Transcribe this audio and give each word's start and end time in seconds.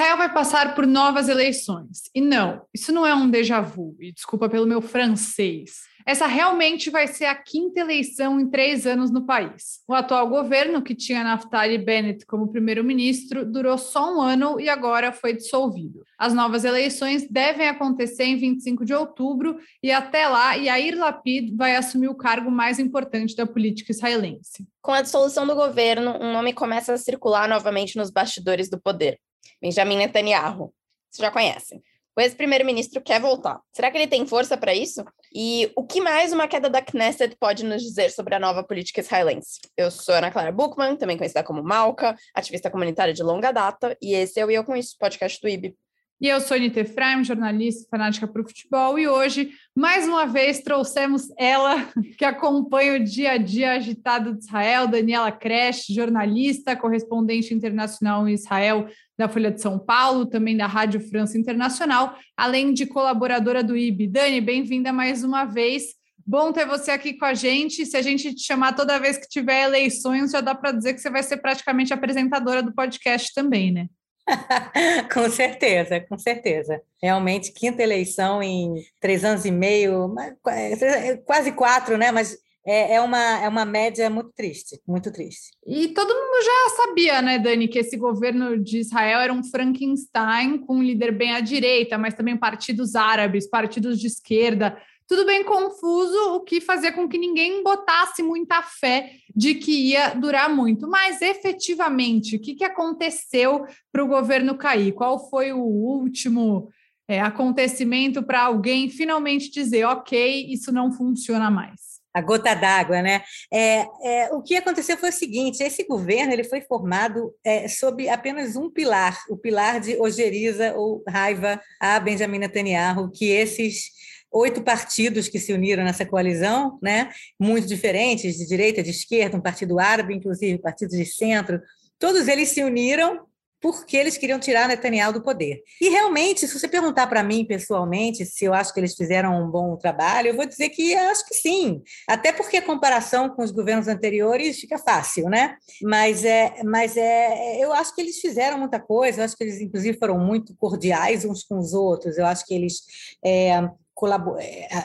Israel 0.00 0.16
vai 0.16 0.32
passar 0.32 0.74
por 0.74 0.86
novas 0.86 1.28
eleições. 1.28 2.08
E 2.14 2.22
não, 2.22 2.62
isso 2.72 2.90
não 2.90 3.06
é 3.06 3.14
um 3.14 3.28
déjà 3.28 3.60
vu, 3.60 3.94
e 4.00 4.10
desculpa 4.10 4.48
pelo 4.48 4.66
meu 4.66 4.80
francês. 4.80 5.80
Essa 6.06 6.26
realmente 6.26 6.88
vai 6.88 7.06
ser 7.06 7.26
a 7.26 7.34
quinta 7.34 7.80
eleição 7.80 8.40
em 8.40 8.48
três 8.48 8.86
anos 8.86 9.10
no 9.10 9.26
país. 9.26 9.80
O 9.86 9.92
atual 9.92 10.26
governo, 10.26 10.80
que 10.80 10.94
tinha 10.94 11.22
Naftali 11.22 11.76
Bennett 11.76 12.24
como 12.24 12.50
primeiro-ministro, 12.50 13.44
durou 13.44 13.76
só 13.76 14.16
um 14.16 14.22
ano 14.22 14.58
e 14.58 14.70
agora 14.70 15.12
foi 15.12 15.34
dissolvido. 15.34 16.02
As 16.18 16.32
novas 16.32 16.64
eleições 16.64 17.28
devem 17.28 17.68
acontecer 17.68 18.24
em 18.24 18.38
25 18.38 18.86
de 18.86 18.94
outubro 18.94 19.58
e 19.82 19.92
até 19.92 20.26
lá, 20.26 20.54
Yair 20.54 20.98
Lapid 20.98 21.54
vai 21.54 21.76
assumir 21.76 22.08
o 22.08 22.16
cargo 22.16 22.50
mais 22.50 22.78
importante 22.78 23.36
da 23.36 23.46
política 23.46 23.92
israelense. 23.92 24.66
Com 24.80 24.92
a 24.92 25.02
dissolução 25.02 25.46
do 25.46 25.54
governo, 25.54 26.16
um 26.18 26.32
nome 26.32 26.54
começa 26.54 26.94
a 26.94 26.96
circular 26.96 27.46
novamente 27.46 27.98
nos 27.98 28.10
bastidores 28.10 28.70
do 28.70 28.80
poder. 28.80 29.18
Benjamin 29.60 29.96
Netanyahu. 29.96 30.72
Você 31.10 31.22
já 31.22 31.30
conhece. 31.30 31.82
O 32.16 32.20
ex-primeiro-ministro 32.20 33.00
quer 33.00 33.20
voltar. 33.20 33.60
Será 33.72 33.90
que 33.90 33.96
ele 33.96 34.06
tem 34.06 34.26
força 34.26 34.56
para 34.56 34.74
isso? 34.74 35.04
E 35.32 35.70
o 35.76 35.86
que 35.86 36.00
mais 36.00 36.32
uma 36.32 36.48
queda 36.48 36.68
da 36.68 36.82
Knesset 36.82 37.36
pode 37.38 37.64
nos 37.64 37.82
dizer 37.82 38.10
sobre 38.10 38.34
a 38.34 38.40
nova 38.40 38.64
política 38.64 39.00
israelense? 39.00 39.60
Eu 39.76 39.90
sou 39.90 40.14
Ana 40.14 40.30
Clara 40.30 40.50
Buchmann, 40.50 40.96
também 40.96 41.16
conhecida 41.16 41.44
como 41.44 41.62
Malca, 41.62 42.16
ativista 42.34 42.68
comunitária 42.68 43.14
de 43.14 43.22
longa 43.22 43.52
data, 43.52 43.96
e 44.02 44.12
esse 44.12 44.40
é 44.40 44.44
o 44.44 44.50
Eu 44.50 44.64
Com 44.64 44.76
Isso, 44.76 44.96
podcast 44.98 45.40
do 45.40 45.48
IB. 45.48 45.74
E 46.20 46.28
eu 46.28 46.38
sou 46.38 46.54
Anita 46.54 46.80
Efraim, 46.80 47.24
jornalista 47.24 47.88
fanática 47.90 48.28
para 48.28 48.42
o 48.42 48.44
futebol, 48.46 48.98
e 48.98 49.08
hoje, 49.08 49.52
mais 49.74 50.06
uma 50.06 50.26
vez, 50.26 50.60
trouxemos 50.60 51.28
ela, 51.38 51.88
que 52.18 52.24
acompanha 52.26 52.96
o 52.96 53.02
dia 53.02 53.32
a 53.32 53.38
dia 53.38 53.72
agitado 53.72 54.34
de 54.34 54.44
Israel, 54.44 54.86
Daniela 54.86 55.32
Kresh, 55.32 55.86
jornalista, 55.88 56.76
correspondente 56.76 57.54
internacional 57.54 58.28
em 58.28 58.34
Israel 58.34 58.86
da 59.20 59.28
Folha 59.28 59.50
de 59.50 59.60
São 59.60 59.78
Paulo, 59.78 60.24
também 60.24 60.56
da 60.56 60.66
Rádio 60.66 60.98
França 60.98 61.36
Internacional, 61.36 62.16
além 62.34 62.72
de 62.72 62.86
colaboradora 62.86 63.62
do 63.62 63.76
IB. 63.76 64.06
Dani, 64.06 64.40
bem-vinda 64.40 64.94
mais 64.94 65.22
uma 65.22 65.44
vez. 65.44 65.94
Bom 66.26 66.50
ter 66.52 66.66
você 66.66 66.90
aqui 66.90 67.12
com 67.12 67.26
a 67.26 67.34
gente. 67.34 67.84
Se 67.84 67.98
a 67.98 68.02
gente 68.02 68.34
te 68.34 68.42
chamar 68.42 68.72
toda 68.72 68.98
vez 68.98 69.18
que 69.18 69.28
tiver 69.28 69.64
eleições, 69.64 70.30
já 70.30 70.40
dá 70.40 70.54
para 70.54 70.72
dizer 70.72 70.94
que 70.94 71.00
você 71.00 71.10
vai 71.10 71.22
ser 71.22 71.36
praticamente 71.36 71.92
apresentadora 71.92 72.62
do 72.62 72.74
podcast 72.74 73.34
também, 73.34 73.70
né? 73.70 73.88
com 75.12 75.28
certeza, 75.28 76.00
com 76.00 76.16
certeza. 76.16 76.80
Realmente, 77.02 77.52
quinta 77.52 77.82
eleição 77.82 78.42
em 78.42 78.72
três 78.98 79.22
anos 79.22 79.44
e 79.44 79.50
meio, 79.50 80.14
é, 80.48 81.16
quase 81.26 81.52
quatro, 81.52 81.98
né? 81.98 82.10
Mas 82.10 82.38
é, 82.70 82.94
é, 82.94 83.00
uma, 83.00 83.42
é 83.42 83.48
uma 83.48 83.64
média 83.64 84.08
muito 84.08 84.30
triste, 84.30 84.80
muito 84.86 85.10
triste. 85.10 85.50
E 85.66 85.88
todo 85.88 86.14
mundo 86.14 86.44
já 86.44 86.76
sabia, 86.76 87.20
né, 87.20 87.36
Dani, 87.36 87.66
que 87.66 87.80
esse 87.80 87.96
governo 87.96 88.62
de 88.62 88.78
Israel 88.78 89.18
era 89.18 89.32
um 89.32 89.42
Frankenstein 89.42 90.58
com 90.58 90.76
um 90.76 90.82
líder 90.82 91.10
bem 91.10 91.32
à 91.32 91.40
direita, 91.40 91.98
mas 91.98 92.14
também 92.14 92.36
partidos 92.36 92.94
árabes, 92.94 93.50
partidos 93.50 93.98
de 93.98 94.06
esquerda, 94.06 94.80
tudo 95.08 95.26
bem 95.26 95.42
confuso, 95.42 96.36
o 96.36 96.40
que 96.42 96.60
fazia 96.60 96.92
com 96.92 97.08
que 97.08 97.18
ninguém 97.18 97.64
botasse 97.64 98.22
muita 98.22 98.62
fé 98.62 99.14
de 99.34 99.56
que 99.56 99.72
ia 99.88 100.14
durar 100.14 100.48
muito. 100.48 100.86
Mas 100.86 101.20
efetivamente, 101.20 102.36
o 102.36 102.40
que, 102.40 102.54
que 102.54 102.62
aconteceu 102.62 103.66
para 103.90 104.04
o 104.04 104.06
governo 104.06 104.56
cair? 104.56 104.92
Qual 104.92 105.28
foi 105.28 105.52
o 105.52 105.58
último 105.58 106.68
é, 107.08 107.20
acontecimento 107.20 108.22
para 108.22 108.42
alguém 108.42 108.88
finalmente 108.88 109.50
dizer, 109.50 109.84
ok, 109.86 110.46
isso 110.48 110.70
não 110.70 110.92
funciona 110.92 111.50
mais? 111.50 111.89
A 112.12 112.20
gota 112.20 112.54
d'água, 112.54 113.02
né? 113.02 113.22
É, 113.52 113.86
é, 114.02 114.30
o 114.32 114.42
que 114.42 114.56
aconteceu 114.56 114.96
foi 114.96 115.10
o 115.10 115.12
seguinte: 115.12 115.62
esse 115.62 115.84
governo 115.84 116.32
ele 116.32 116.44
foi 116.44 116.60
formado 116.60 117.34
é, 117.44 117.68
sob 117.68 118.08
apenas 118.08 118.56
um 118.56 118.70
pilar, 118.70 119.18
o 119.28 119.36
pilar 119.36 119.80
de 119.80 119.96
ojeriza 120.00 120.74
ou 120.74 121.02
raiva 121.08 121.60
a 121.80 121.98
Benjamin 122.00 122.38
Netanyahu, 122.38 123.10
que 123.10 123.30
esses 123.30 123.90
oito 124.32 124.62
partidos 124.62 125.28
que 125.28 125.38
se 125.40 125.52
uniram 125.52 125.84
nessa 125.84 126.06
coalizão, 126.06 126.78
né? 126.82 127.10
Muito 127.38 127.66
diferentes, 127.66 128.36
de 128.36 128.46
direita, 128.46 128.82
de 128.82 128.90
esquerda, 128.90 129.36
um 129.36 129.42
partido 129.42 129.78
árabe, 129.78 130.14
inclusive 130.14 130.58
partidos 130.58 130.96
de 130.96 131.04
centro, 131.04 131.60
todos 131.98 132.28
eles 132.28 132.48
se 132.48 132.64
uniram 132.64 133.26
porque 133.60 133.96
eles 133.96 134.16
queriam 134.16 134.38
tirar 134.38 134.68
Netanyahu 134.68 135.12
do 135.12 135.22
poder. 135.22 135.62
E 135.80 135.88
realmente, 135.88 136.46
se 136.46 136.58
você 136.58 136.66
perguntar 136.66 137.06
para 137.06 137.22
mim 137.22 137.44
pessoalmente 137.44 138.24
se 138.24 138.44
eu 138.44 138.54
acho 138.54 138.72
que 138.72 138.80
eles 138.80 138.94
fizeram 138.94 139.42
um 139.42 139.50
bom 139.50 139.76
trabalho, 139.76 140.28
eu 140.28 140.36
vou 140.36 140.46
dizer 140.46 140.70
que 140.70 140.94
acho 140.94 141.26
que 141.26 141.34
sim. 141.34 141.82
Até 142.08 142.32
porque 142.32 142.56
a 142.56 142.62
comparação 142.62 143.28
com 143.28 143.42
os 143.42 143.50
governos 143.50 143.88
anteriores 143.88 144.60
fica 144.60 144.78
fácil, 144.78 145.28
né? 145.28 145.56
Mas 145.82 146.24
é, 146.24 146.62
mas 146.64 146.96
é, 146.96 147.62
eu 147.62 147.72
acho 147.72 147.94
que 147.94 148.00
eles 148.00 148.18
fizeram 148.18 148.58
muita 148.58 148.80
coisa. 148.80 149.20
Eu 149.20 149.24
acho 149.24 149.36
que 149.36 149.44
eles 149.44 149.60
inclusive 149.60 149.98
foram 149.98 150.18
muito 150.18 150.54
cordiais 150.56 151.24
uns 151.24 151.42
com 151.44 151.58
os 151.58 151.74
outros. 151.74 152.16
Eu 152.16 152.26
acho 152.26 152.46
que 152.46 152.54
eles 152.54 152.82
é, 153.24 153.50
é 153.50 153.70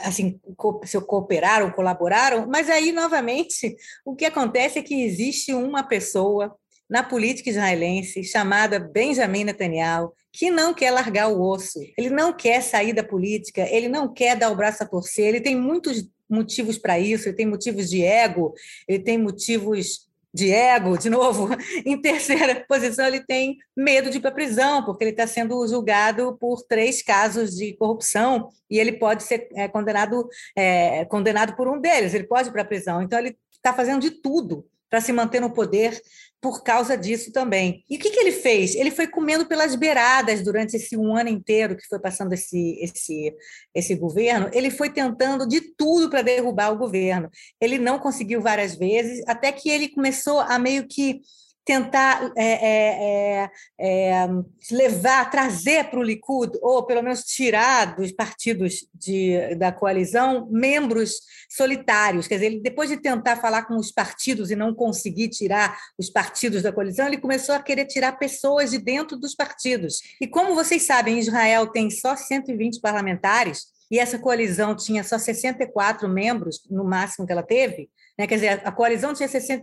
assim, 0.04 0.38
se 0.84 1.00
cooperaram, 1.00 1.70
colaboraram, 1.70 2.46
mas 2.46 2.68
aí, 2.68 2.92
novamente, 2.92 3.74
o 4.04 4.14
que 4.14 4.26
acontece 4.26 4.78
é 4.78 4.82
que 4.82 5.02
existe 5.02 5.54
uma 5.54 5.82
pessoa 5.82 6.54
na 6.88 7.02
política 7.02 7.50
israelense 7.50 8.22
chamada 8.22 8.78
Benjamin 8.78 9.44
Netanyahu, 9.44 10.12
que 10.32 10.50
não 10.50 10.74
quer 10.74 10.90
largar 10.90 11.28
o 11.28 11.40
osso, 11.40 11.78
ele 11.96 12.10
não 12.10 12.32
quer 12.32 12.62
sair 12.62 12.92
da 12.92 13.02
política, 13.02 13.66
ele 13.70 13.88
não 13.88 14.12
quer 14.12 14.36
dar 14.36 14.50
o 14.50 14.56
braço 14.56 14.82
a 14.82 14.86
torcer, 14.86 15.26
ele 15.26 15.40
tem 15.40 15.56
muitos 15.56 16.08
motivos 16.28 16.76
para 16.76 16.98
isso, 16.98 17.28
ele 17.28 17.36
tem 17.36 17.46
motivos 17.46 17.88
de 17.88 18.02
ego, 18.02 18.52
ele 18.86 19.02
tem 19.02 19.18
motivos 19.18 20.06
de 20.36 20.52
ego, 20.52 20.98
de 20.98 21.08
novo. 21.08 21.48
Em 21.86 21.98
terceira 21.98 22.62
posição, 22.68 23.06
ele 23.06 23.20
tem 23.20 23.56
medo 23.74 24.10
de 24.10 24.18
ir 24.18 24.20
para 24.20 24.30
a 24.30 24.34
prisão, 24.34 24.84
porque 24.84 25.02
ele 25.02 25.12
está 25.12 25.26
sendo 25.26 25.66
julgado 25.66 26.36
por 26.38 26.62
três 26.62 27.02
casos 27.02 27.56
de 27.56 27.72
corrupção 27.74 28.50
e 28.70 28.78
ele 28.78 28.92
pode 28.92 29.22
ser 29.22 29.48
é, 29.54 29.66
condenado, 29.66 30.28
é, 30.54 31.06
condenado 31.06 31.56
por 31.56 31.66
um 31.66 31.80
deles, 31.80 32.12
ele 32.12 32.24
pode 32.24 32.50
ir 32.50 32.52
para 32.52 32.62
a 32.62 32.66
prisão. 32.66 33.00
Então, 33.00 33.18
ele 33.18 33.36
está 33.50 33.72
fazendo 33.72 34.02
de 34.02 34.10
tudo 34.10 34.66
para 34.90 35.00
se 35.00 35.12
manter 35.12 35.40
no 35.40 35.50
poder 35.50 36.00
por 36.46 36.62
causa 36.62 36.96
disso 36.96 37.32
também. 37.32 37.82
E 37.90 37.96
o 37.96 37.98
que, 37.98 38.08
que 38.08 38.20
ele 38.20 38.30
fez? 38.30 38.76
Ele 38.76 38.92
foi 38.92 39.08
comendo 39.08 39.46
pelas 39.46 39.74
beiradas 39.74 40.42
durante 40.42 40.76
esse 40.76 40.96
um 40.96 41.16
ano 41.16 41.28
inteiro 41.28 41.76
que 41.76 41.84
foi 41.88 41.98
passando 41.98 42.32
esse, 42.34 42.78
esse, 42.80 43.34
esse 43.74 43.96
governo. 43.96 44.48
Ele 44.52 44.70
foi 44.70 44.88
tentando 44.88 45.44
de 45.44 45.60
tudo 45.60 46.08
para 46.08 46.22
derrubar 46.22 46.70
o 46.70 46.78
governo. 46.78 47.28
Ele 47.60 47.78
não 47.78 47.98
conseguiu 47.98 48.40
várias 48.40 48.76
vezes, 48.76 49.24
até 49.26 49.50
que 49.50 49.68
ele 49.68 49.88
começou 49.88 50.38
a 50.38 50.56
meio 50.56 50.86
que 50.86 51.20
tentar 51.66 52.32
é, 52.36 52.44
é, 52.44 53.50
é, 53.78 54.20
é 54.20 54.28
levar, 54.70 55.28
trazer 55.28 55.90
para 55.90 55.98
o 55.98 56.02
Likud, 56.02 56.56
ou 56.62 56.86
pelo 56.86 57.02
menos 57.02 57.24
tirar 57.24 57.96
dos 57.96 58.12
partidos 58.12 58.86
de, 58.94 59.56
da 59.56 59.72
coalizão, 59.72 60.48
membros 60.48 61.20
solitários. 61.50 62.28
Quer 62.28 62.36
dizer, 62.36 62.46
ele, 62.46 62.60
depois 62.60 62.88
de 62.88 62.98
tentar 62.98 63.36
falar 63.36 63.64
com 63.64 63.74
os 63.74 63.90
partidos 63.90 64.52
e 64.52 64.56
não 64.56 64.72
conseguir 64.72 65.28
tirar 65.28 65.76
os 65.98 66.08
partidos 66.08 66.62
da 66.62 66.72
coalizão, 66.72 67.08
ele 67.08 67.18
começou 67.18 67.52
a 67.52 67.62
querer 67.62 67.86
tirar 67.86 68.12
pessoas 68.12 68.70
de 68.70 68.78
dentro 68.78 69.16
dos 69.16 69.34
partidos. 69.34 70.00
E 70.20 70.26
como 70.28 70.54
vocês 70.54 70.84
sabem, 70.84 71.18
Israel 71.18 71.66
tem 71.66 71.90
só 71.90 72.14
120 72.14 72.80
parlamentares, 72.80 73.74
e 73.90 73.98
essa 73.98 74.18
coalizão 74.18 74.74
tinha 74.74 75.02
só 75.02 75.18
64 75.18 76.08
membros, 76.08 76.60
no 76.70 76.84
máximo 76.84 77.26
que 77.26 77.32
ela 77.32 77.42
teve, 77.42 77.88
né? 78.18 78.26
Quer 78.26 78.34
dizer, 78.36 78.62
a 78.64 78.72
coalizão 78.72 79.12
tinha 79.12 79.28
60, 79.28 79.62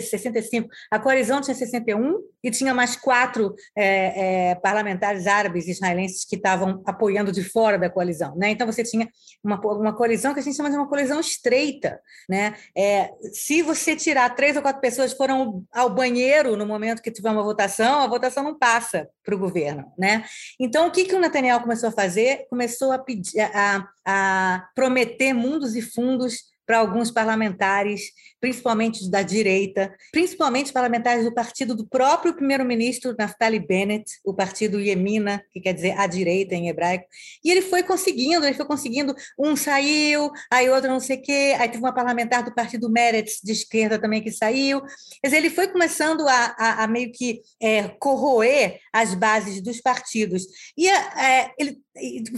65, 0.00 0.68
a 0.90 0.98
coalizão 0.98 1.40
tinha 1.40 1.54
61 1.54 2.18
e 2.42 2.50
tinha 2.50 2.74
mais 2.74 2.96
quatro 2.96 3.54
é, 3.76 4.50
é, 4.50 4.54
parlamentares 4.56 5.26
árabes 5.26 5.68
israelenses 5.68 6.24
que 6.24 6.36
estavam 6.36 6.82
apoiando 6.84 7.30
de 7.30 7.44
fora 7.44 7.78
da 7.78 7.88
coalizão. 7.88 8.34
Né? 8.36 8.50
Então, 8.50 8.66
você 8.66 8.82
tinha 8.82 9.08
uma, 9.42 9.60
uma 9.60 9.94
coalizão 9.94 10.34
que 10.34 10.40
a 10.40 10.42
gente 10.42 10.56
chama 10.56 10.70
de 10.70 10.76
uma 10.76 10.88
coalizão 10.88 11.20
estreita. 11.20 12.00
Né? 12.28 12.54
É, 12.76 13.10
se 13.32 13.62
você 13.62 13.94
tirar 13.94 14.34
três 14.34 14.56
ou 14.56 14.62
quatro 14.62 14.80
pessoas 14.80 15.12
que 15.12 15.18
foram 15.18 15.64
ao 15.72 15.90
banheiro 15.90 16.56
no 16.56 16.66
momento 16.66 17.02
que 17.02 17.10
tiver 17.10 17.30
uma 17.30 17.42
votação, 17.42 18.00
a 18.00 18.08
votação 18.08 18.42
não 18.42 18.58
passa 18.58 19.08
para 19.24 19.34
o 19.34 19.38
governo. 19.38 19.92
Né? 19.96 20.24
Então, 20.58 20.88
o 20.88 20.90
que, 20.90 21.04
que 21.04 21.14
o 21.14 21.20
Netanyahu 21.20 21.60
começou 21.60 21.88
a 21.88 21.92
fazer? 21.92 22.46
Começou 22.50 22.90
a, 22.90 22.98
pedir, 22.98 23.40
a, 23.40 23.88
a 24.04 24.68
prometer 24.74 25.32
mundos 25.32 25.76
e 25.76 25.82
fundos 25.82 26.55
para 26.66 26.78
alguns 26.78 27.10
parlamentares, 27.10 28.12
principalmente 28.46 29.10
da 29.10 29.22
direita, 29.22 29.92
principalmente 30.12 30.72
parlamentares 30.72 31.24
do 31.24 31.34
partido 31.34 31.74
do 31.74 31.84
próprio 31.84 32.32
primeiro-ministro 32.32 33.12
Naftali 33.18 33.58
Bennett, 33.58 34.20
o 34.24 34.32
partido 34.32 34.80
Yemina, 34.80 35.42
que 35.52 35.60
quer 35.60 35.72
dizer 35.72 35.98
a 35.98 36.06
direita 36.06 36.54
em 36.54 36.68
hebraico. 36.68 37.06
E 37.44 37.50
ele 37.50 37.60
foi 37.60 37.82
conseguindo, 37.82 38.46
ele 38.46 38.54
foi 38.54 38.64
conseguindo, 38.64 39.16
um 39.36 39.56
saiu, 39.56 40.30
aí 40.48 40.70
outro 40.70 40.88
não 40.88 41.00
sei 41.00 41.16
o 41.16 41.22
quê, 41.22 41.56
aí 41.58 41.68
teve 41.68 41.82
uma 41.82 41.92
parlamentar 41.92 42.44
do 42.44 42.54
partido 42.54 42.88
Meretz, 42.88 43.40
de 43.42 43.50
esquerda 43.50 43.98
também, 43.98 44.22
que 44.22 44.30
saiu. 44.30 44.80
Quer 44.80 45.26
dizer, 45.26 45.38
ele 45.38 45.50
foi 45.50 45.66
começando 45.66 46.20
a, 46.28 46.54
a, 46.56 46.84
a 46.84 46.86
meio 46.86 47.10
que 47.10 47.40
é, 47.60 47.88
corroer 47.98 48.78
as 48.92 49.12
bases 49.12 49.60
dos 49.60 49.80
partidos. 49.80 50.44
E 50.78 50.88
é, 50.88 51.50
ele 51.58 51.80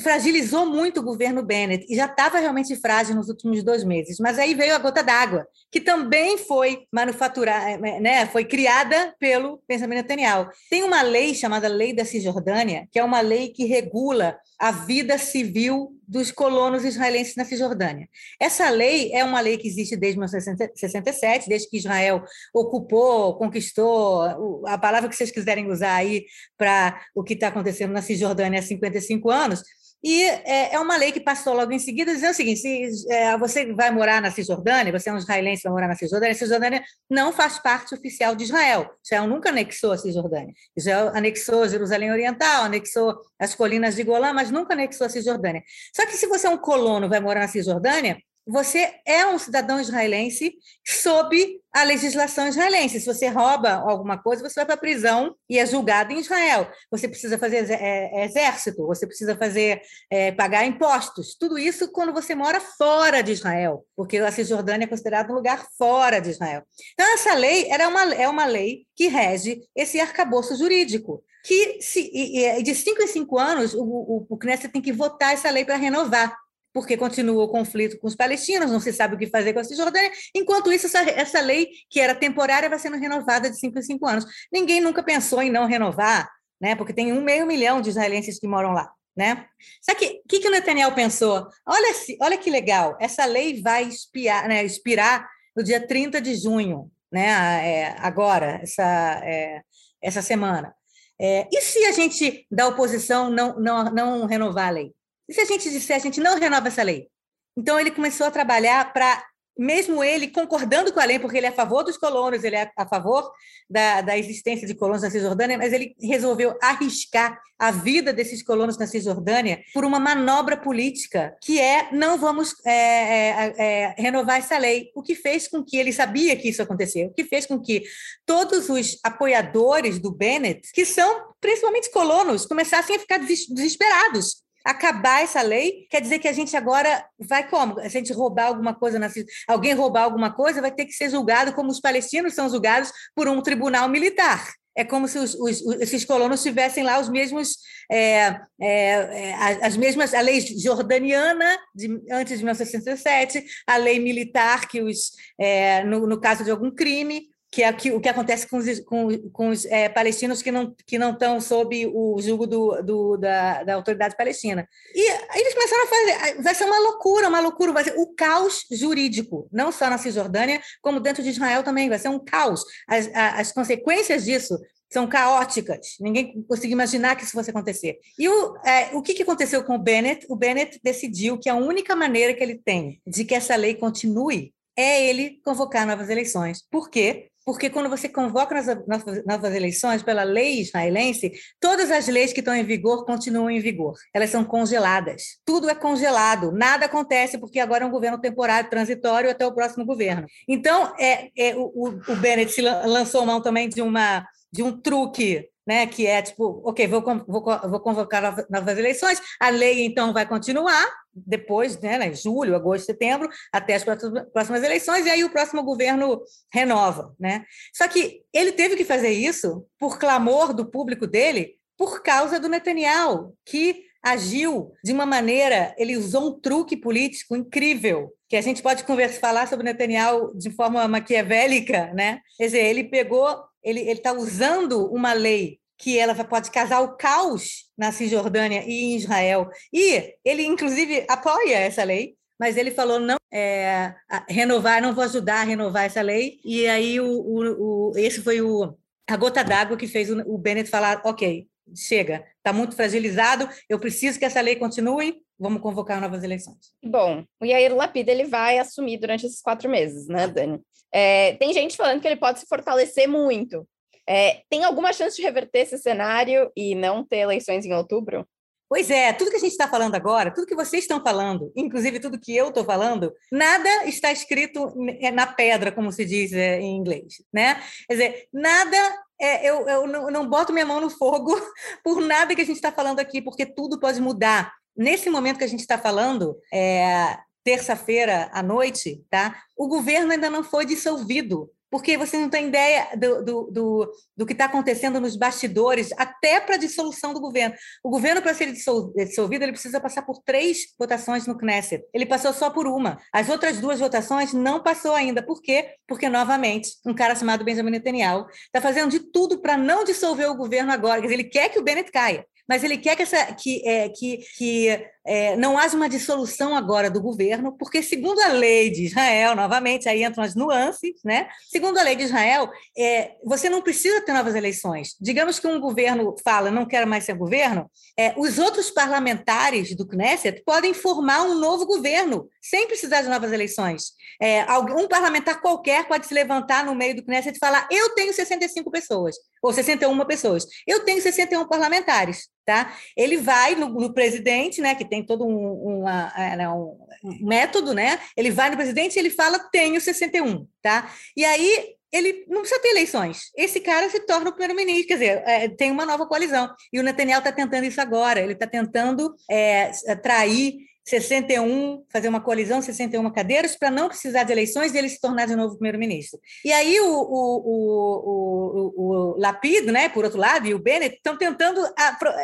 fragilizou 0.01 0.67
muito 0.67 1.01
o 1.01 1.03
governo 1.03 1.43
Bennett, 1.43 1.85
e 1.89 1.97
já 1.97 2.07
estava 2.07 2.39
realmente 2.39 2.77
frágil 2.77 3.15
nos 3.15 3.29
últimos 3.29 3.63
dois 3.63 3.83
meses 3.83 4.19
Mas 4.21 4.39
aí 4.39 4.55
veio 4.55 4.75
a 4.75 4.79
gota 4.79 5.03
d'água, 5.03 5.47
que 5.71 5.81
também 5.81 5.98
foi 6.47 6.87
manufaturada, 6.93 7.79
né, 8.01 8.27
foi 8.27 8.45
criada 8.45 9.15
pelo 9.19 9.63
Benjamin 9.69 9.97
Netanyahu. 9.97 10.49
Tem 10.71 10.83
uma 10.83 11.03
lei 11.03 11.35
chamada 11.35 11.69
Lei 11.69 11.93
da 11.93 12.05
Cisjordânia, 12.05 12.89
que 12.91 12.99
é 12.99 13.05
uma 13.05 13.21
lei 13.21 13.49
que 13.49 13.65
regula 13.65 14.39
a 14.59 14.73
vida 14.73 15.17
civil 15.19 15.95
dos 16.07 16.33
colonos 16.33 16.85
israelenses 16.85 17.37
na 17.37 17.45
Cisjordânia. 17.45 18.09
Essa 18.41 18.71
lei 18.71 19.13
é 19.13 19.23
uma 19.23 19.41
lei 19.41 19.59
que 19.59 19.69
existe 19.69 19.95
desde 19.97 20.19
1967, 20.19 21.49
desde 21.49 21.69
que 21.69 21.77
Israel 21.77 22.25
ocupou, 22.53 23.37
conquistou, 23.37 24.23
a 24.67 24.79
palavra 24.79 25.09
que 25.09 25.15
vocês 25.15 25.31
quiserem 25.31 25.71
usar 25.71 25.95
aí 25.95 26.25
para 26.57 26.99
o 27.15 27.23
que 27.23 27.35
está 27.35 27.49
acontecendo 27.49 27.93
na 27.93 28.03
Cisjordânia 28.03 28.59
há 28.59 28.63
55 28.63 29.31
anos, 29.31 29.63
e 30.03 30.23
é, 30.23 30.75
é, 30.75 30.79
uma 30.79 30.97
lei 30.97 31.11
que 31.11 31.19
passou 31.19 31.55
logo 31.55 31.73
em 31.73 31.79
seguida, 31.79 32.13
dizendo 32.13 32.31
o 32.31 32.35
seguinte: 32.35 32.61
se 32.61 33.13
é, 33.13 33.37
você 33.37 33.73
vai 33.73 33.91
morar 33.91 34.23
na 34.23 34.31
Cisjordânia, 34.31 34.93
você 34.93 35.11
é 35.11 35.13
um 35.13 35.19
israelense 35.19 35.63
vai 35.65 35.73
morar 35.73 35.89
na 35.89 35.97
Cisjordânia, 35.97 36.35
a 36.35 36.39
Cisjordânia 36.39 36.83
não 37.11 37.33
faz 37.33 37.59
parte 37.59 37.95
oficial 37.95 38.35
de 38.37 38.45
Israel. 38.45 38.89
Israel 39.05 39.27
nunca 39.27 39.49
anexou 39.49 39.93
a 39.93 39.99
Cisjordânia. 39.99 40.55
Israel 40.77 41.11
anexou 41.15 41.69
Jerusalém 41.69 42.13
Oriental, 42.13 42.65
anexou 42.65 43.19
as 43.39 43.55
colinas 43.55 43.97
de 43.97 44.05
Golã, 44.05 44.33
mas 44.33 44.51
nunca 44.51 44.75
anexou 44.75 45.07
a 45.07 45.11
Cisjordânia. 45.11 45.63
Só 45.95 46.07
que 46.07 46.17
se 46.17 46.27
você 46.27 46.47
é 46.47 46.51
um 46.51 46.59
colono 46.59 47.09
vai 47.09 47.19
morar 47.19 47.41
na 47.41 47.49
Cisjordânia, 47.49 48.19
você 48.49 48.95
é 49.05 49.27
um 49.27 49.39
cidadão 49.39 49.79
israelense 49.79 50.55
sob 50.87 51.61
a 51.71 51.83
legislação 51.83 52.49
israelense. 52.49 52.99
Se 52.99 53.07
você 53.07 53.29
rouba 53.29 53.75
alguma 53.75 54.17
coisa, 54.17 54.43
você 54.43 54.55
vai 54.55 54.65
para 54.65 54.75
a 54.75 54.79
prisão 54.79 55.37
e 55.49 55.59
é 55.59 55.67
julgado 55.67 56.13
em 56.13 56.19
Israel. 56.19 56.71
Você 56.91 57.07
precisa 57.07 57.39
fazer 57.39 57.71
é, 57.71 58.25
exército, 58.25 58.87
você 58.87 59.07
precisa 59.07 59.37
fazer 59.37 59.83
é, 60.11 60.33
pagar 60.33 60.65
impostos. 60.65 61.37
Tudo 61.39 61.59
isso 61.59 61.93
quando 61.93 62.13
você 62.13 62.35
mora 62.35 62.59
fora 62.59 63.23
de 63.23 63.33
Israel, 63.33 63.85
porque 63.95 64.17
a 64.17 64.33
Cisjordânia 64.33 64.87
é 64.87 64.89
considerado 64.89 65.31
um 65.31 65.35
lugar 65.35 65.67
fora 65.77 66.19
de 66.19 66.31
Israel. 66.31 66.63
Então, 66.95 67.15
essa 67.15 67.35
lei 67.35 67.71
era 67.71 67.87
uma, 67.87 68.15
é 68.15 68.27
uma 68.27 68.47
lei 68.47 68.87
que 68.97 69.09
rege 69.09 69.61
esse 69.77 70.01
arcabouço 70.01 70.57
jurídico 70.57 71.23
que 71.45 71.81
se, 71.81 72.11
e, 72.13 72.63
de 72.63 72.75
cinco 72.75 73.03
em 73.03 73.07
cinco 73.07 73.39
anos 73.39 73.73
o, 73.73 73.83
o, 73.83 74.27
o 74.29 74.37
Knesset 74.37 74.73
tem 74.73 74.83
que 74.83 74.93
votar 74.93 75.33
essa 75.33 75.51
lei 75.51 75.65
para 75.65 75.77
renovar 75.77 76.37
porque 76.79 76.97
continua 76.97 77.43
o 77.43 77.49
conflito 77.49 77.99
com 77.99 78.07
os 78.07 78.15
palestinos, 78.15 78.71
não 78.71 78.79
se 78.79 78.93
sabe 78.93 79.17
o 79.17 79.19
que 79.19 79.27
fazer 79.27 79.53
com 79.53 79.59
a 79.59 79.65
Cisjordânia. 79.65 80.11
Enquanto 80.35 80.71
isso, 80.71 80.87
essa, 80.87 81.01
essa 81.11 81.41
lei, 81.41 81.69
que 81.91 81.99
era 81.99 82.15
temporária, 82.15 82.69
vai 82.69 82.79
sendo 82.79 82.97
renovada 82.97 83.51
de 83.51 83.59
cinco 83.59 83.79
em 83.79 83.83
cinco 83.83 84.07
anos. 84.07 84.25
Ninguém 84.53 84.81
nunca 84.81 85.03
pensou 85.03 85.43
em 85.43 85.51
não 85.51 85.67
renovar, 85.67 86.31
né? 86.61 86.77
porque 86.77 86.93
tem 86.93 87.13
um 87.13 87.21
meio 87.21 87.47
milhão 87.47 87.81
de 87.81 87.91
israelenses 87.91 88.39
que 88.39 88.47
moram 88.47 88.73
lá. 88.73 88.91
Né? 89.17 89.45
Só 89.83 89.93
que 89.97 90.23
o 90.25 90.29
que, 90.29 90.39
que 90.39 90.47
o 90.47 90.51
Netanyahu 90.53 90.95
pensou? 90.95 91.49
Olha, 91.67 91.93
olha 92.23 92.39
que 92.39 92.49
legal, 92.49 92.97
essa 93.01 93.25
lei 93.25 93.61
vai 93.61 93.83
expiar, 93.83 94.47
né, 94.47 94.65
expirar 94.65 95.29
no 95.57 95.65
dia 95.65 95.85
30 95.85 96.21
de 96.21 96.37
junho, 96.37 96.89
né? 97.11 97.27
É, 97.69 97.97
agora, 97.99 98.61
essa, 98.63 99.21
é, 99.25 99.63
essa 100.01 100.23
semana. 100.23 100.73
É, 101.21 101.49
e 101.53 101.61
se 101.61 101.85
a 101.87 101.91
gente, 101.91 102.47
da 102.49 102.69
oposição, 102.69 103.29
não, 103.29 103.59
não, 103.59 103.85
não 103.87 104.27
renovar 104.27 104.69
a 104.69 104.71
lei? 104.71 104.95
E 105.29 105.35
se 105.35 105.41
a 105.43 105.45
gente 105.45 105.71
disser, 105.71 105.97
a 105.97 106.01
gente 106.01 106.21
não 106.21 106.39
renova 106.39 106.69
essa 106.69 106.83
lei? 106.83 107.09
Então, 107.57 107.79
ele 107.79 107.91
começou 107.91 108.27
a 108.27 108.31
trabalhar 108.31 108.93
para, 108.93 109.23
mesmo 109.59 110.03
ele 110.03 110.29
concordando 110.29 110.93
com 110.93 111.01
a 111.01 111.05
lei, 111.05 111.19
porque 111.19 111.37
ele 111.37 111.47
é 111.47 111.51
a 111.51 111.53
favor 111.53 111.83
dos 111.83 111.99
colonos, 111.99 112.45
ele 112.45 112.57
é 112.57 112.71
a 112.77 112.87
favor 112.87 113.31
da, 113.69 114.01
da 114.01 114.17
existência 114.17 114.67
de 114.67 114.75
colonos 114.75 115.03
na 115.03 115.11
Cisjordânia, 115.11 115.59
mas 115.59 115.73
ele 115.73 115.95
resolveu 116.01 116.57
arriscar 116.63 117.39
a 117.59 117.73
vida 117.73 118.13
desses 118.13 118.43
colonos 118.43 118.79
na 118.79 118.87
Cisjordânia 118.87 119.61
por 119.75 119.85
uma 119.85 119.99
manobra 119.99 120.57
política, 120.57 121.37
que 121.43 121.61
é 121.61 121.93
não 121.93 122.17
vamos 122.17 122.55
é, 122.65 122.71
é, 122.73 123.55
é, 123.59 123.95
renovar 123.99 124.39
essa 124.39 124.57
lei, 124.57 124.91
o 124.95 125.03
que 125.03 125.17
fez 125.17 125.49
com 125.49 125.63
que 125.63 125.77
ele 125.77 125.93
sabia 125.93 126.37
que 126.37 126.49
isso 126.49 126.63
aconteceu, 126.63 127.09
o 127.09 127.13
que 127.13 127.25
fez 127.25 127.45
com 127.45 127.61
que 127.61 127.83
todos 128.25 128.71
os 128.71 128.99
apoiadores 129.03 129.99
do 129.99 130.13
Bennett, 130.13 130.73
que 130.73 130.87
são 130.87 131.35
principalmente 131.41 131.91
colonos, 131.91 132.47
começassem 132.47 132.95
a 132.95 133.01
ficar 133.01 133.19
desesperados 133.19 134.48
acabar 134.65 135.23
essa 135.23 135.43
lei, 135.43 135.87
quer 135.91 136.01
dizer 136.01 136.19
que 136.19 136.29
a 136.29 136.33
gente 136.33 136.57
agora 136.57 137.05
vai 137.19 137.49
como? 137.49 137.81
Se 137.81 137.87
a 137.87 137.89
gente 137.89 138.13
roubar 138.13 138.47
alguma 138.47 138.75
coisa, 138.75 138.99
na, 138.99 139.09
alguém 139.47 139.73
roubar 139.75 140.03
alguma 140.03 140.33
coisa, 140.35 140.61
vai 140.61 140.71
ter 140.71 140.87
que 140.87 140.93
ser 140.93 141.11
julgado 141.11 141.53
como 141.53 141.71
os 141.71 141.81
palestinos 141.81 142.35
são 142.35 142.49
julgados 142.49 142.93
por 143.15 143.29
um 143.29 143.41
tribunal 143.41 143.89
militar. 143.89 144.47
É 144.79 144.85
como 144.85 145.09
se 145.09 145.19
os, 145.19 145.35
os, 145.35 145.61
esses 145.81 146.05
colonos 146.05 146.41
tivessem 146.41 146.85
lá 146.85 147.01
os 147.01 147.09
mesmos, 147.09 147.57
é, 147.91 148.41
é, 148.61 148.71
é, 148.71 149.35
as 149.67 149.77
mesmas, 149.77 150.15
a 150.15 150.21
lei 150.21 150.41
jordaniana 150.41 151.59
de, 151.75 151.87
antes 152.13 152.39
de 152.39 152.45
1967, 152.45 153.45
a 153.67 153.77
lei 153.77 153.99
militar 153.99 154.69
que 154.69 154.81
os, 154.81 155.11
é, 155.37 155.83
no, 155.83 156.07
no 156.07 156.21
caso 156.21 156.45
de 156.45 156.53
algum 156.53 156.71
crime, 156.71 157.29
que 157.51 157.63
é 157.63 157.71
o 157.71 158.01
que 158.01 158.09
acontece 158.09 158.47
com 158.47 158.59
os, 158.59 158.81
com, 158.81 159.31
com 159.31 159.49
os 159.49 159.65
é, 159.67 159.89
palestinos 159.89 160.43
que 160.43 160.53
não, 160.53 160.75
que 160.87 160.99
não 160.99 161.13
estão 161.13 161.41
sob 161.41 161.87
o 161.87 162.21
julgo 162.21 162.47
do, 162.47 162.83
do, 162.83 163.17
da, 163.17 163.65
da 163.65 163.75
autoridade 163.75 164.17
palestina. 164.17 164.69
E 164.95 165.11
eles 165.39 165.55
começaram 165.55 165.85
a 165.85 165.87
fazer, 165.87 166.43
vai 166.43 166.55
ser 166.55 166.65
uma 166.65 166.79
loucura, 166.79 167.29
uma 167.29 167.41
loucura, 167.41 167.73
vai 167.73 167.85
ser 167.85 167.95
o 167.97 168.15
caos 168.15 168.67
jurídico, 168.71 169.49
não 169.51 169.73
só 169.73 169.89
na 169.89 169.97
Cisjordânia, 169.97 170.61
como 170.83 171.01
dentro 171.01 171.23
de 171.23 171.31
Israel 171.31 171.63
também, 171.63 171.89
vai 171.89 171.99
ser 171.99 172.09
um 172.09 172.23
caos. 172.23 172.63
As, 172.87 173.09
as 173.15 173.53
consequências 173.53 174.25
disso 174.25 174.59
são 174.91 175.07
caóticas. 175.07 175.97
Ninguém 176.01 176.43
conseguia 176.43 176.73
imaginar 176.73 177.17
que 177.17 177.23
isso 177.23 177.33
fosse 177.33 177.51
acontecer. 177.51 177.99
E 178.19 178.29
o, 178.29 178.57
é, 178.65 178.91
o 178.95 179.03
que, 179.03 179.15
que 179.15 179.23
aconteceu 179.23 179.63
com 179.65 179.75
o 179.75 179.79
Bennett? 179.79 180.27
O 180.29 180.37
Bennett 180.37 180.79
decidiu 180.83 181.39
que 181.39 181.49
a 181.49 181.55
única 181.55 181.95
maneira 181.95 182.35
que 182.35 182.43
ele 182.43 182.57
tem 182.57 183.01
de 183.07 183.25
que 183.25 183.35
essa 183.35 183.57
lei 183.57 183.75
continue 183.75 184.53
é 184.77 185.09
ele 185.09 185.41
convocar 185.45 185.87
novas 185.87 186.09
eleições. 186.09 186.63
Por 186.71 186.89
quê? 186.89 187.29
Porque 187.49 187.71
quando 187.71 187.89
você 187.89 188.11
convoca 188.11 188.55
novas, 188.87 189.25
novas 189.25 189.55
eleições 189.55 190.03
pela 190.03 190.23
lei 190.23 190.61
israelense, 190.61 191.33
todas 191.59 191.91
as 191.91 192.07
leis 192.07 192.31
que 192.31 192.41
estão 192.41 192.55
em 192.55 192.63
vigor 192.63 193.07
continuam 193.07 193.49
em 193.49 193.59
vigor. 193.59 193.95
Elas 194.13 194.29
são 194.29 194.45
congeladas. 194.45 195.39
Tudo 195.47 195.71
é 195.71 195.75
congelado. 195.75 196.53
Nada 196.53 196.85
acontece 196.85 197.39
porque 197.39 197.59
agora 197.59 197.85
é 197.85 197.87
um 197.87 197.91
governo 197.91 198.21
temporário, 198.21 198.69
transitório 198.69 199.31
até 199.31 199.47
o 199.47 199.55
próximo 199.55 199.87
governo. 199.87 200.27
Então, 200.47 200.93
é, 201.01 201.31
é 201.35 201.57
o, 201.57 201.99
o 202.07 202.17
Bennett 202.17 202.61
lançou 202.61 203.25
mão 203.25 203.41
também 203.41 203.67
de 203.67 203.81
uma 203.81 204.27
de 204.53 204.63
um 204.63 204.79
truque 204.79 205.49
né, 205.69 205.87
que 205.87 206.07
é 206.07 206.23
tipo, 206.23 206.63
ok, 206.65 206.87
vou, 206.87 207.03
vou, 207.03 207.45
vou 207.45 207.81
convocar 207.81 208.47
novas 208.49 208.79
eleições, 208.79 209.21
a 209.39 209.51
lei 209.51 209.85
então 209.85 210.15
vai 210.15 210.27
continuar 210.27 210.89
depois, 211.13 211.79
né, 211.79 211.99
né, 211.99 212.15
julho, 212.15 212.57
agosto, 212.57 212.87
setembro, 212.87 213.29
até 213.53 213.75
as 213.75 213.85
próximas 213.85 214.63
eleições, 214.63 215.05
e 215.05 215.11
aí 215.11 215.23
o 215.25 215.31
próximo 215.31 215.63
governo 215.63 216.23
renova. 216.51 217.15
Né? 217.21 217.45
Só 217.75 217.87
que 217.87 218.23
ele 218.33 218.53
teve 218.53 218.77
que 218.77 218.85
fazer 218.85 219.11
isso 219.11 219.67
por 219.79 219.99
clamor 219.99 220.55
do 220.55 220.71
público 220.71 221.07
dele, 221.07 221.57
por 221.77 222.03
causa 222.03 222.41
do 222.41 222.49
Netanyahu, 222.49 223.35
que 223.45 223.85
agiu 224.03 224.73
de 224.83 224.93
uma 224.93 225.05
maneira, 225.05 225.75
ele 225.77 225.99
usou 225.99 226.29
um 226.29 226.41
truque 226.41 226.79
político 226.79 227.37
incrível, 227.37 228.11
que 228.27 228.37
a 228.37 228.41
gente 228.41 228.63
pode 228.63 228.85
conversar, 228.85 229.21
falar 229.21 229.49
sobre 229.49 229.65
Netanyahu 229.65 230.33
de 230.35 230.51
forma 230.51 230.89
maquiavélica, 230.89 231.93
né? 231.93 232.21
Quer 232.39 232.47
dizer, 232.47 232.65
ele 232.65 232.85
pegou 232.85 233.49
ele 233.69 233.91
está 233.91 234.13
usando 234.13 234.87
uma 234.93 235.13
lei 235.13 235.59
que 235.77 235.99
ela 235.99 236.15
pode 236.25 236.51
causar 236.51 236.81
o 236.81 236.97
caos 236.97 237.67
na 237.77 237.93
Cisjordânia 237.93 238.65
e 238.67 238.85
em 238.85 238.97
Israel. 238.97 239.49
E 239.73 240.15
ele, 240.25 240.45
inclusive, 240.45 241.07
apoia 241.09 241.57
essa 241.57 241.85
lei, 241.85 242.17
mas 242.39 242.57
ele 242.57 242.71
falou 242.71 242.99
não 242.99 243.17
é, 243.33 243.95
renovar, 244.29 244.83
não 244.83 244.95
vou 244.95 245.05
ajudar 245.05 245.41
a 245.41 245.45
renovar 245.45 245.85
essa 245.85 246.03
lei. 246.03 246.41
E 246.45 246.67
aí 246.67 247.01
o, 247.01 247.07
o, 247.07 247.91
o 247.91 247.93
esse 247.97 248.21
foi 248.23 248.41
o, 248.41 248.77
a 249.09 249.17
gota 249.17 249.45
d'água 249.45 249.77
que 249.77 249.87
fez 249.87 250.11
o, 250.11 250.21
o 250.27 250.37
Bennett 250.37 250.69
falar, 250.69 251.01
ok, 251.05 251.47
chega, 251.77 252.25
está 252.37 252.53
muito 252.53 252.75
fragilizado, 252.75 253.49
eu 253.69 253.79
preciso 253.79 254.19
que 254.19 254.25
essa 254.25 254.41
lei 254.41 254.57
continue, 254.57 255.23
vamos 255.39 255.63
convocar 255.63 256.01
novas 256.01 256.23
eleições. 256.23 256.73
Bom, 256.83 257.25
o 257.41 257.45
Yair 257.45 257.75
Lapida 257.75 258.11
ele 258.11 258.25
vai 258.25 258.59
assumir 258.59 258.99
durante 258.99 259.27
esses 259.27 259.41
quatro 259.41 259.69
meses, 259.69 260.09
né, 260.09 260.27
Dani? 260.27 260.61
É, 260.93 261.35
tem 261.35 261.53
gente 261.53 261.77
falando 261.77 262.01
que 262.01 262.09
ele 262.09 262.17
pode 262.17 262.41
se 262.41 262.47
fortalecer 262.47 263.09
muito. 263.09 263.67
É, 264.09 264.43
tem 264.49 264.65
alguma 264.65 264.93
chance 264.93 265.17
de 265.17 265.23
reverter 265.23 265.61
esse 265.61 265.79
cenário 265.79 266.51
e 266.57 266.75
não 266.75 267.05
ter 267.05 267.19
eleições 267.19 267.67
em 267.67 267.75
outubro? 267.75 268.27
Pois 268.69 268.91
é, 268.91 269.13
tudo 269.15 269.31
que 269.31 269.37
a 269.37 269.41
gente 269.41 269.53
está 269.53 269.67
falando 269.67 269.95
agora, 269.95 270.31
tudo 270.31 270.47
que 270.47 270.55
vocês 270.55 270.85
estão 270.85 271.03
falando, 271.03 271.51
inclusive 271.57 272.01
tudo 272.01 272.21
que 272.21 272.37
eu 272.37 272.49
estou 272.49 272.65
falando, 272.65 273.13
nada 273.33 273.87
está 273.87 274.13
escrito 274.13 274.75
na 275.15 275.27
pedra, 275.27 275.73
como 275.73 275.91
se 275.91 276.05
diz 276.05 276.33
em 276.33 276.77
inglês, 276.77 277.23
né? 277.33 277.63
Quer 277.87 277.95
dizer, 277.95 278.29
nada 278.31 278.77
é, 279.19 279.49
eu, 279.49 279.67
eu 279.67 279.87
não, 279.87 280.11
não, 280.11 280.29
boto 280.29 280.53
minha 280.53 280.67
mão 280.67 280.81
no 280.81 280.91
fogo 280.91 281.35
por 281.83 282.01
nada 282.01 282.35
que 282.35 282.43
a 282.43 282.45
gente 282.45 282.57
está 282.57 282.71
falando 282.71 283.01
aqui, 283.01 283.23
porque 283.23 283.47
tudo 283.47 283.81
pode 283.81 284.01
mudar. 284.01 284.53
Nesse 284.77 285.11
momento 285.11 285.39
que 285.39 285.45
a 285.45 285.49
gente 285.49 285.61
está 285.61 285.77
falando, 285.77 286.37
é, 286.53 287.19
terça-feira 287.45 288.31
à 288.33 288.43
noite, 288.43 289.05
tá? 289.11 289.37
O 289.57 289.69
governo 289.69 290.13
ainda 290.13 290.31
não 290.31 290.45
foi 290.45 290.67
dissolvido. 290.67 291.51
porque 291.71 291.99
você 291.99 292.17
não 292.17 292.31
tem 292.31 292.49
ideia 292.49 292.89
do, 292.97 293.23
do, 293.23 293.51
do, 293.51 293.93
do 294.17 294.27
que 294.27 294.33
está 294.33 294.47
acontecendo 294.47 295.01
nos 295.01 295.17
bastidores, 295.17 295.91
até 295.99 296.41
para 296.41 296.55
a 296.55 296.59
dissolução 296.59 297.13
do 297.13 297.21
governo. 297.21 297.55
O 297.85 297.91
governo, 297.91 298.23
para 298.23 298.35
ser 298.35 298.53
dissolvido, 298.53 299.45
ele 299.45 299.53
precisa 299.53 299.81
passar 299.81 300.03
por 300.03 300.23
três 300.25 300.75
votações 300.79 301.27
no 301.27 301.37
Knesset. 301.37 301.85
Ele 301.93 302.07
passou 302.07 302.33
só 302.33 302.49
por 302.51 302.67
uma. 302.67 302.99
As 303.13 303.29
outras 303.29 303.61
duas 303.61 303.81
votações 303.81 304.33
não 304.33 304.63
passou 304.63 304.95
ainda. 304.95 305.23
Por 305.23 305.43
quê? 305.43 305.75
Porque, 305.87 306.09
novamente, 306.09 306.71
um 306.87 306.95
cara 306.95 307.15
chamado 307.15 307.45
Benjamin 307.45 307.73
Netanyahu 307.73 308.27
está 308.47 308.61
fazendo 308.61 308.91
de 308.91 309.01
tudo 309.01 309.41
para 309.41 309.57
não 309.57 309.85
dissolver 309.85 310.31
o 310.31 310.37
governo 310.37 310.73
agora. 310.73 311.01
Quer 311.01 311.09
dizer, 311.09 311.15
ele 311.15 311.25
quer 311.25 311.49
que 311.51 311.59
o 311.59 311.63
Bennett 311.63 311.93
caia 311.93 312.25
mas 312.49 312.65
ele 312.65 312.79
quer 312.79 312.97
que, 312.97 313.03
essa, 313.03 313.27
que, 313.35 313.69
é, 313.69 313.91
que, 313.91 314.19
que 314.39 314.87
é, 315.09 315.35
não 315.37 315.57
haja 315.57 315.75
uma 315.75 315.89
dissolução 315.89 316.55
agora 316.55 316.91
do 316.91 317.01
governo, 317.01 317.57
porque, 317.57 317.83
segundo 317.83 318.21
a 318.21 318.29
lei 318.29 318.69
de 318.71 318.85
Israel, 318.85 319.35
novamente, 319.35 319.89
aí 319.89 320.05
entram 320.05 320.23
as 320.23 320.35
nuances, 320.35 320.97
né? 321.03 321.29
Segundo 321.51 321.79
a 321.79 321.83
lei 321.83 321.97
de 321.97 322.03
Israel, 322.03 322.51
é, 322.77 323.13
você 323.25 323.49
não 323.49 323.63
precisa 323.63 324.03
ter 324.03 324.13
novas 324.13 324.35
eleições. 324.35 324.95
Digamos 325.01 325.39
que 325.39 325.47
um 325.47 325.59
governo 325.59 326.15
fala, 326.23 326.51
não 326.51 326.67
quero 326.67 326.87
mais 326.87 327.05
ser 327.05 327.15
governo, 327.15 327.71
é, 327.99 328.13
os 328.19 328.39
outros 328.39 328.71
parlamentares 328.71 329.75
do 329.75 329.87
Knesset 329.87 330.43
podem 330.45 330.75
formar 330.75 331.23
um 331.23 331.39
novo 331.39 331.65
governo, 331.65 332.29
sem 332.43 332.67
precisar 332.67 333.01
de 333.01 333.09
novas 333.09 333.33
eleições. 333.33 333.93
É, 334.21 334.45
um 334.77 334.87
parlamentar 334.87 335.41
qualquer 335.41 335.89
pode 335.89 336.07
se 336.07 336.13
levantar 336.13 336.67
no 336.67 336.75
meio 336.75 336.95
do 336.95 337.03
Knesset 337.03 337.35
e 337.35 337.41
falar: 337.41 337.67
eu 337.71 337.95
tenho 337.95 338.13
65 338.13 338.71
pessoas, 338.71 339.17
ou 339.43 339.55
61 339.55 340.05
pessoas, 340.05 340.47
eu 340.67 340.85
tenho 340.85 341.01
61 341.01 341.49
parlamentares. 341.49 342.29
Tá? 342.49 342.75
Ele 342.97 343.19
vai 343.19 343.55
no, 343.55 343.69
no 343.69 343.93
presidente, 343.93 344.63
né, 344.63 344.75
que 344.75 344.89
tem 344.89 345.05
todo 345.05 345.23
um, 345.23 345.81
uma, 345.81 346.11
um, 346.55 346.79
método, 347.21 347.75
né? 347.75 348.01
Ele 348.17 348.31
vai 348.31 348.49
no 348.49 348.57
presidente 348.57 348.97
e 348.97 348.99
ele 348.99 349.11
fala: 349.11 349.39
tenho 349.53 349.79
61, 349.79 350.49
tá? 350.63 350.91
E 351.15 351.27
aí 351.27 351.75
ele 351.93 352.25
não 352.27 352.41
precisa 352.41 352.59
ter 352.63 352.71
eleições. 352.71 353.31
Esse 353.37 353.61
cara 353.61 353.91
se 353.91 354.01
torna 354.01 354.31
o 354.31 354.33
primeiro-ministro, 354.33 354.89
quer 354.89 354.95
dizer, 354.95 355.23
é, 355.27 355.47
tem 355.51 355.71
uma 355.71 355.85
nova 355.85 356.07
coalizão. 356.07 356.49
E 356.73 356.81
o 356.81 356.83
Netanyahu 356.83 357.19
está 357.19 357.33
tentando 357.33 357.65
isso 357.65 357.83
agora. 357.83 358.19
Ele 358.19 358.33
está 358.33 358.47
tentando 358.47 359.15
é, 359.31 359.71
atrair 359.87 360.55
61, 360.89 361.85
fazer 361.91 362.09
uma 362.09 362.21
coalizão, 362.21 362.63
61 362.63 363.11
cadeiras, 363.11 363.57
para 363.57 363.71
não 363.71 363.89
precisar 363.89 364.25
de 364.25 364.33
eleições 364.33 364.75
e 364.75 364.79
ele 364.79 364.89
se 364.89 365.01
tornar 365.01 365.27
de 365.27 365.37
novo 365.37 365.55
primeiro-ministro. 365.55 366.19
E 366.45 366.53
aí 366.53 366.81
o, 366.81 366.87
o, 366.87 367.37
o, 367.47 368.73
o, 368.77 369.15
o 369.15 369.19
Lapid, 369.19 369.67
né, 369.67 369.89
por 369.89 370.05
outro 370.05 370.19
lado, 370.19 370.47
e 370.47 370.55
o 370.55 370.59
Bennett 370.59 370.97
estão 370.97 371.17
tentando 371.17 371.61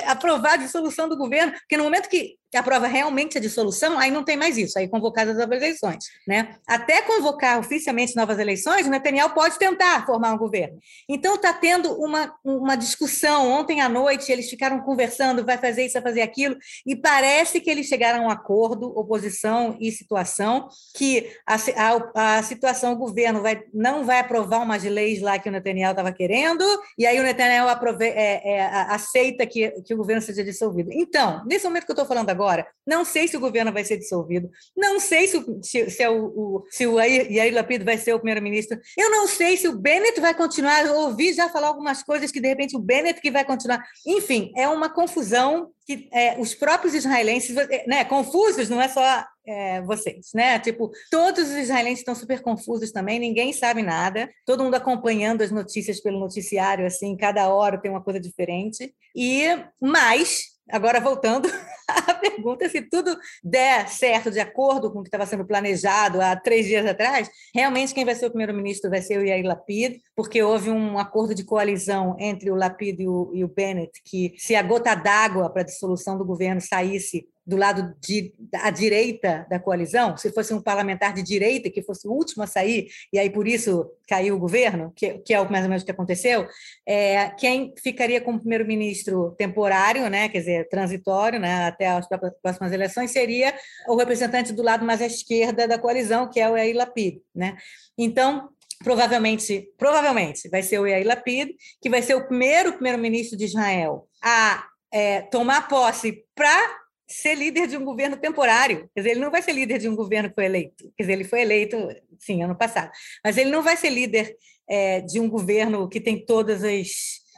aprovar 0.07 0.55
a 0.55 0.59
dissolução 0.59 1.09
do 1.09 1.17
governo, 1.17 1.53
porque 1.53 1.77
no 1.77 1.85
momento 1.85 2.09
que 2.09 2.37
que 2.55 2.59
aprova 2.59 2.87
realmente 2.87 3.37
a 3.37 3.41
dissolução, 3.41 3.99
aí 3.99 4.13
não 4.13 4.23
tem 4.23 4.37
mais 4.37 4.57
isso, 4.57 4.79
aí 4.79 4.87
convocadas 4.87 5.37
novas 5.37 5.61
eleições. 5.61 6.05
Né? 6.25 6.55
Até 6.65 7.03
convocar 7.03 7.59
oficialmente 7.59 8.15
novas 8.15 8.39
eleições, 8.39 8.87
o 8.87 8.91
Netanyahu 8.91 9.35
pode 9.35 9.59
tentar 9.59 10.07
formar 10.07 10.33
um 10.33 10.39
governo. 10.39 10.79
Então 11.09 11.35
está 11.35 11.53
tendo 11.53 11.93
uma, 12.01 12.33
uma 12.45 12.77
discussão. 12.77 13.51
Ontem 13.51 13.81
à 13.81 13.89
noite 13.89 14.31
eles 14.31 14.49
ficaram 14.49 14.79
conversando, 14.83 15.45
vai 15.45 15.59
fazer 15.59 15.85
isso, 15.85 15.95
vai 15.95 16.03
fazer 16.03 16.23
aquilo, 16.23 16.57
e 16.87 16.95
parece 16.95 17.61
que 17.61 17.69
eles 17.69 17.89
chegaram 17.89 18.23
a 18.23 18.27
um 18.29 18.31
acordo, 18.31 18.87
oposição 18.97 19.77
e 19.81 19.91
situação, 19.91 20.69
que 20.97 21.33
a, 21.45 21.57
a, 21.57 22.39
a 22.39 22.43
situação, 22.45 22.93
o 22.93 22.97
governo 22.97 23.43
vai, 23.43 23.65
não 23.75 24.05
vai 24.05 24.21
aprovar 24.21 24.63
umas 24.63 24.85
leis 24.85 25.21
lá 25.21 25.41
que 25.41 25.49
o 25.49 25.53
Netanyahu 25.53 25.91
estava 25.91 26.13
querendo, 26.13 26.65
e 26.97 27.05
aí 27.05 27.19
o 27.19 27.25
Netanyahu 27.25 27.69
aprove, 27.69 28.07
é, 28.07 28.41
é, 28.45 28.63
aceita 28.63 29.45
que, 29.45 29.73
que 29.83 29.93
o 29.93 29.97
governo 29.97 30.23
seja 30.23 30.45
dissolvido. 30.45 30.93
Então, 30.93 31.45
nesse 31.45 31.65
momento 31.65 31.85
que 31.85 31.91
eu 31.91 31.95
estou 31.95 32.07
falando 32.07 32.31
agora, 32.31 32.44
agora. 32.45 32.67
Não 32.87 33.05
sei 33.05 33.27
se 33.27 33.37
o 33.37 33.41
governo 33.41 33.73
vai 33.73 33.83
ser 33.85 33.97
dissolvido. 33.97 34.51
Não 34.77 35.01
sei 35.01 35.27
se, 35.27 35.43
se, 35.63 35.91
se, 35.91 36.03
é 36.03 36.11
o, 36.11 36.27
o, 36.27 36.65
se 36.71 36.87
o 36.87 37.01
Yair 37.01 37.55
Lapid 37.55 37.83
vai 37.83 37.97
ser 37.97 38.13
o 38.13 38.19
primeiro-ministro. 38.19 38.79
Eu 38.97 39.11
não 39.11 39.27
sei 39.27 39.57
se 39.57 39.67
o 39.67 39.79
Bennett 39.79 40.21
vai 40.21 40.35
continuar. 40.35 40.85
Eu 40.85 40.95
ouvi 40.95 41.33
já 41.33 41.49
falar 41.49 41.69
algumas 41.69 42.03
coisas 42.03 42.31
que, 42.31 42.41
de 42.41 42.49
repente, 42.49 42.77
o 42.77 42.81
Bennett 42.81 43.21
que 43.21 43.31
vai 43.31 43.45
continuar. 43.45 43.83
Enfim, 44.07 44.53
é 44.55 44.69
uma 44.69 44.91
confusão 44.91 45.71
que 45.87 46.09
é, 46.13 46.39
os 46.39 46.55
próprios 46.55 46.95
israelenses, 46.95 47.55
né, 47.87 48.05
confusos, 48.05 48.71
não 48.71 48.81
é 48.81 48.89
só 48.89 49.03
é, 49.47 49.83
vocês, 49.83 50.31
né? 50.35 50.59
Tipo, 50.59 50.91
todos 51.11 51.45
os 51.45 51.57
israelenses 51.57 51.99
estão 51.99 52.15
super 52.15 52.41
confusos 52.41 52.91
também, 52.91 53.19
ninguém 53.19 53.53
sabe 53.53 53.83
nada, 53.83 54.31
todo 54.47 54.65
mundo 54.65 54.77
acompanhando 54.77 55.43
as 55.43 55.51
notícias 55.51 56.01
pelo 56.01 56.19
noticiário, 56.19 56.87
assim, 56.87 57.15
cada 57.17 57.49
hora 57.53 57.79
tem 57.79 57.91
uma 57.91 58.03
coisa 58.03 58.19
diferente. 58.19 58.95
E 59.15 59.45
mais, 59.79 60.54
Agora, 60.71 60.99
voltando 60.99 61.49
à 61.89 62.15
pergunta, 62.15 62.69
se 62.69 62.81
tudo 62.81 63.17
der 63.43 63.89
certo 63.89 64.31
de 64.31 64.41
acordo 64.41 64.91
com 64.91 65.01
o 65.01 65.03
que 65.03 65.09
estava 65.09 65.27
sendo 65.27 65.45
planejado 65.45 66.21
há 66.21 66.35
três 66.35 66.67
dias 66.67 66.87
atrás, 66.87 67.31
realmente 67.55 67.93
quem 67.93 68.05
vai 68.05 68.15
ser 68.15 68.27
o 68.27 68.31
primeiro-ministro 68.31 68.91
vai 68.91 69.03
ser 69.03 69.19
o 69.19 69.25
Yair 69.25 69.45
Lapid, 69.45 70.01
porque 70.17 70.43
houve 70.43 70.71
um 70.71 70.99
acordo 70.99 71.35
de 71.35 71.45
coalizão 71.45 72.17
entre 72.19 72.51
o 72.51 72.55
Lapid 72.55 73.01
e 73.01 73.09
o, 73.09 73.31
e 73.35 73.45
o 73.45 73.49
Bennett, 73.49 74.01
que 74.05 74.35
se 74.39 74.55
a 74.55 74.63
gota 74.63 74.95
d'água 74.95 75.51
para 75.51 75.63
a 75.63 75.67
dissolução 75.67 76.17
do 76.17 76.25
governo 76.25 76.61
saísse 76.61 77.29
do 77.47 77.57
lado 77.57 77.95
de, 78.01 78.33
à 78.55 78.71
direita 78.71 79.47
da 79.51 79.59
coalizão, 79.59 80.17
se 80.17 80.33
fosse 80.33 80.55
um 80.55 80.63
parlamentar 80.63 81.13
de 81.13 81.23
direita 81.23 81.71
que 81.71 81.83
fosse 81.83 82.09
o 82.09 82.13
último 82.13 82.43
a 82.43 82.47
sair, 82.47 82.89
e 83.13 83.19
aí 83.19 83.29
por 83.29 83.47
isso 83.47 83.91
caiu 84.09 84.37
o 84.37 84.39
governo, 84.39 84.93
que, 84.97 85.19
que 85.19 85.35
é 85.35 85.49
mais 85.49 85.65
ou 85.65 85.69
menos 85.69 85.83
o 85.83 85.87
que 85.87 85.93
aconteceu, 85.93 86.47
é, 86.87 87.29
quem 87.31 87.75
ficaria 87.83 88.21
como 88.21 88.41
primeiro-ministro 88.41 89.35
temporário, 89.37 90.09
né, 90.09 90.29
quer 90.29 90.39
dizer, 90.39 90.69
transitório, 90.69 91.39
né, 91.39 91.67
até 91.67 91.89
as 91.89 92.07
próximas 92.43 92.73
eleições, 92.73 93.11
seria 93.11 93.55
o 93.89 93.97
representante 93.97 94.53
do 94.53 94.63
lado 94.63 94.85
mais 94.85 95.03
à 95.03 95.07
esquerda 95.07 95.69
da 95.69 95.79
coalizão, 95.79 96.29
que 96.29 96.41
é 96.41 96.49
o 96.49 96.57
Yair 96.57 96.77
Lapid. 96.77 97.21
Né? 97.35 97.57
Então, 97.99 98.49
provavelmente, 98.83 99.69
provavelmente 99.77 100.49
vai 100.49 100.63
ser 100.63 100.79
o 100.79 100.87
Yair 100.87 101.07
Lapid, 101.07 101.51
que 101.81 101.91
vai 101.91 102.03
ser 102.03 102.15
o 102.15 102.27
primeiro 102.27 102.73
primeiro-ministro 102.75 103.37
de 103.37 103.45
Israel 103.45 104.09
a 104.23 104.65
é, 104.93 105.23
tomar 105.23 105.69
posse 105.69 106.25
para 106.35 106.84
ser 107.07 107.35
líder 107.35 107.67
de 107.67 107.77
um 107.77 107.85
governo 107.85 108.17
temporário. 108.17 108.89
Quer 108.95 109.01
dizer, 109.01 109.11
ele 109.11 109.21
não 109.21 109.31
vai 109.31 109.43
ser 109.43 109.53
líder 109.53 109.79
de 109.79 109.89
um 109.89 109.97
governo 109.97 110.29
que 110.29 110.35
foi 110.35 110.47
eleito. 110.47 110.93
Quer 110.97 111.03
dizer, 111.05 111.13
ele 111.13 111.25
foi 111.25 111.43
eleito, 111.43 111.77
sim, 112.19 112.43
ano 112.43 112.57
passado. 112.57 112.91
Mas 113.25 113.37
ele 113.37 113.51
não 113.51 113.63
vai 113.63 113.77
ser 113.77 113.91
líder 113.91 114.37
é, 114.69 115.01
de 115.01 115.21
um 115.21 115.29
governo 115.29 115.89
que 115.89 116.01
tem 116.01 116.25
todas 116.25 116.65
as, 116.65 116.89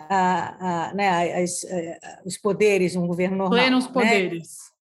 a, 0.09 0.89
a, 0.89 0.95
né, 0.95 1.43
as, 1.43 1.65
a, 1.65 1.77
é, 1.77 1.99
os 2.25 2.37
poderes 2.39 2.93
de 2.93 2.99
um 2.99 3.07
governo 3.07 3.37
normal. 3.37 3.59
Plenos 3.59 3.87
né? 3.87 3.93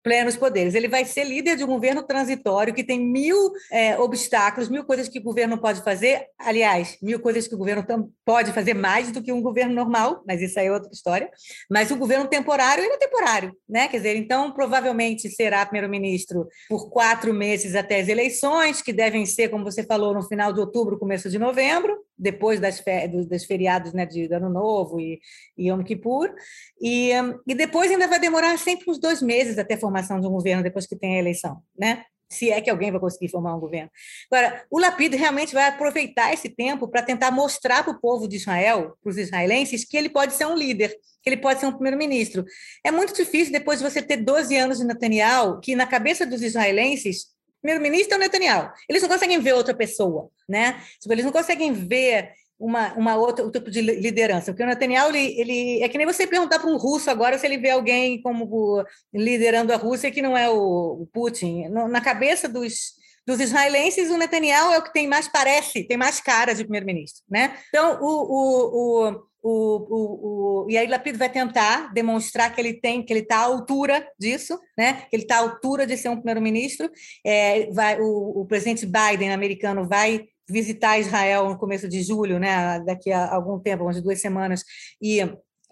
Plenos 0.04 0.36
poderes. 0.36 0.74
Ele 0.74 0.88
vai 0.88 1.06
ser 1.06 1.24
líder 1.24 1.56
de 1.56 1.64
um 1.64 1.68
governo 1.68 2.04
transitório 2.04 2.74
que 2.74 2.84
tem 2.84 3.00
mil 3.00 3.52
é, 3.72 3.98
obstáculos, 4.00 4.70
mil 4.70 4.86
coisas 4.86 5.10
que 5.10 5.20
o 5.20 5.24
governo 5.24 5.58
pode 5.58 5.84
fazer. 5.84 6.26
Aliás, 6.40 6.98
mil 7.02 7.20
coisas 7.20 7.48
que 7.48 7.56
o 7.56 7.58
governo 7.58 7.86
pode 8.26 8.52
fazer 8.52 8.74
mais 8.74 9.12
do 9.12 9.22
que 9.22 9.32
um 9.32 9.42
governo 9.42 9.74
normal, 9.74 10.24
mas 10.26 10.42
isso 10.42 10.60
aí 10.60 10.68
é 10.68 10.72
outra 10.72 10.92
história. 10.92 11.30
Mas 11.70 11.92
o 11.92 11.98
governo 11.98 12.28
temporário, 12.28 12.84
ele 12.84 12.94
é 12.94 12.98
temporário, 12.98 13.56
né? 13.68 13.88
Quer 13.88 13.98
dizer, 13.98 14.16
então 14.16 14.52
provavelmente 14.52 15.30
será 15.30 15.66
primeiro-ministro 15.66 16.48
por 16.70 16.90
quatro 16.90 17.34
meses 17.34 17.76
até 17.76 18.00
as 18.00 18.08
eleições, 18.08 18.82
que 18.82 18.94
devem 18.94 19.26
ser, 19.26 19.50
como 19.50 19.64
você 19.64 19.84
falou, 19.84 20.14
no 20.14 20.24
final 20.24 20.54
de 20.54 20.60
outubro, 20.60 20.98
começo 20.98 21.30
de 21.30 21.38
novembro 21.38 21.98
depois 22.18 22.60
das, 22.60 22.84
das 23.30 23.44
feriados 23.44 23.94
né, 23.94 24.06
de 24.06 24.26
Ano 24.34 24.50
Novo 24.50 25.00
e, 25.00 25.20
e 25.58 25.70
Yom 25.70 25.84
Kippur, 25.84 26.34
e, 26.82 27.12
e 27.46 27.56
depois 27.56 27.92
ainda 27.92 28.08
vai 28.08 28.20
demorar 28.20 28.58
sempre 28.58 28.90
uns 28.90 29.00
dois 29.00 29.22
meses 29.22 29.58
até 29.58 29.76
a 29.76 29.78
formação 29.88 30.20
de 30.20 30.28
um 30.28 30.32
governo, 30.32 30.64
depois 30.64 30.86
que 30.86 30.96
tem 30.96 31.16
a 31.16 31.20
eleição, 31.20 31.62
né? 31.78 32.04
se 32.30 32.52
é 32.52 32.60
que 32.60 32.70
alguém 32.70 32.92
vai 32.92 33.00
conseguir 33.00 33.30
formar 33.30 33.56
um 33.56 33.60
governo. 33.60 33.90
Agora, 34.30 34.66
o 34.70 34.80
Lapid 34.80 35.14
realmente 35.16 35.54
vai 35.54 35.66
aproveitar 35.66 36.34
esse 36.34 36.50
tempo 36.50 36.88
para 36.88 37.02
tentar 37.02 37.32
mostrar 37.32 37.84
para 37.84 37.94
o 37.94 38.00
povo 38.02 38.28
de 38.28 38.36
Israel, 38.36 38.98
para 39.02 39.10
os 39.10 39.18
israelenses, 39.18 39.86
que 39.86 39.96
ele 39.96 40.10
pode 40.10 40.34
ser 40.34 40.46
um 40.46 40.56
líder, 40.56 40.94
que 41.24 41.30
ele 41.30 41.38
pode 41.38 41.62
ser 41.62 41.68
um 41.68 41.72
primeiro-ministro. 41.72 42.44
É 42.84 42.92
muito 42.92 43.14
difícil, 43.14 43.54
depois 43.54 43.80
de 43.80 43.90
você 43.90 44.02
ter 44.02 44.18
12 44.18 44.56
anos 44.58 44.78
de 44.78 44.84
Netanyahu, 44.84 45.62
que 45.62 45.74
na 45.74 45.88
cabeça 45.88 46.26
dos 46.26 46.42
israelenses 46.42 47.28
primeiro-ministro 47.62 48.14
é 48.14 48.18
o 48.18 48.20
Netanyahu. 48.20 48.72
Eles 48.88 49.02
não 49.02 49.10
conseguem 49.10 49.40
ver 49.40 49.54
outra 49.54 49.74
pessoa, 49.74 50.30
né? 50.48 50.82
Tipo, 51.02 51.14
eles 51.14 51.26
não 51.26 51.32
conseguem 51.32 51.74
ver 51.74 52.32
uma, 52.60 52.94
uma 52.94 53.16
outra 53.16 53.46
um 53.46 53.52
tipo 53.52 53.70
de 53.70 53.82
liderança. 53.82 54.52
Porque 54.52 54.64
o 54.64 54.68
Netanyahu, 54.68 55.10
ele, 55.10 55.40
ele 55.40 55.84
é 55.84 55.90
que 55.90 55.98
nem 55.98 56.08
você 56.08 56.26
perguntar 56.26 56.60
para 56.60 56.70
um 56.70 56.78
russo 56.78 57.10
agora 57.10 57.38
se 57.38 57.46
ele 57.46 57.58
vê 57.58 57.70
alguém 57.70 58.22
como 58.22 58.84
liderando 59.14 59.74
a 59.74 59.78
Rússia 59.78 60.12
que 60.12 60.22
não 60.22 60.38
é 60.38 60.50
o, 60.50 61.02
o 61.02 61.08
Putin. 61.14 61.68
Na 61.70 62.02
cabeça 62.02 62.50
dos, 62.50 62.94
dos 63.26 63.40
israelenses, 63.40 64.10
o 64.10 64.18
Netanyahu 64.18 64.74
é 64.74 64.78
o 64.80 64.84
que 64.84 64.94
tem 64.94 65.08
mais 65.08 65.28
parece, 65.28 65.84
tem 65.84 65.98
mais 65.98 66.20
cara 66.20 66.54
de 66.54 66.64
primeiro-ministro, 66.64 67.24
né? 67.30 67.58
Então, 67.70 68.00
o, 68.02 68.08
o, 68.08 69.12
o 69.12 69.28
o, 69.40 70.66
o, 70.66 70.66
o, 70.66 70.90
Lapid 70.90 71.16
vai 71.16 71.30
tentar 71.30 71.94
demonstrar 71.94 72.54
que 72.54 72.60
ele 72.60 72.74
tem, 72.74 73.02
que 73.02 73.14
ele 73.14 73.22
está 73.22 73.38
à 73.38 73.44
altura 73.44 74.06
disso, 74.20 74.60
né? 74.78 75.06
Que 75.10 75.16
ele 75.16 75.24
está 75.24 75.38
à 75.38 75.40
altura 75.40 75.88
de 75.88 75.96
ser 75.96 76.10
um 76.10 76.18
primeiro-ministro. 76.18 76.90
É, 77.26 77.72
vai, 77.72 77.98
o, 77.98 78.42
o 78.42 78.46
presidente 78.46 78.86
Biden, 78.86 79.32
americano, 79.32 79.88
vai 79.88 80.26
visitar 80.50 81.00
Israel 81.00 81.50
no 81.50 81.58
começo 81.58 81.88
de 81.88 82.02
julho, 82.02 82.40
né? 82.40 82.80
Daqui 82.82 83.12
a 83.12 83.34
algum 83.34 83.60
tempo, 83.60 83.84
umas 83.84 84.02
duas 84.02 84.20
semanas, 84.22 84.64
e 85.02 85.20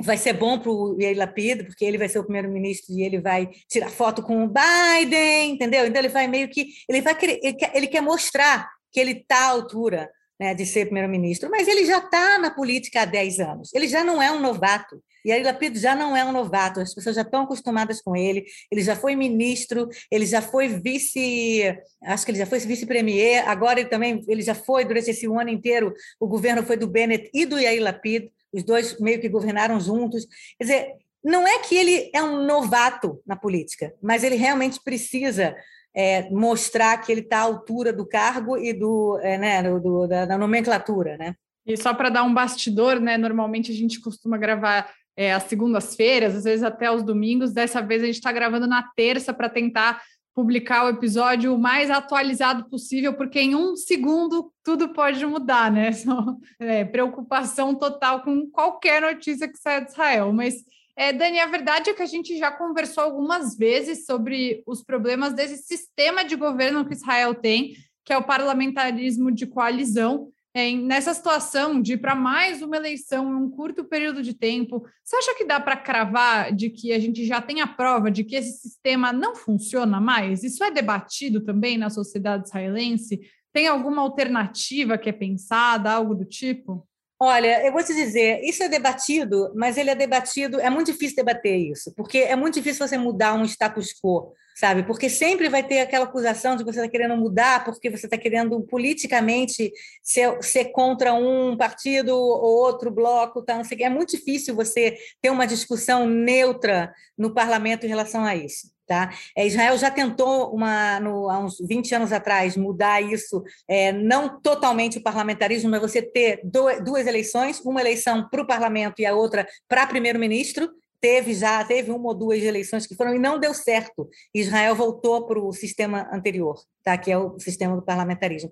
vai 0.01 0.17
ser 0.17 0.33
bom 0.33 0.59
para 0.59 0.71
o 0.71 0.97
Yair 0.99 1.17
Lapid, 1.17 1.65
porque 1.65 1.85
ele 1.85 1.97
vai 1.97 2.09
ser 2.09 2.19
o 2.19 2.23
primeiro-ministro 2.23 2.93
e 2.93 3.03
ele 3.03 3.19
vai 3.19 3.49
tirar 3.69 3.89
foto 3.89 4.21
com 4.21 4.43
o 4.43 4.49
Biden, 4.49 5.51
entendeu? 5.51 5.85
Então 5.85 6.01
ele 6.01 6.09
vai 6.09 6.27
meio 6.27 6.49
que 6.49 6.67
ele 6.89 7.01
vai 7.01 7.15
querer, 7.15 7.39
ele 7.41 7.53
quer, 7.53 7.71
ele 7.75 7.87
quer 7.87 8.01
mostrar 8.01 8.69
que 8.91 8.99
ele 8.99 9.11
está 9.11 9.37
à 9.37 9.49
altura 9.49 10.09
né, 10.39 10.53
de 10.53 10.65
ser 10.65 10.85
primeiro-ministro, 10.85 11.49
mas 11.49 11.67
ele 11.67 11.85
já 11.85 11.99
está 11.99 12.37
na 12.37 12.51
política 12.51 13.01
há 13.01 13.05
10 13.05 13.39
anos, 13.39 13.73
ele 13.73 13.87
já 13.87 14.03
não 14.03 14.21
é 14.21 14.31
um 14.31 14.39
novato. 14.39 15.01
E 15.25 15.31
aí 15.31 15.41
Lapid 15.41 15.75
já 15.77 15.95
não 15.95 16.15
é 16.15 16.23
um 16.23 16.31
novato, 16.31 16.79
as 16.79 16.93
pessoas 16.93 17.15
já 17.15 17.23
estão 17.23 17.41
acostumadas 17.41 17.99
com 17.99 18.15
ele, 18.15 18.45
ele 18.71 18.81
já 18.81 18.95
foi 18.95 19.15
ministro, 19.15 19.89
ele 20.11 20.25
já 20.25 20.41
foi 20.41 20.67
vice, 20.67 21.63
acho 22.03 22.23
que 22.23 22.31
ele 22.31 22.37
já 22.37 22.45
foi 22.45 22.59
vice-premier, 22.59 23.49
agora 23.49 23.79
ele 23.79 23.89
também, 23.89 24.23
ele 24.27 24.43
já 24.43 24.53
foi, 24.53 24.85
durante 24.85 25.09
esse 25.09 25.25
ano 25.25 25.49
inteiro, 25.49 25.93
o 26.19 26.27
governo 26.27 26.61
foi 26.61 26.77
do 26.77 26.87
Bennett 26.87 27.29
e 27.33 27.43
do 27.43 27.59
Yair 27.59 27.81
Lapid, 27.81 28.29
os 28.53 28.63
dois 28.63 28.99
meio 28.99 29.19
que 29.19 29.27
governaram 29.27 29.79
juntos. 29.79 30.27
Quer 30.57 30.63
dizer, 30.63 30.93
não 31.23 31.47
é 31.47 31.57
que 31.57 31.75
ele 31.75 32.11
é 32.13 32.21
um 32.21 32.45
novato 32.45 33.19
na 33.25 33.35
política, 33.35 33.93
mas 33.99 34.23
ele 34.23 34.35
realmente 34.35 34.79
precisa 34.83 35.55
é, 35.95 36.29
mostrar 36.29 36.97
que 36.97 37.11
ele 37.11 37.21
está 37.21 37.39
à 37.39 37.41
altura 37.41 37.91
do 37.91 38.05
cargo 38.05 38.57
e 38.57 38.73
do, 38.73 39.17
é, 39.23 39.37
né, 39.37 39.63
do 39.63 40.05
da, 40.05 40.25
da, 40.25 40.37
nomenclatura, 40.37 41.17
né? 41.17 41.35
E 41.65 41.75
só 41.75 41.95
para 41.95 42.09
dar 42.09 42.23
um 42.23 42.33
bastidor, 42.33 42.99
né? 42.99 43.17
Normalmente 43.17 43.71
a 43.71 43.75
gente 43.75 43.99
costuma 43.99 44.37
gravar 44.37 44.87
é, 45.17 45.33
às 45.33 45.43
segundas-feiras, 45.43 46.35
às 46.35 46.43
vezes 46.43 46.63
até 46.63 46.87
aos 46.87 47.03
domingos. 47.03 47.53
Dessa 47.53 47.81
vez 47.81 48.03
a 48.03 48.05
gente 48.05 48.15
está 48.15 48.31
gravando 48.31 48.67
na 48.67 48.83
terça 48.95 49.33
para 49.33 49.49
tentar 49.49 50.01
publicar 50.35 50.85
o 50.85 50.89
episódio 50.89 51.55
o 51.55 51.57
mais 51.57 51.89
atualizado 51.89 52.69
possível, 52.69 53.13
porque 53.13 53.39
em 53.39 53.55
um 53.55 53.77
segundo 53.77 54.51
tudo 54.61 54.89
pode 54.89 55.25
mudar, 55.25 55.71
né? 55.71 55.91
é, 56.59 56.83
preocupação 56.83 57.73
total 57.73 58.21
com 58.21 58.45
qualquer 58.51 59.01
notícia 59.01 59.47
que 59.47 59.57
saia 59.57 59.79
de 59.79 59.91
Israel. 59.91 60.33
Mas, 60.33 60.55
é, 60.97 61.13
Dani, 61.13 61.39
a 61.39 61.45
verdade 61.45 61.89
é 61.89 61.93
que 61.93 62.01
a 62.01 62.07
gente 62.07 62.37
já 62.37 62.51
conversou 62.51 63.05
algumas 63.05 63.55
vezes 63.57 64.05
sobre 64.05 64.61
os 64.67 64.83
problemas 64.83 65.33
desse 65.33 65.63
sistema 65.63 66.25
de 66.25 66.35
governo 66.35 66.85
que 66.85 66.93
Israel 66.93 67.33
tem, 67.33 67.73
que 68.03 68.11
é 68.11 68.17
o 68.17 68.23
parlamentarismo 68.23 69.31
de 69.31 69.47
coalizão. 69.47 70.29
Nessa 70.55 71.13
situação 71.13 71.81
de 71.81 71.97
para 71.97 72.15
mais 72.15 72.61
uma 72.61 72.77
eleição 72.77 73.29
em 73.29 73.35
um 73.35 73.49
curto 73.49 73.83
período 73.83 74.23
de 74.23 74.33
tempo, 74.33 74.87
você 75.03 75.17
acha 75.17 75.35
que 75.35 75.43
dá 75.43 75.59
para 75.59 75.75
cravar 75.75 76.55
de 76.55 76.69
que 76.69 76.93
a 76.93 76.99
gente 76.99 77.25
já 77.25 77.41
tem 77.41 77.59
a 77.59 77.67
prova 77.67 78.09
de 78.09 78.23
que 78.23 78.37
esse 78.37 78.61
sistema 78.61 79.11
não 79.11 79.35
funciona 79.35 79.99
mais? 79.99 80.45
Isso 80.45 80.63
é 80.63 80.71
debatido 80.71 81.41
também 81.41 81.77
na 81.77 81.89
sociedade 81.89 82.47
israelense? 82.47 83.19
Tem 83.51 83.67
alguma 83.67 84.01
alternativa 84.01 84.97
que 84.97 85.09
é 85.09 85.11
pensada, 85.11 85.91
algo 85.91 86.15
do 86.15 86.23
tipo? 86.23 86.87
Olha, 87.19 87.65
eu 87.65 87.73
vou 87.73 87.83
te 87.83 87.93
dizer, 87.93 88.41
isso 88.41 88.63
é 88.63 88.69
debatido, 88.69 89.51
mas 89.55 89.77
ele 89.77 89.89
é 89.89 89.95
debatido, 89.95 90.57
é 90.61 90.69
muito 90.69 90.89
difícil 90.89 91.17
debater 91.17 91.57
isso, 91.69 91.93
porque 91.95 92.19
é 92.19 92.35
muito 92.35 92.53
difícil 92.53 92.87
você 92.87 92.97
mudar 92.97 93.33
um 93.33 93.43
status 93.43 93.93
quo 94.01 94.31
sabe? 94.55 94.83
Porque 94.83 95.09
sempre 95.09 95.49
vai 95.49 95.61
ter 95.61 95.81
aquela 95.81 96.05
acusação 96.05 96.55
de 96.55 96.63
que 96.63 96.71
você 96.71 96.79
está 96.79 96.89
querendo 96.89 97.17
mudar 97.17 97.65
porque 97.65 97.89
você 97.89 98.07
está 98.07 98.17
querendo 98.17 98.61
politicamente 98.61 99.71
ser, 100.01 100.41
ser, 100.41 100.65
contra 100.71 101.13
um 101.13 101.57
partido 101.57 102.15
ou 102.15 102.63
outro 102.63 102.89
bloco, 102.89 103.41
tá? 103.41 103.57
Não 103.57 103.65
sei, 103.65 103.83
é 103.83 103.89
muito 103.89 104.15
difícil 104.15 104.55
você 104.55 104.97
ter 105.21 105.29
uma 105.29 105.45
discussão 105.45 106.07
neutra 106.07 106.93
no 107.17 107.33
parlamento 107.33 107.85
em 107.85 107.89
relação 107.89 108.23
a 108.23 108.35
isso. 108.35 108.73
Tá? 108.87 109.11
É, 109.35 109.47
Israel 109.47 109.75
já 109.79 109.89
tentou, 109.89 110.53
uma, 110.53 110.99
no, 110.99 111.27
há 111.27 111.39
uns 111.39 111.57
20 111.59 111.95
anos 111.95 112.11
atrás, 112.11 112.55
mudar 112.55 113.01
isso, 113.01 113.43
é, 113.67 113.91
não 113.91 114.39
totalmente 114.39 114.99
o 114.99 115.01
parlamentarismo, 115.01 115.71
mas 115.71 115.81
você 115.81 116.03
ter 116.03 116.39
do, 116.43 116.67
duas 116.83 117.07
eleições, 117.07 117.59
uma 117.61 117.81
eleição 117.81 118.29
para 118.29 118.43
o 118.43 118.45
parlamento 118.45 119.01
e 119.01 119.05
a 119.05 119.15
outra 119.15 119.47
para 119.67 119.87
primeiro-ministro, 119.87 120.69
teve 121.05 121.35
já, 121.35 121.63
teve 121.63 121.91
uma 121.91 122.07
ou 122.07 122.15
duas 122.15 122.41
eleições 122.41 122.87
que 122.87 122.95
foram 122.95 123.13
e 123.13 123.19
não 123.19 123.39
deu 123.39 123.53
certo. 123.53 124.09
Israel 124.33 124.73
voltou 124.73 125.27
para 125.27 125.39
o 125.39 125.53
sistema 125.53 126.09
anterior, 126.11 126.59
tá? 126.83 126.97
que 126.97 127.11
é 127.11 127.17
o 127.17 127.37
sistema 127.37 127.75
do 127.75 127.83
parlamentarismo. 127.83 128.51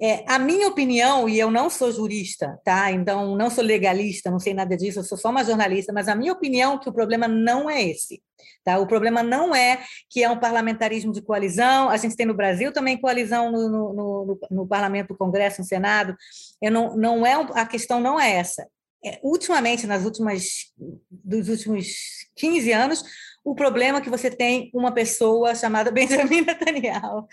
É, 0.00 0.24
a 0.28 0.38
minha 0.38 0.68
opinião, 0.68 1.28
e 1.28 1.36
eu 1.36 1.50
não 1.50 1.68
sou 1.68 1.90
jurista, 1.90 2.56
tá? 2.64 2.92
então 2.92 3.34
não 3.34 3.50
sou 3.50 3.64
legalista, 3.64 4.30
não 4.30 4.38
sei 4.38 4.54
nada 4.54 4.76
disso, 4.76 5.00
eu 5.00 5.02
sou 5.02 5.18
só 5.18 5.30
uma 5.30 5.42
jornalista, 5.42 5.92
mas 5.92 6.06
a 6.06 6.14
minha 6.14 6.32
opinião 6.32 6.74
é 6.74 6.78
que 6.78 6.88
o 6.88 6.92
problema 6.92 7.26
não 7.26 7.68
é 7.68 7.82
esse. 7.82 8.22
Tá? 8.62 8.78
O 8.78 8.86
problema 8.86 9.20
não 9.20 9.52
é 9.52 9.82
que 10.08 10.22
é 10.22 10.30
um 10.30 10.38
parlamentarismo 10.38 11.12
de 11.12 11.20
coalizão, 11.20 11.90
a 11.90 11.96
gente 11.96 12.14
tem 12.14 12.26
no 12.26 12.34
Brasil 12.34 12.72
também 12.72 12.96
coalizão 12.96 13.50
no, 13.50 13.68
no, 13.68 13.92
no, 13.92 14.40
no 14.52 14.68
parlamento, 14.68 15.10
no 15.10 15.18
Congresso, 15.18 15.62
no 15.62 15.66
Senado. 15.66 16.16
Eu 16.62 16.70
não, 16.70 16.96
não 16.96 17.26
é, 17.26 17.34
a 17.54 17.66
questão 17.66 17.98
não 18.00 18.20
é 18.20 18.36
essa 18.36 18.68
ultimamente, 19.22 19.86
nas 19.86 20.04
últimas, 20.04 20.72
dos 21.10 21.48
últimos 21.48 21.86
15 22.36 22.72
anos, 22.72 23.04
o 23.44 23.54
problema 23.54 23.98
é 23.98 24.00
que 24.00 24.10
você 24.10 24.30
tem 24.30 24.70
uma 24.74 24.92
pessoa 24.92 25.54
chamada 25.54 25.90
Benjamin 25.92 26.42
Netanyahu. 26.42 27.26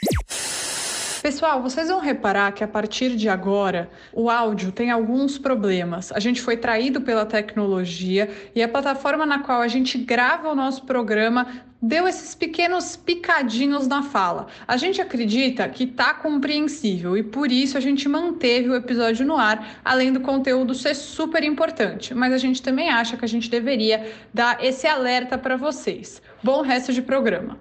Pessoal, 1.22 1.60
vocês 1.60 1.88
vão 1.88 2.00
reparar 2.00 2.52
que 2.52 2.64
a 2.64 2.68
partir 2.68 3.16
de 3.16 3.28
agora 3.28 3.90
o 4.14 4.30
áudio 4.30 4.72
tem 4.72 4.92
alguns 4.92 5.40
problemas. 5.40 6.12
A 6.12 6.20
gente 6.20 6.40
foi 6.40 6.56
traído 6.56 7.02
pela 7.02 7.26
tecnologia 7.26 8.30
e 8.54 8.62
a 8.62 8.70
plataforma 8.70 9.26
na 9.26 9.40
qual 9.40 9.60
a 9.60 9.68
gente 9.68 9.98
grava 9.98 10.52
o 10.52 10.56
nosso 10.56 10.86
programa 10.86 11.66
deu 11.88 12.08
esses 12.08 12.34
pequenos 12.34 12.96
picadinhos 12.96 13.88
na 13.88 14.02
fala. 14.02 14.48
A 14.68 14.76
gente 14.76 15.00
acredita 15.00 15.70
que 15.70 15.86
tá 15.86 16.14
compreensível 16.14 17.16
e 17.16 17.24
por 17.24 17.52
isso 17.52 17.78
a 17.78 17.82
gente 17.82 18.10
manteve 18.10 18.70
o 18.70 18.76
episódio 18.76 19.26
no 19.26 19.38
ar, 19.38 19.80
além 19.86 20.12
do 20.12 20.20
conteúdo 20.20 20.74
ser 20.74 20.96
super 20.96 21.44
importante. 21.44 22.14
Mas 22.14 22.34
a 22.34 22.38
gente 22.38 22.62
também 22.62 22.90
acha 22.90 23.16
que 23.16 23.26
a 23.26 23.28
gente 23.28 23.50
deveria 23.50 24.12
dar 24.34 24.64
esse 24.64 24.88
alerta 24.88 25.38
para 25.38 25.56
vocês. 25.56 26.22
Bom 26.44 26.62
resto 26.62 26.92
de 26.92 27.02
programa. 27.02 27.60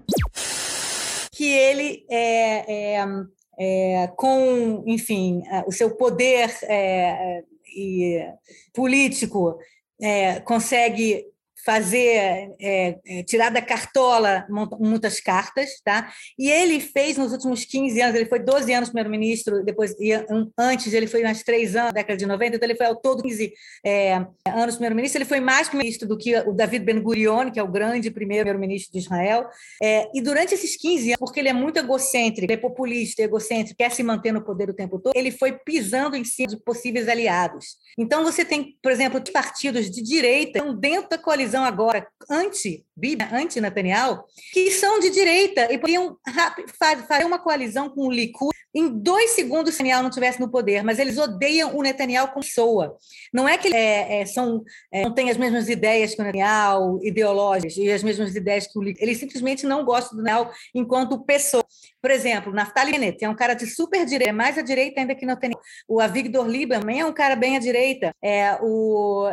Que 1.31 1.45
ele 1.45 2.05
é, 2.11 2.95
é 2.97 3.07
é, 3.57 4.09
com, 4.17 4.83
enfim, 4.85 5.43
o 5.65 5.71
seu 5.71 5.95
poder 5.95 6.51
é, 6.65 7.45
e 7.77 8.21
político, 8.73 9.59
é, 10.01 10.41
consegue 10.41 11.25
fazer, 11.65 12.53
é, 12.61 12.99
é, 13.07 13.23
tirar 13.23 13.51
da 13.51 13.63
cartola 13.63 14.47
muitas 14.79 15.21
cartas, 15.21 15.81
tá? 15.85 16.13
E 16.39 16.51
ele 16.51 16.81
fez 16.81 17.17
nos 17.17 17.33
últimos 17.33 17.65
15 17.65 18.01
anos, 18.01 18.15
ele 18.17 18.29
foi 18.29 18.39
12 18.39 18.73
anos 18.73 18.89
primeiro-ministro, 18.91 19.65
depois, 19.65 19.95
antes 20.59 20.93
ele 20.93 21.07
foi 21.07 21.23
mais 21.23 21.43
três 21.43 21.75
anos, 21.75 21.93
década 21.93 22.17
de 22.17 22.27
90, 22.27 22.57
então 22.57 22.69
ele 22.69 22.77
foi 22.77 22.87
ao 22.87 22.97
todo 22.97 23.23
15 23.23 23.53
é, 23.85 24.15
anos 24.47 24.75
primeiro-ministro, 24.75 25.19
ele 25.19 25.25
foi 25.25 25.41
mais 25.41 25.69
primeiro-ministro 25.69 26.09
do 26.09 26.19
que 26.19 26.37
o 26.37 26.53
David 26.53 26.85
Ben-Gurion, 26.85 27.51
que 27.51 27.59
é 27.59 27.63
o 27.63 27.71
grande 27.71 28.11
primeiro-ministro 28.11 28.93
de 28.93 28.99
Israel, 28.99 29.47
é, 29.83 30.09
e 30.15 30.21
durante 30.21 30.55
esses 30.55 30.77
15 30.77 31.11
anos, 31.11 31.19
porque 31.19 31.41
ele 31.41 31.49
é 31.49 31.53
muito 31.53 31.79
egocêntrico, 31.79 32.53
é 32.53 32.57
populista, 32.57 33.23
egocêntrico, 33.23 33.79
quer 33.79 33.91
se 33.91 34.03
manter 34.03 34.33
no 34.33 34.45
poder 34.45 34.69
o 34.69 34.75
tempo 34.75 34.99
todo, 34.99 35.17
ele 35.17 35.31
foi 35.31 35.53
pisando 35.53 36.17
em 36.17 36.25
cima 36.25 36.49
de 36.49 36.57
possíveis 36.57 37.09
aliados. 37.09 37.77
Então 37.99 38.23
você 38.25 38.45
tem, 38.45 38.77
por 38.83 38.93
exemplo, 38.93 39.23
partidos 39.33 39.91
de 39.91 40.03
direita 40.03 40.63
dentro 40.75 41.09
da 41.09 41.19
coalizão 41.19 41.54
agora 41.63 42.07
anti-Bíblia, 42.31 43.29
anti-Netanyahu, 43.33 44.25
que 44.53 44.71
são 44.71 44.99
de 44.99 45.11
direita 45.11 45.71
e 45.73 45.79
poderiam 45.79 46.17
fazer 47.07 47.25
uma 47.25 47.39
coalizão 47.39 47.91
com 47.91 48.09
o 48.09 48.11
Likud 48.11 48.55
em 48.75 48.89
dois 48.89 49.31
segundos 49.31 49.75
se 49.75 49.83
Netanyahu 49.83 50.03
não 50.03 50.11
estivesse 50.11 50.41
no 50.41 50.51
poder, 50.51 50.83
mas 50.83 50.99
eles 50.99 51.17
odeiam 51.17 51.77
o 51.77 51.83
Netanyahu 51.83 52.29
como 52.29 52.45
pessoa. 52.45 52.97
Não 53.33 53.49
é 53.49 53.57
que 53.57 53.69
eles 53.69 53.79
é, 53.79 54.23
é, 54.23 54.27
são, 54.27 54.65
é, 54.93 55.05
não 55.05 55.15
têm 55.15 55.31
as 55.31 55.37
mesmas 55.37 55.69
ideias 55.69 56.15
que 56.15 56.21
o 56.21 56.25
Netanyahu, 56.25 56.99
ideológicas, 57.05 57.77
e 57.77 57.91
as 57.93 58.03
mesmas 58.03 58.35
ideias 58.35 58.67
que 58.67 58.77
o 58.77 58.83
Likud. 58.83 59.01
Eles 59.01 59.19
simplesmente 59.19 59.65
não 59.65 59.85
gostam 59.85 60.19
do 60.19 60.25
Netanyahu 60.25 60.51
enquanto 60.75 61.25
pessoa. 61.25 61.65
Por 62.03 62.11
exemplo, 62.11 62.53
Naftali 62.53 62.93
Bennett 62.93 63.25
é 63.25 63.29
um 63.29 63.37
cara 63.37 63.55
de 63.55 63.67
super 63.67 64.05
direita, 64.05 64.31
é 64.31 64.33
mais 64.33 64.59
à 64.59 64.63
direita 64.63 65.01
ainda 65.01 65.15
que 65.15 65.25
Netanyahu. 65.25 65.61
O 65.87 66.01
Avigdor 66.01 66.47
Lieberman 66.47 67.01
é 67.01 67.07
um 67.07 67.13
cara 67.13 67.37
bem 67.37 67.57
à 67.57 67.61
direita. 67.61 68.13
É, 68.21 68.59
o... 68.61 69.29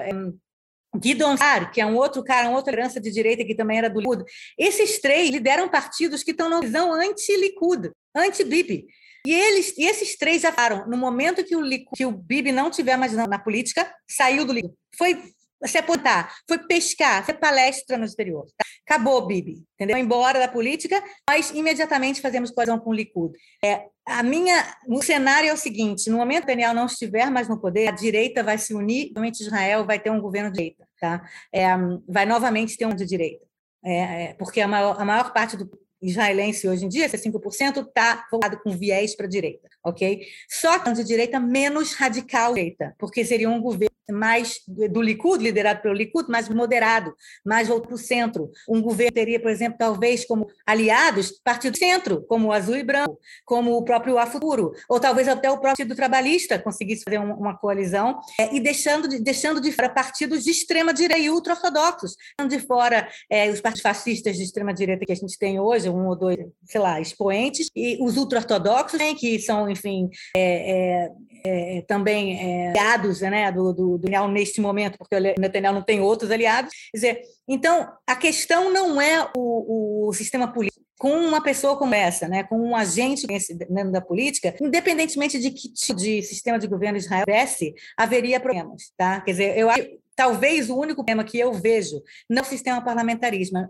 Guidon 0.95 1.35
que 1.73 1.79
é 1.79 1.85
um 1.85 1.95
outro 1.95 2.23
cara, 2.23 2.49
uma 2.49 2.57
outra 2.57 2.73
herança 2.73 2.99
de 2.99 3.11
direita 3.11 3.45
que 3.45 3.55
também 3.55 3.77
era 3.77 3.89
do 3.89 3.99
Likud. 3.99 4.23
Esses 4.57 4.99
três 4.99 5.29
lideram 5.29 5.69
partidos 5.69 6.23
que 6.23 6.31
estão 6.31 6.49
na 6.49 6.59
visão 6.59 6.93
anti-Likud, 6.93 7.91
anti-Bibi. 8.15 8.87
E 9.25 9.33
eles, 9.33 9.77
e 9.77 9.85
esses 9.85 10.17
três 10.17 10.41
já 10.41 10.51
falaram, 10.51 10.87
no 10.87 10.97
momento 10.97 11.43
que 11.45 11.55
o, 11.55 11.61
Likud, 11.61 11.91
que 11.95 12.05
o 12.05 12.11
Bibi 12.11 12.51
não 12.51 12.69
tiver 12.69 12.97
mais 12.97 13.13
na, 13.13 13.27
na 13.27 13.39
política, 13.39 13.89
saiu 14.09 14.45
do 14.45 14.53
Likud. 14.53 14.73
Foi 14.97 15.17
se 15.65 15.77
apontar, 15.77 16.35
foi 16.47 16.57
pescar, 16.57 17.23
foi 17.23 17.35
palestra 17.35 17.97
no 17.97 18.05
exterior. 18.05 18.45
Tá? 18.57 18.65
Acabou, 18.85 19.25
Bibi, 19.27 19.63
entendeu? 19.75 19.95
Foi 19.95 20.01
embora 20.01 20.39
da 20.39 20.47
política, 20.47 21.01
mas 21.29 21.51
imediatamente 21.51 22.19
fazemos 22.19 22.51
coesão 22.51 22.79
com 22.79 22.89
o 22.89 22.93
Likud. 22.93 23.37
É, 23.63 23.85
a 24.19 24.23
minha, 24.23 24.77
o 24.87 25.01
cenário 25.01 25.49
é 25.49 25.53
o 25.53 25.57
seguinte: 25.57 26.09
no 26.09 26.17
momento 26.17 26.41
que 26.41 26.47
Daniel 26.47 26.73
não 26.73 26.85
estiver 26.85 27.29
mais 27.29 27.47
no 27.47 27.59
poder, 27.59 27.87
a 27.87 27.91
direita 27.91 28.43
vai 28.43 28.57
se 28.57 28.73
unir, 28.73 29.11
realmente 29.13 29.41
Israel 29.41 29.85
vai 29.85 29.99
ter 29.99 30.09
um 30.09 30.21
governo 30.21 30.51
de 30.51 30.57
direita, 30.57 30.87
tá? 30.99 31.27
É, 31.51 31.67
vai 32.07 32.25
novamente 32.25 32.77
ter 32.77 32.85
um 32.85 32.95
de 32.95 33.05
direita, 33.05 33.45
é, 33.83 34.23
é 34.23 34.33
porque 34.33 34.61
a 34.61 34.67
maior, 34.67 34.99
a 34.99 35.05
maior 35.05 35.33
parte 35.33 35.57
do 35.57 35.69
israelense 36.01 36.67
hoje 36.67 36.85
em 36.85 36.89
dia, 36.89 37.07
5%, 37.07 37.87
está 37.87 38.27
voltado 38.31 38.59
com 38.63 38.71
viés 38.71 39.15
para 39.15 39.27
a 39.27 39.29
direita, 39.29 39.69
ok? 39.83 40.25
Só 40.49 40.79
que 40.79 40.91
de 40.93 41.03
direita 41.03 41.39
menos 41.39 41.93
radical 41.93 42.53
direita, 42.53 42.95
porque 42.97 43.23
seria 43.23 43.49
um 43.49 43.61
governo 43.61 43.91
mais 44.11 44.59
do 44.67 45.01
Likud, 45.01 45.43
liderado 45.43 45.81
pelo 45.81 45.93
Likud, 45.93 46.29
mais 46.29 46.47
moderado, 46.49 47.13
mais 47.45 47.67
voltado 47.67 47.81
para 47.81 47.95
o 47.95 47.97
centro. 47.97 48.51
Um 48.69 48.81
governo 48.81 49.13
teria, 49.13 49.39
por 49.39 49.49
exemplo, 49.49 49.77
talvez 49.77 50.25
como 50.25 50.47
aliados 50.65 51.31
partido 51.43 51.77
centro, 51.77 52.23
como 52.27 52.47
o 52.47 52.51
Azul 52.51 52.75
e 52.75 52.83
Branco, 52.83 53.17
como 53.45 53.75
o 53.75 53.83
próprio 53.83 54.17
Afuturo, 54.17 54.71
ou 54.87 54.99
talvez 54.99 55.27
até 55.27 55.49
o 55.49 55.59
Partido 55.59 55.95
Trabalhista 55.95 56.59
conseguisse 56.59 57.03
fazer 57.03 57.17
uma 57.17 57.57
coalizão, 57.57 58.19
é, 58.39 58.55
e 58.55 58.59
deixando 58.59 59.07
de, 59.07 59.19
deixando 59.19 59.59
de 59.59 59.71
fora 59.71 59.89
partidos 59.89 60.43
de 60.43 60.51
extrema-direita 60.51 61.21
e 61.21 61.29
ultra-ortodoxos, 61.29 62.15
de 62.47 62.59
fora 62.59 63.07
é, 63.29 63.49
os 63.49 63.61
partidos 63.61 63.81
fascistas 63.81 64.37
de 64.37 64.43
extrema-direita 64.43 65.05
que 65.05 65.11
a 65.11 65.15
gente 65.15 65.37
tem 65.37 65.59
hoje, 65.59 65.89
um 65.89 66.07
ou 66.07 66.15
dois, 66.15 66.37
sei 66.65 66.81
lá, 66.81 66.99
expoentes, 66.99 67.69
e 67.75 67.97
os 68.01 68.17
ultra-ortodoxos, 68.17 68.99
que 69.19 69.39
são, 69.39 69.69
enfim, 69.69 70.09
é, 70.35 71.05
é 71.05 71.11
é, 71.43 71.83
também 71.87 72.39
é, 72.39 72.69
aliados 72.69 73.21
né, 73.21 73.51
do, 73.51 73.73
do, 73.73 73.97
do 73.97 74.07
Netanyahu 74.07 74.31
neste 74.31 74.61
momento, 74.61 74.97
porque 74.97 75.15
o 75.15 75.19
Netanyahu 75.19 75.73
não 75.73 75.81
tem 75.81 75.99
outros 76.01 76.31
aliados. 76.31 76.71
Quer 76.91 76.97
dizer, 76.97 77.21
então, 77.47 77.91
a 78.07 78.15
questão 78.15 78.71
não 78.71 79.01
é 79.01 79.29
o, 79.35 80.07
o 80.07 80.13
sistema 80.13 80.51
político. 80.51 80.81
Com 80.99 81.13
uma 81.13 81.41
pessoa 81.41 81.77
como 81.77 81.95
essa, 81.95 82.27
né, 82.27 82.43
com 82.43 82.57
um 82.59 82.75
agente 82.75 83.25
dentro 83.25 83.91
da 83.91 84.01
política, 84.01 84.55
independentemente 84.61 85.39
de 85.39 85.49
que 85.49 85.73
tipo 85.73 85.97
de 85.97 86.21
sistema 86.21 86.59
de 86.59 86.67
governo 86.67 86.97
Israel 86.97 87.25
tivesse, 87.25 87.73
haveria 87.97 88.39
problemas. 88.39 88.91
Tá? 88.95 89.19
Quer 89.21 89.31
dizer, 89.31 89.57
eu 89.57 89.67
acho 89.67 89.89
talvez 90.21 90.69
o 90.69 90.77
único 90.77 91.03
problema 91.03 91.23
que 91.23 91.39
eu 91.39 91.51
vejo 91.51 91.99
não 92.29 92.43
o 92.43 92.45
sistema 92.45 92.79
parlamentarismo, 92.79 93.67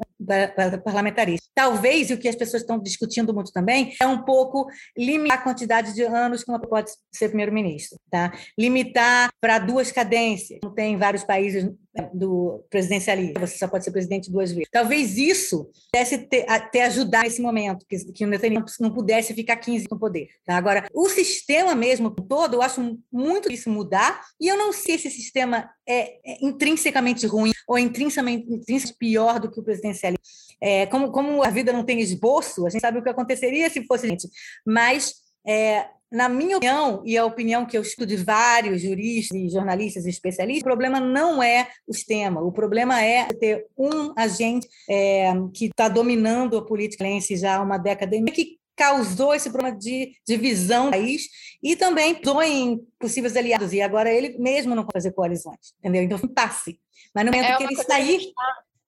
parlamentarista. 0.84 1.48
Talvez, 1.56 2.10
e 2.10 2.14
o 2.14 2.18
que 2.18 2.28
as 2.28 2.36
pessoas 2.36 2.64
estão 2.64 2.78
discutindo 2.78 3.34
muito 3.34 3.54
também, 3.54 3.94
é 4.02 4.06
um 4.06 4.22
pouco 4.26 4.68
limitar 4.98 5.38
a 5.38 5.42
quantidade 5.42 5.94
de 5.94 6.04
anos 6.04 6.44
que 6.44 6.52
uma 6.52 6.60
pode 6.60 6.92
ser 7.10 7.30
primeiro-ministro. 7.30 7.98
Tá? 8.10 8.34
Limitar 8.60 9.30
para 9.40 9.60
duas 9.60 9.94
cadências. 9.94 10.60
Tem 10.76 10.98
vários 10.98 11.24
países 11.24 11.72
do 12.14 12.64
presidencialismo, 12.70 13.40
você 13.40 13.58
só 13.58 13.68
pode 13.68 13.84
ser 13.84 13.92
presidente 13.92 14.32
duas 14.32 14.52
vezes. 14.52 14.70
Talvez 14.72 15.18
isso 15.18 15.70
pudesse 15.92 16.18
ter, 16.20 16.46
ter 16.72 16.82
ajudado 16.82 17.26
nesse 17.26 17.42
momento, 17.42 17.86
que, 17.88 17.98
que 18.14 18.26
o 18.26 18.28
Netanyahu 18.28 18.66
não 18.80 18.94
pudesse 18.94 19.34
ficar 19.34 19.58
15 19.58 19.88
no 19.92 20.00
poder. 20.00 20.30
Tá? 20.46 20.56
Agora, 20.56 20.88
o 20.94 21.10
sistema 21.10 21.76
mesmo 21.76 22.10
todo, 22.10 22.56
eu 22.56 22.62
acho 22.62 22.98
muito 23.12 23.52
isso 23.52 23.70
mudar, 23.70 24.22
e 24.40 24.48
eu 24.48 24.58
não 24.58 24.72
sei 24.72 24.98
se 24.98 25.10
esse 25.10 25.18
sistema 25.18 25.70
é, 25.88 26.20
é 26.26 26.46
intrinsecamente 26.46 27.28
ruim 27.28 27.52
ou 27.68 27.78
intrinsecamente, 27.78 28.46
intrinsecamente 28.48 28.98
pior 28.98 29.40
do 29.40 29.52
que 29.52 29.60
o 29.60 29.64
presidencialismo. 29.64 30.24
É, 30.62 30.86
como, 30.86 31.12
como 31.12 31.44
a 31.44 31.50
vida 31.50 31.74
não 31.74 31.84
tem 31.84 32.00
esboço, 32.00 32.66
a 32.66 32.70
gente 32.70 32.82
sabe 32.82 33.00
o 33.00 33.04
que 33.04 33.10
aconteceria 33.10 33.70
se 33.70 33.86
fosse 33.86 34.08
gente. 34.08 34.30
Mas, 34.66 35.16
é, 35.46 35.88
na 36.12 36.28
minha 36.28 36.58
opinião, 36.58 37.02
e 37.06 37.18
a 37.18 37.26
opinião 37.26 37.66
que 37.66 37.78
eu 37.78 37.82
estudo 37.82 38.08
de 38.08 38.18
vários 38.18 38.82
juristas 38.82 39.38
e 39.38 39.50
jornalistas 39.50 40.06
e 40.06 40.10
especialistas, 40.10 40.62
o 40.62 40.66
problema 40.66 41.00
não 41.00 41.42
é 41.42 41.70
o 41.88 41.94
sistema, 41.94 42.42
o 42.42 42.52
problema 42.52 43.02
é 43.02 43.26
ter 43.28 43.66
um 43.78 44.14
agente 44.18 44.68
é, 44.90 45.32
que 45.54 45.66
está 45.66 45.88
dominando 45.88 46.58
a 46.58 46.66
política 46.66 47.06
já 47.32 47.56
há 47.56 47.62
uma 47.62 47.78
década 47.78 48.16
e 48.16 48.24
que 48.24 48.60
causou 48.76 49.34
esse 49.34 49.50
problema 49.50 49.78
de 49.78 50.12
divisão 50.28 50.86
do 50.86 50.92
país 50.92 51.30
e 51.62 51.76
também 51.76 52.16
pisou 52.16 52.42
em 52.42 52.80
possíveis 53.00 53.38
aliados. 53.38 53.74
E 53.74 53.82
agora 53.82 54.12
ele 54.12 54.38
mesmo 54.38 54.76
não 54.76 54.84
pode 54.84 54.94
fazer 54.94 55.12
coalizões, 55.12 55.74
entendeu? 55.80 56.04
Então, 56.04 56.20
passe. 56.34 56.80
Mas 57.14 57.26
no 57.26 57.32
momento 57.32 57.52
é 57.52 57.58
que 57.58 57.64
ele 57.64 57.84
sair. 57.84 58.34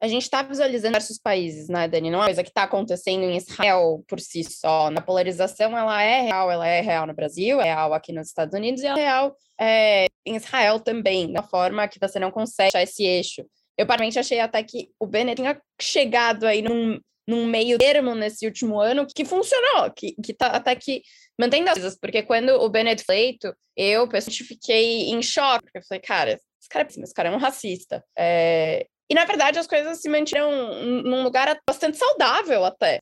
A 0.04 0.08
gente 0.10 0.24
está 0.24 0.42
visualizando 0.42 0.90
diversos 0.90 1.18
países, 1.18 1.70
né, 1.70 1.88
Dani? 1.88 2.12
Não 2.12 2.18
é 2.18 2.22
uma 2.24 2.26
coisa 2.26 2.44
que 2.44 2.50
está 2.50 2.64
acontecendo 2.64 3.24
em 3.24 3.38
Israel 3.38 4.04
por 4.06 4.20
si 4.20 4.44
só. 4.44 4.92
Na 4.92 5.00
polarização, 5.00 5.78
ela 5.78 6.04
é 6.04 6.24
real, 6.24 6.52
ela 6.52 6.68
é 6.68 6.82
real 6.82 7.08
no 7.08 7.14
Brasil, 7.14 7.62
é 7.62 7.64
real 7.64 7.94
aqui 7.94 8.12
nos 8.12 8.28
Estados 8.28 8.54
Unidos 8.54 8.84
e 8.84 8.86
é 8.86 8.94
real 8.94 9.34
é, 9.58 10.08
em 10.26 10.36
Israel 10.36 10.82
também, 10.82 11.32
da 11.32 11.42
forma 11.42 11.88
que 11.88 12.02
você 12.02 12.20
não 12.20 12.32
consegue 12.32 12.68
achar 12.68 12.84
esse 12.84 13.06
eixo. 13.06 13.44
Eu, 13.78 13.88
particularmente, 13.88 14.20
achei 14.20 14.42
até 14.42 14.62
que 14.62 14.90
o 15.00 15.08
Bennett 15.08 15.42
tinha 15.42 15.58
chegado 15.80 16.46
aí 16.48 16.62
num, 16.62 17.00
num 17.26 17.46
meio 17.46 17.78
termo 17.78 18.14
nesse 18.14 18.46
último 18.46 18.82
ano 18.82 19.08
que 19.08 19.24
funcionou, 19.24 19.90
que, 19.90 20.16
que 20.22 20.34
tá 20.34 20.48
até 20.48 20.76
que 20.76 21.02
mantendo 21.40 21.70
as 21.70 21.76
coisas, 21.76 21.98
porque 21.98 22.24
quando 22.24 22.50
o 22.50 22.68
Bennett 22.68 23.06
feito, 23.06 23.56
eu 23.74 24.06
pessoalmente 24.10 24.44
fiquei 24.44 25.12
em 25.12 25.24
choque, 25.24 25.64
porque 25.64 25.78
eu 25.78 25.84
falei, 25.88 26.02
cara, 26.02 26.32
esse 26.60 26.68
cara, 26.70 26.88
é 26.90 27.02
esse 27.04 27.14
cara 27.14 27.30
é 27.30 27.32
um 27.32 27.40
racista. 27.40 28.04
É... 28.18 28.86
E 29.10 29.16
na 29.16 29.26
verdade 29.26 29.60
as 29.60 29.68
coisas 29.68 30.02
se 30.02 30.10
mantiveram 30.10 30.52
num 31.04 31.24
lugar 31.24 31.58
bastante 31.68 31.98
saudável 31.98 32.66
até, 32.66 33.00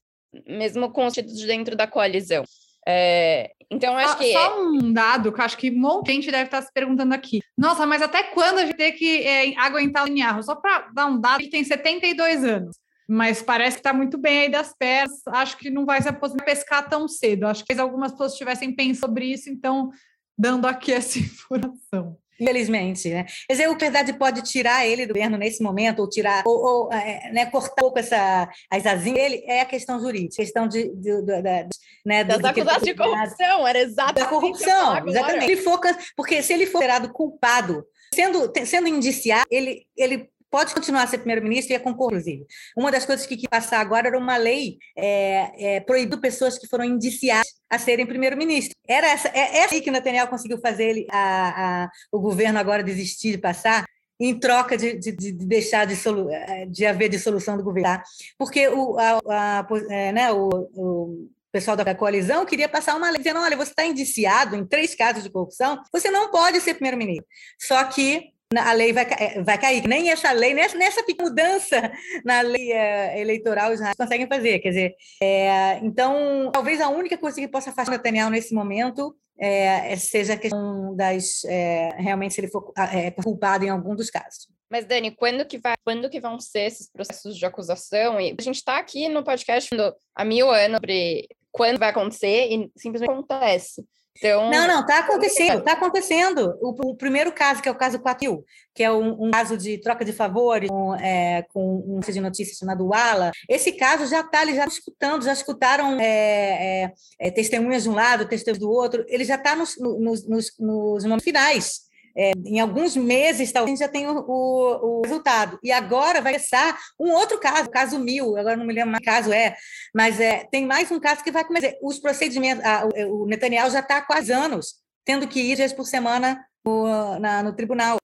mesmo 0.48 0.92
com 0.92 1.06
os 1.06 1.14
títulos 1.14 1.42
dentro 1.44 1.76
da 1.76 1.88
coalizão. 1.88 2.44
É, 2.88 3.52
então, 3.70 3.96
acho 3.96 4.18
que. 4.18 4.34
Só 4.34 4.62
um 4.62 4.92
dado 4.92 5.32
que 5.32 5.40
eu 5.40 5.46
acho 5.46 5.58
que 5.58 5.72
um 5.72 5.80
monte 5.80 6.08
de 6.08 6.14
gente 6.14 6.32
deve 6.32 6.46
estar 6.46 6.62
se 6.62 6.74
perguntando 6.74 7.14
aqui. 7.14 7.40
Nossa, 7.58 7.86
mas 7.86 8.02
até 8.02 8.24
quando 8.24 8.58
a 8.58 8.66
gente 8.66 8.76
tem 8.76 8.92
que 8.92 9.22
é, 9.26 9.58
aguentar 9.58 10.04
o 10.04 10.08
Netanyahu? 10.08 10.44
Só 10.44 10.56
para 10.56 10.90
dar 10.94 11.06
um 11.06 11.20
dado, 11.20 11.42
ele 11.42 11.50
tem 11.50 11.64
72 11.64 12.44
anos 12.44 12.76
mas 13.14 13.42
parece 13.42 13.76
que 13.76 13.82
está 13.82 13.92
muito 13.92 14.18
bem 14.18 14.44
aí 14.44 14.50
das 14.50 14.74
pernas. 14.74 15.22
Acho 15.28 15.58
que 15.58 15.70
não 15.70 15.86
vai 15.86 16.02
se 16.02 16.08
aposentar 16.08 16.46
pescar 16.46 16.88
tão 16.88 17.10
cedo. 17.10 17.46
Acho 17.46 17.66
que 17.66 17.74
algumas 17.74 18.14
pessoas 18.14 18.36
tivessem 18.36 18.74
pensado 18.74 19.02
sobre 19.02 19.26
isso, 19.26 19.50
então 19.50 19.90
dando 20.38 20.66
aqui 20.66 20.94
essa 20.96 21.20
informação. 21.20 22.18
Infelizmente, 22.42 23.10
né? 23.10 23.26
Quer 23.48 23.54
dizer, 23.54 23.70
o 23.70 23.78
verdade 23.78 24.14
pode 24.14 24.42
tirar 24.42 24.86
ele 24.86 25.06
do 25.06 25.14
governo 25.14 25.38
nesse 25.38 25.62
momento, 25.62 26.00
ou 26.00 26.10
tirar, 26.10 26.44
ou, 26.46 26.88
ou 26.88 26.94
é, 26.94 27.32
né, 27.32 27.46
cortar 27.46 27.72
um 27.74 27.76
pouco 27.76 28.00
essa, 28.00 28.50
as 28.70 28.86
asinhas 28.86 29.22
dele, 29.22 29.44
é 29.46 29.62
a 29.62 29.66
questão 29.66 30.00
jurídica, 30.00 30.42
a 30.42 30.46
questão 30.46 30.68
de, 30.68 30.90
de, 30.96 31.22
de, 31.22 31.42
de 31.42 31.70
né, 32.06 32.24
das 32.24 32.44
acusações 32.44 32.84
de 32.84 32.96
corrupção, 32.96 33.68
era 33.68 33.80
exatamente. 33.80 34.20
Da 34.20 34.26
corrupção, 34.26 35.08
exatamente. 35.08 35.52
Ele 35.52 35.58
for, 35.58 35.80
porque 36.16 36.42
se 36.42 36.54
ele 36.54 36.66
for 36.66 36.82
considerado 36.82 37.12
culpado, 37.12 37.86
sendo, 38.14 38.52
sendo 38.66 38.88
indiciado, 38.88 39.46
ele, 39.52 39.86
ele 39.96 40.30
pode 40.52 40.74
continuar 40.76 41.04
a 41.04 41.08
ser 41.08 41.20
primeiro-ministro 41.20 41.74
e 41.74 41.76
é 41.76 41.80
concorrer, 41.80 42.20
inclusive. 42.20 42.46
Uma 42.78 42.92
das 42.92 43.06
coisas 43.06 43.26
que 43.26 43.38
que 43.38 43.48
passar 43.48 43.80
agora 43.80 44.10
era 44.10 44.18
uma 44.18 44.38
lei 44.38 44.78
é, 44.96 45.76
é, 45.76 45.80
proibindo 45.80 46.20
pessoas 46.20 46.58
que 46.58 46.68
foram 46.68 46.84
indiciadas 46.84 47.48
a 47.70 47.80
serem 47.80 48.06
primeiro-ministro. 48.06 48.76
Era 48.88 49.08
essa, 49.08 49.30
é, 49.30 49.60
essa 49.60 49.76
aí 49.76 49.82
que 49.82 49.90
Netanyahu 49.90 50.28
conseguiu 50.28 50.60
fazer 50.60 50.90
ele, 50.90 51.08
a, 51.10 51.84
a, 51.84 51.90
o 52.12 52.20
governo 52.20 52.60
agora 52.60 52.84
desistir 52.84 53.32
de 53.32 53.38
passar, 53.38 53.86
em 54.20 54.38
troca 54.38 54.78
de, 54.78 55.00
de, 55.00 55.12
de 55.12 55.32
deixar 55.32 55.86
de, 55.86 55.96
solu, 55.96 56.30
de 56.70 56.86
haver 56.86 57.10
dissolução 57.10 57.58
do 57.58 57.64
governo. 57.64 57.90
Tá? 57.90 58.04
Porque 58.38 58.68
o, 58.68 58.96
a, 59.00 59.68
é, 59.90 60.12
né, 60.12 60.32
o, 60.32 60.50
o 60.76 61.30
pessoal 61.52 61.76
da 61.76 61.96
coalizão 61.96 62.46
queria 62.46 62.70
passar 62.70 62.96
uma 62.96 63.10
lei 63.10 63.18
dizendo: 63.18 63.40
olha, 63.40 63.58
você 63.58 63.72
está 63.72 63.84
indiciado 63.84 64.56
em 64.56 64.66
três 64.66 64.94
casos 64.94 65.24
de 65.24 65.32
corrupção, 65.32 65.82
você 65.92 66.12
não 66.12 66.30
pode 66.30 66.62
ser 66.62 66.76
primeiro-ministro. 66.76 67.26
Só 67.60 67.84
que 67.86 68.32
a 68.58 68.74
lei 68.74 68.92
vai, 68.94 69.08
é, 69.18 69.42
vai 69.42 69.58
cair. 69.58 69.88
Nem 69.88 70.10
essa 70.10 70.32
lei, 70.32 70.54
nessa, 70.54 70.78
nessa 70.78 71.04
mudança 71.20 71.92
na 72.26 72.42
lei 72.42 72.72
é, 72.72 73.20
eleitoral, 73.20 73.72
os 73.72 73.80
conseguem 73.98 74.28
fazer. 74.28 74.60
Quer 74.60 74.70
dizer, 74.70 74.96
é, 75.22 75.80
então, 75.84 76.50
talvez 76.52 76.82
a 76.82 76.90
única 76.90 77.18
coisa 77.18 77.40
que 77.40 77.48
possa 77.48 77.70
afastar 77.70 77.94
o 77.94 77.98
Netanyahu 77.98 78.30
nesse 78.30 78.54
momento 78.54 79.16
é, 79.40 79.96
seja 79.96 80.34
a 80.34 80.38
questão 80.38 80.96
das. 80.96 81.44
É, 81.46 81.90
realmente, 81.98 82.34
se 82.34 82.42
ele 82.42 82.50
for 82.50 82.72
é, 82.78 83.12
culpado 83.12 83.66
em 83.66 83.70
algum 83.70 83.96
dos 83.96 84.10
casos. 84.10 84.48
Mas, 84.70 84.86
Dani, 84.86 85.12
quando 85.12 85.46
que, 85.46 85.58
vai, 85.58 85.76
quando 85.84 86.10
que 86.10 86.22
vão 86.22 86.40
ser 86.40 86.62
esses 86.62 86.90
processos 86.90 87.38
de 87.38 87.46
acusação? 87.46 88.22
E 88.22 88.36
a 88.38 88.42
gente 88.42 88.56
está 88.56 88.78
aqui 88.78 89.10
no 89.10 89.24
podcast 89.24 89.70
há 90.16 90.24
mil 90.24 90.50
anos 90.50 90.78
sobre 90.78 91.28
quando 91.52 91.78
vai 91.78 91.90
acontecer 91.90 92.48
e 92.50 92.72
simplesmente 92.78 93.12
acontece. 93.12 93.84
Então, 94.18 94.52
não, 94.52 94.68
não, 94.68 94.82
está 94.82 95.00
acontecendo, 95.00 95.60
está 95.60 95.72
acontecendo. 95.74 96.58
O, 96.62 96.92
o, 96.92 96.96
primeiro 96.96 97.32
caso, 97.32 97.62
que 97.62 97.70
é 97.70 97.72
o 97.72 97.76
caso 97.76 98.00
4 98.00 98.44
que 98.74 98.84
é 98.84 98.92
um, 98.92 99.28
um, 99.28 99.32
caso 99.32 99.58
de 99.58 99.78
troca 99.80 100.06
de 100.06 100.14
favores 100.14 100.70
com, 100.70 100.96
é, 100.96 101.44
com 101.54 101.84
um 101.86 102.00
de 102.00 102.22
notícias 102.22 102.58
chamado 102.58 102.88
Wala, 102.88 103.32
esse 103.50 103.72
caso 103.74 104.06
já 104.08 104.22
está, 104.22 104.44
eles 104.44 104.56
já 104.56 104.66
estão 104.66 104.78
escutando, 104.78 105.24
já 105.24 105.34
escutaram 105.34 106.00
é, 106.00 106.84
é, 106.84 106.94
é, 107.20 107.32
testemunhas 107.32 107.84
de 107.84 107.90
um 107.90 107.94
lado, 107.94 108.28
testemunhas 108.28 108.60
do 108.60 108.70
outro, 108.70 109.04
ele 109.08 109.24
já 109.24 109.36
está 109.36 109.56
nos, 109.56 109.78
nos, 109.78 110.28
nos, 110.28 110.54
nos 110.60 111.04
momentos 111.04 111.24
finais. 111.24 111.91
É, 112.16 112.32
em 112.46 112.60
alguns 112.60 112.96
meses, 112.96 113.52
talvez, 113.52 113.80
já 113.80 113.88
tenha 113.88 114.12
o, 114.12 114.20
o, 114.20 115.00
o, 115.00 115.02
resultado. 115.02 115.60
E 115.64 115.72
agora 115.72 116.22
vai 116.22 116.34
começar 116.34 116.78
um 117.00 117.12
outro 117.12 117.40
caso, 117.40 117.68
o 117.68 117.72
caso 117.72 118.00
mil, 118.00 118.38
agora 118.38 118.58
não 118.58 118.66
me 118.66 118.74
lembro 118.74 118.92
mais 118.92 119.04
que 119.04 119.10
caso 119.10 119.32
é, 119.32 119.56
mas 119.94 120.20
é, 120.20 120.46
tem 120.52 120.66
mais 120.66 120.92
um 120.92 121.00
caso 121.00 121.24
que 121.24 121.32
vai 121.32 121.44
começar. 121.46 121.74
Os 121.82 122.00
procedimentos, 122.00 122.64
a, 122.66 122.86
o, 122.86 123.24
o 123.24 123.26
Netanyahu 123.28 123.70
já 123.72 123.80
está 123.80 123.98
há 123.98 124.02
quase 124.02 124.32
anos 124.32 124.82
tendo 125.06 125.28
que 125.28 125.40
ir 125.40 125.56
vezes 125.56 125.74
por 125.74 125.86
semana 125.86 126.46
no, 126.64 127.20
na, 127.20 127.44
no 127.44 127.54
tribunal. 127.54 127.98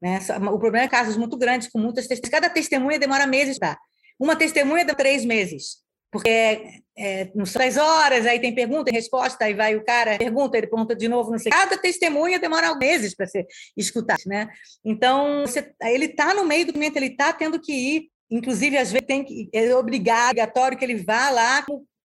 Né? 0.00 0.18
O 0.52 0.58
problema 0.58 0.84
é 0.84 0.88
casos 0.88 1.16
muito 1.16 1.36
grandes, 1.36 1.68
com 1.68 1.78
muitas 1.78 2.06
testemunhas. 2.06 2.40
Cada 2.40 2.52
testemunha 2.52 2.98
demora 2.98 3.26
meses? 3.26 3.58
Uma 4.18 4.36
testemunha 4.36 4.84
dá 4.84 4.94
três 4.94 5.24
meses 5.24 5.83
porque 6.14 6.28
é, 6.28 6.80
é, 6.96 7.32
não 7.34 7.42
das 7.42 7.76
horas, 7.76 8.24
aí 8.24 8.38
tem 8.38 8.54
pergunta 8.54 8.88
e 8.88 8.94
resposta, 8.94 9.44
aí 9.44 9.52
vai 9.52 9.74
o 9.74 9.84
cara, 9.84 10.16
pergunta, 10.16 10.56
ele 10.56 10.68
pergunta 10.68 10.94
de 10.94 11.08
novo, 11.08 11.32
não 11.32 11.40
sei. 11.40 11.50
Cada 11.50 11.76
testemunha 11.76 12.38
demora 12.38 12.72
meses 12.76 13.16
para 13.16 13.26
ser 13.26 13.44
escutado, 13.76 14.22
né? 14.24 14.48
Então, 14.84 15.40
você, 15.40 15.72
ele 15.82 16.04
está 16.04 16.32
no 16.32 16.44
meio 16.44 16.68
do 16.68 16.72
momento, 16.72 16.96
ele 16.98 17.06
está 17.08 17.32
tendo 17.32 17.60
que 17.60 17.72
ir, 17.72 18.10
inclusive, 18.30 18.78
às 18.78 18.92
vezes 18.92 19.08
tem 19.08 19.24
que, 19.24 19.50
é 19.52 19.74
obrigatório 19.74 20.78
que 20.78 20.84
ele 20.84 21.02
vá 21.02 21.30
lá, 21.30 21.66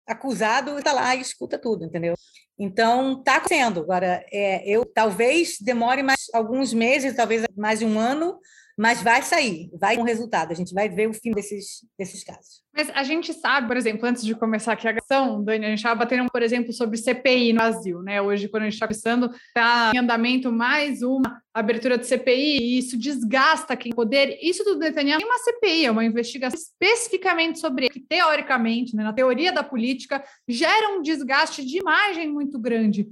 acusado, 0.07 0.79
está 0.79 0.93
lá 0.93 1.17
e 1.17 1.23
escuta 1.23 1.59
tudo, 1.59 1.85
entendeu? 1.85 2.15
Então, 2.57 3.19
está 3.19 3.39
acontecendo. 3.39 3.81
Agora, 3.81 4.25
é, 4.33 4.63
eu 4.65 4.85
talvez 4.85 5.57
demore 5.61 6.05
mais 6.05 6.27
alguns 6.33 6.73
meses, 6.73 7.17
talvez 7.17 7.45
mais 7.57 7.81
de 7.81 7.85
um 7.85 7.99
ano, 7.99 8.39
mas 8.79 9.03
vai 9.03 9.23
sair, 9.23 9.69
vai 9.79 9.99
um 9.99 10.05
resultado. 10.05 10.53
A 10.53 10.55
gente 10.55 10.73
vai 10.73 10.89
ver 10.89 11.09
o 11.09 11.13
fim 11.13 11.33
desses, 11.33 11.85
desses 11.99 12.23
casos. 12.23 12.63
Mas 12.73 12.89
a 12.95 13.03
gente 13.03 13.33
sabe, 13.35 13.67
por 13.67 13.77
exemplo, 13.77 14.07
antes 14.07 14.25
de 14.25 14.37
começar 14.37 14.75
aqui 14.75 14.87
a 14.87 14.93
gravação, 14.93 15.43
Dani, 15.43 15.67
a 15.67 15.69
gente 15.71 15.79
estava 15.79 15.97
batendo, 15.97 16.31
por 16.31 16.43
exemplo, 16.43 16.73
sobre 16.73 16.97
CPI 16.97 17.53
no 17.53 17.59
Brasil, 17.59 18.03
né? 18.03 18.23
Hoje, 18.23 18.49
quando 18.49 18.63
a 18.63 18.67
gente 18.67 18.75
está 18.75 18.87
pensando, 18.87 19.35
está 19.49 19.91
em 19.93 19.99
andamento 19.99 20.53
mais 20.53 21.03
uma 21.03 21.43
abertura 21.53 21.99
de 21.99 22.07
CPI, 22.07 22.59
e 22.59 22.79
isso 22.79 22.97
desgasta 22.97 23.77
quem 23.77 23.93
poder. 23.93 24.39
Isso 24.41 24.63
do 24.63 24.79
Netanyahu 24.79 25.19
tem 25.19 25.27
uma 25.27 25.39
CPI, 25.39 25.87
é 25.87 25.91
uma 25.91 26.05
investigação 26.05 26.57
especificamente 26.57 27.59
sobre 27.59 27.87
ele, 27.87 27.95
que, 27.95 28.01
teoricamente, 28.01 28.95
né, 28.95 29.03
na 29.03 29.13
teoria 29.13 29.51
da 29.51 29.65
política, 29.65 30.23
gera 30.47 30.97
um 30.97 31.03
desgaste 31.03 31.65
de 31.65 31.79
imagem 31.79 32.29
muito 32.29 32.57
grande. 32.61 33.09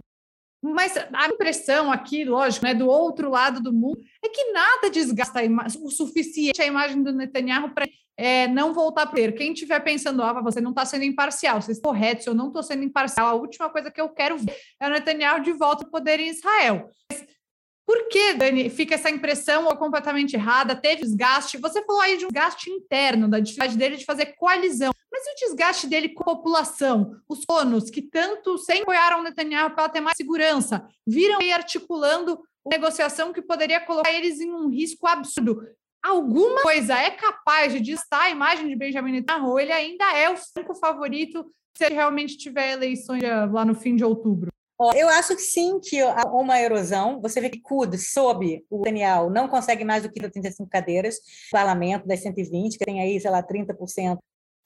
Mas 0.62 0.97
a 0.97 1.27
impressão 1.29 1.92
aqui, 1.92 2.25
lógico, 2.25 2.64
né, 2.64 2.75
do 2.75 2.88
outro 2.88 3.31
lado 3.31 3.61
do 3.61 3.73
mundo, 3.73 4.01
é 4.25 4.29
que 4.29 4.53
nada 4.53 4.90
desgasta 4.90 5.40
o 5.81 5.90
suficiente 5.90 6.61
a 6.61 6.66
imagem 6.66 7.03
do 7.03 7.12
Netanyahu 7.12 7.75
para 7.75 7.87
é, 8.16 8.49
não 8.49 8.73
voltar 8.73 9.03
para 9.03 9.11
poder. 9.11 9.33
Quem 9.33 9.53
estiver 9.53 9.79
pensando, 9.81 10.23
ah, 10.23 10.40
você 10.40 10.61
não 10.61 10.71
está 10.71 10.85
sendo 10.85 11.05
imparcial, 11.05 11.61
você 11.61 11.73
está 11.73 11.87
correto, 11.87 12.23
se 12.23 12.29
eu 12.31 12.35
não 12.35 12.49
estou 12.49 12.62
sendo 12.62 12.83
imparcial, 12.83 13.27
a 13.27 13.35
última 13.35 13.69
coisa 13.69 13.90
que 13.90 14.01
eu 14.01 14.09
quero 14.09 14.38
ver 14.38 14.57
é 14.81 14.87
o 14.87 14.90
Netanyahu 14.90 15.42
de 15.42 15.53
volta 15.53 15.85
ao 15.85 15.90
poder 15.90 16.19
em 16.19 16.31
Israel. 16.31 16.88
Mas 17.12 17.25
por 17.87 18.09
que, 18.09 18.35
Dani, 18.35 18.68
fica 18.68 18.96
essa 18.96 19.09
impressão 19.09 19.66
ou 19.66 19.77
completamente 19.77 20.35
errada? 20.35 20.75
Teve 20.75 21.03
desgaste? 21.03 21.57
Você 21.59 21.85
falou 21.85 22.03
aí 22.03 22.16
de 22.16 22.25
um 22.25 22.29
desgaste 22.29 22.68
interno, 22.68 23.29
da 23.29 23.38
dificuldade 23.38 23.79
dele 23.79 23.96
de 23.96 24.05
fazer 24.05 24.35
coalizão. 24.35 24.90
Mas 25.11 25.25
e 25.25 25.31
o 25.31 25.49
desgaste 25.49 25.87
dele 25.87 26.09
com 26.09 26.22
a 26.25 26.35
população? 26.35 27.16
Os 27.29 27.44
conos 27.44 27.88
que 27.88 28.03
tanto 28.03 28.59
sempre 28.59 28.83
apoiaram 28.83 29.22
Netanyahu 29.22 29.70
para 29.70 29.88
ter 29.88 30.01
mais 30.01 30.16
segurança, 30.16 30.85
viram 31.07 31.38
aí 31.40 31.53
articulando 31.53 32.40
uma 32.64 32.72
negociação 32.72 33.33
que 33.33 33.40
poderia 33.40 33.81
colocar 33.81 34.12
eles 34.12 34.40
em 34.40 34.51
um 34.51 34.68
risco 34.68 35.07
absurdo. 35.07 35.62
Alguma 36.03 36.62
coisa 36.62 36.99
é 36.99 37.11
capaz 37.11 37.72
de 37.72 37.79
distar 37.79 38.22
a 38.22 38.31
imagem 38.31 38.68
de 38.68 38.75
Benjamin 38.75 39.12
Netanyahu 39.12 39.61
ele 39.61 39.72
ainda 39.72 40.12
é 40.12 40.29
o 40.29 40.37
franco 40.37 40.75
favorito 40.75 41.46
se 41.77 41.85
ele 41.85 41.94
realmente 41.94 42.37
tiver 42.37 42.72
eleições 42.72 43.22
lá 43.53 43.64
no 43.64 43.75
fim 43.75 43.94
de 43.94 44.05
outubro? 44.05 44.56
Eu 44.95 45.09
acho 45.09 45.35
que 45.35 45.43
sim, 45.43 45.81
que 45.81 46.01
há 46.01 46.25
uma 46.27 46.61
erosão. 46.61 47.21
Você 47.23 47.41
vê 47.41 47.49
que 47.49 47.61
CUD, 47.61 47.97
sob 47.99 48.65
o 48.69 48.83
Daniel, 48.83 49.31
não 49.31 49.49
consegue 49.49 49.85
mais 49.85 50.03
do 50.03 50.11
que 50.11 50.21
35 50.21 50.69
cadeiras. 50.69 51.17
O 51.17 51.53
parlamento 51.53 52.07
das 52.07 52.21
120, 52.21 52.79
que 52.79 52.85
tem 52.85 53.01
aí, 53.01 53.19
sei 53.19 53.31
lá, 53.31 53.43
30% 53.43 54.19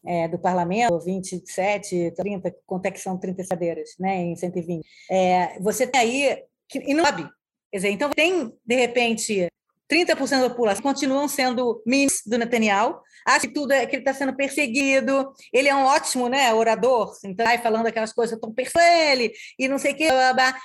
é, 0.04 0.28
do 0.28 0.38
parlamento, 0.38 0.98
27, 0.98 2.12
30, 2.16 2.54
quanto 2.66 2.86
é 2.86 2.90
que 2.90 3.00
são 3.00 3.18
30 3.18 3.46
cadeiras 3.46 3.90
né, 3.98 4.16
em 4.16 4.36
120. 4.36 4.84
É, 5.10 5.60
você 5.60 5.86
tem 5.86 6.00
aí, 6.00 6.44
que, 6.68 6.78
e 6.78 6.94
não 6.94 7.04
sabe. 7.04 7.28
Quer 7.70 7.76
dizer, 7.76 7.90
então 7.90 8.10
tem, 8.10 8.52
de 8.66 8.74
repente, 8.74 9.46
30% 9.90 10.40
da 10.40 10.50
população 10.50 10.82
continuam 10.82 11.26
sendo 11.26 11.82
ministros 11.84 12.26
do 12.26 12.38
Netanyahu, 12.38 13.00
acha 13.26 13.46
que 13.46 13.52
tudo 13.52 13.72
é 13.72 13.86
que 13.86 13.96
ele 13.96 14.02
está 14.02 14.14
sendo 14.14 14.34
perseguido, 14.34 15.32
ele 15.52 15.68
é 15.68 15.74
um 15.74 15.84
ótimo 15.84 16.28
né, 16.28 16.52
orador, 16.54 17.12
então 17.24 17.44
vai 17.44 17.58
falando 17.58 17.86
aquelas 17.86 18.12
coisas, 18.12 18.38
perseguindo 18.54 19.12
ele, 19.12 19.32
e 19.58 19.68
não 19.68 19.78
sei 19.78 19.92
o 19.92 19.96
quê. 19.96 20.08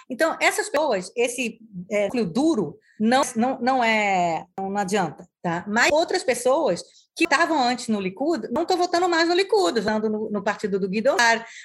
Então, 0.09 0.38
essas 0.39 0.69
pessoas, 0.69 1.11
esse 1.15 1.59
é, 1.91 2.07
duro, 2.25 2.77
não, 2.99 3.21
não, 3.35 3.59
não 3.59 3.83
é, 3.83 4.45
não 4.57 4.77
adianta. 4.77 5.27
Tá? 5.41 5.63
Mas 5.67 5.91
outras 5.91 6.23
pessoas 6.23 6.81
que 7.15 7.23
estavam 7.23 7.62
antes 7.63 7.88
no 7.88 7.99
Likud, 7.99 8.49
não 8.51 8.63
estou 8.63 8.78
votando 8.78 9.08
mais 9.08 9.28
no 9.28 9.36
Likud, 9.36 9.80
votando 9.80 10.10
no, 10.10 10.30
no, 10.30 10.43
partido 10.43 10.80
do 10.80 10.89
Guido 10.89 11.15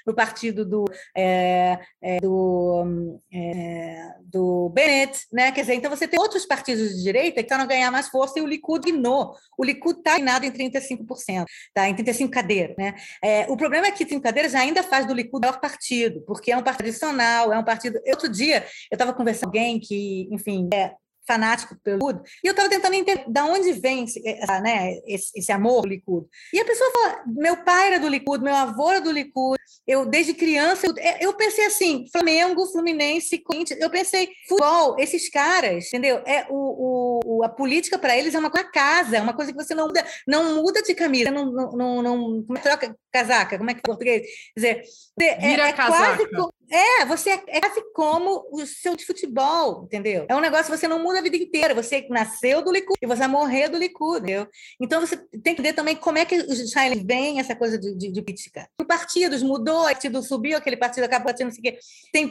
no 0.07 0.15
partido 0.15 0.65
do, 0.65 0.85
é, 1.17 1.79
é, 2.01 2.21
do, 2.21 3.21
é, 3.33 4.15
do 4.23 4.69
Bennett, 4.71 5.27
né? 5.33 5.53
Quer 5.53 5.63
dizer, 5.63 5.75
então 5.75 5.91
você 5.91 6.07
tem 6.07 6.21
outros 6.21 6.47
partidos 6.47 6.91
de 6.97 7.03
direita 7.03 7.37
que 7.37 7.41
estão 7.41 7.61
a 7.61 7.67
ganhar 7.67 7.91
mais 7.91 8.09
força 8.09 8.39
e 8.39 8.43
o 8.43 8.47
Likud 8.47 8.89
ignorou. 8.89 9.35
O 9.59 9.65
Likud 9.65 9.99
está 9.99 10.19
nada 10.19 10.47
em 10.47 10.53
35%, 10.53 11.45
tá? 11.75 11.89
em 11.89 11.95
35 11.95 12.31
cadeiras. 12.31 12.77
Né? 12.77 12.95
É, 13.23 13.47
o 13.49 13.57
problema 13.57 13.87
é 13.87 13.91
que 13.91 13.99
35 13.99 14.23
cadeiras 14.23 14.55
ainda 14.55 14.83
faz 14.83 15.07
do 15.07 15.15
Likud 15.15 15.39
o 15.39 15.41
maior 15.41 15.61
partido, 15.61 16.23
porque 16.27 16.53
é 16.53 16.57
um 16.57 16.63
partido 16.63 16.81
tradicional, 16.81 17.53
é 17.53 17.59
um 17.59 17.65
partido. 17.65 18.01
Outro 18.07 18.29
dia 18.29 18.65
eu 18.91 18.95
estava 18.95 19.13
conversando 19.13 19.51
com 19.51 19.59
alguém 19.59 19.81
que, 19.81 20.29
enfim, 20.31 20.69
é, 20.73 20.93
fanático 21.31 21.77
pelo 21.85 22.09
Likud, 22.09 22.29
e 22.43 22.49
eu 22.49 22.51
estava 22.51 22.69
tentando 22.69 22.95
entender 22.95 23.25
de 23.29 23.41
onde 23.41 23.73
vem 23.73 24.05
esse, 24.05 24.21
né, 24.63 24.95
esse, 25.07 25.31
esse 25.39 25.53
amor 25.53 25.83
pelo 25.83 25.93
Likud. 25.93 26.27
E 26.53 26.59
a 26.59 26.65
pessoa 26.65 26.91
fala, 26.91 27.23
meu 27.27 27.57
pai 27.59 27.87
era 27.87 28.01
do 28.01 28.09
Likud, 28.09 28.43
meu 28.43 28.55
avô 28.55 28.91
era 28.91 29.01
do 29.01 29.13
Likud, 29.13 29.57
eu 29.87 30.05
desde 30.05 30.35
criança, 30.35 30.87
eu, 30.87 30.95
é, 30.99 31.25
eu 31.25 31.33
pensei 31.35 31.67
assim, 31.67 32.07
Flamengo, 32.11 32.67
Fluminense, 32.67 33.39
Corinthians, 33.39 33.81
eu 33.81 33.91
pensei, 33.91 34.29
futebol, 34.49 34.97
esses 34.99 35.29
caras, 35.31 35.87
entendeu? 35.87 36.21
É 36.27 36.47
o, 36.51 37.39
o 37.39 37.45
a 37.45 37.49
política 37.49 37.99
para 37.99 38.17
eles 38.17 38.35
é 38.35 38.39
uma 38.39 38.51
coisa 38.51 38.69
casa, 38.69 39.17
é 39.17 39.21
uma 39.21 39.33
coisa 39.33 39.53
que 39.53 39.63
você 39.63 39.75
não 39.75 39.87
muda, 39.87 40.05
não 40.27 40.57
muda 40.57 40.83
de 40.83 40.95
camisa, 40.95 41.31
não, 41.31 41.47
não, 41.53 41.73
não, 41.73 42.03
não 42.03 42.43
como 42.45 42.59
é 42.59 42.61
troca 42.61 42.97
casaca, 43.13 43.57
como 43.57 43.71
é 43.71 43.75
que 43.75 43.81
é 43.81 43.83
português? 43.83 44.23
Quer 44.23 44.61
dizer, 44.61 44.83
é, 45.21 45.39
Vira 45.39 45.69
é, 45.69 45.73
quase 45.73 46.29
é, 46.71 47.05
você 47.05 47.31
é, 47.31 47.61
quase 47.61 47.83
como 47.93 48.47
o 48.53 48.65
seu 48.65 48.95
de 48.95 49.05
futebol, 49.05 49.85
entendeu? 49.85 50.27
É 50.29 50.37
um 50.37 50.41
negócio 50.41 50.67
que 50.67 50.79
você 50.79 50.87
não 50.87 51.03
muda 51.03 51.19
a 51.19 51.23
vida 51.23 51.37
inteira. 51.37 51.75
Você 51.75 52.07
nasceu 52.09 52.63
do 52.63 52.71
Likud 52.71 52.97
e 53.03 53.07
você 53.07 53.19
vai 53.19 53.29
morrer 53.29 53.69
do 53.69 53.77
Likud, 53.77 54.19
entendeu? 54.19 54.47
Então 54.81 55.01
você 55.01 55.17
tem 55.17 55.55
que 55.55 55.61
entender 55.61 55.73
também 55.73 55.97
como 55.97 56.19
é 56.19 56.25
que 56.25 56.37
os 56.37 56.61
israelenses 56.61 57.05
veem 57.05 57.41
essa 57.41 57.57
coisa 57.57 57.79
de, 57.79 57.95
de, 57.97 58.13
de 58.13 58.23
política. 58.23 58.69
Partidos, 58.87 59.43
mudou, 59.43 59.83
o 59.83 59.85
partido 59.85 60.23
subiu, 60.23 60.57
aquele 60.57 60.77
partido 60.77 61.05
acabou 61.05 61.33
não 61.41 61.51
sei 61.51 61.61
o 61.61 61.63
quê. 61.63 61.79
Tem 62.13 62.31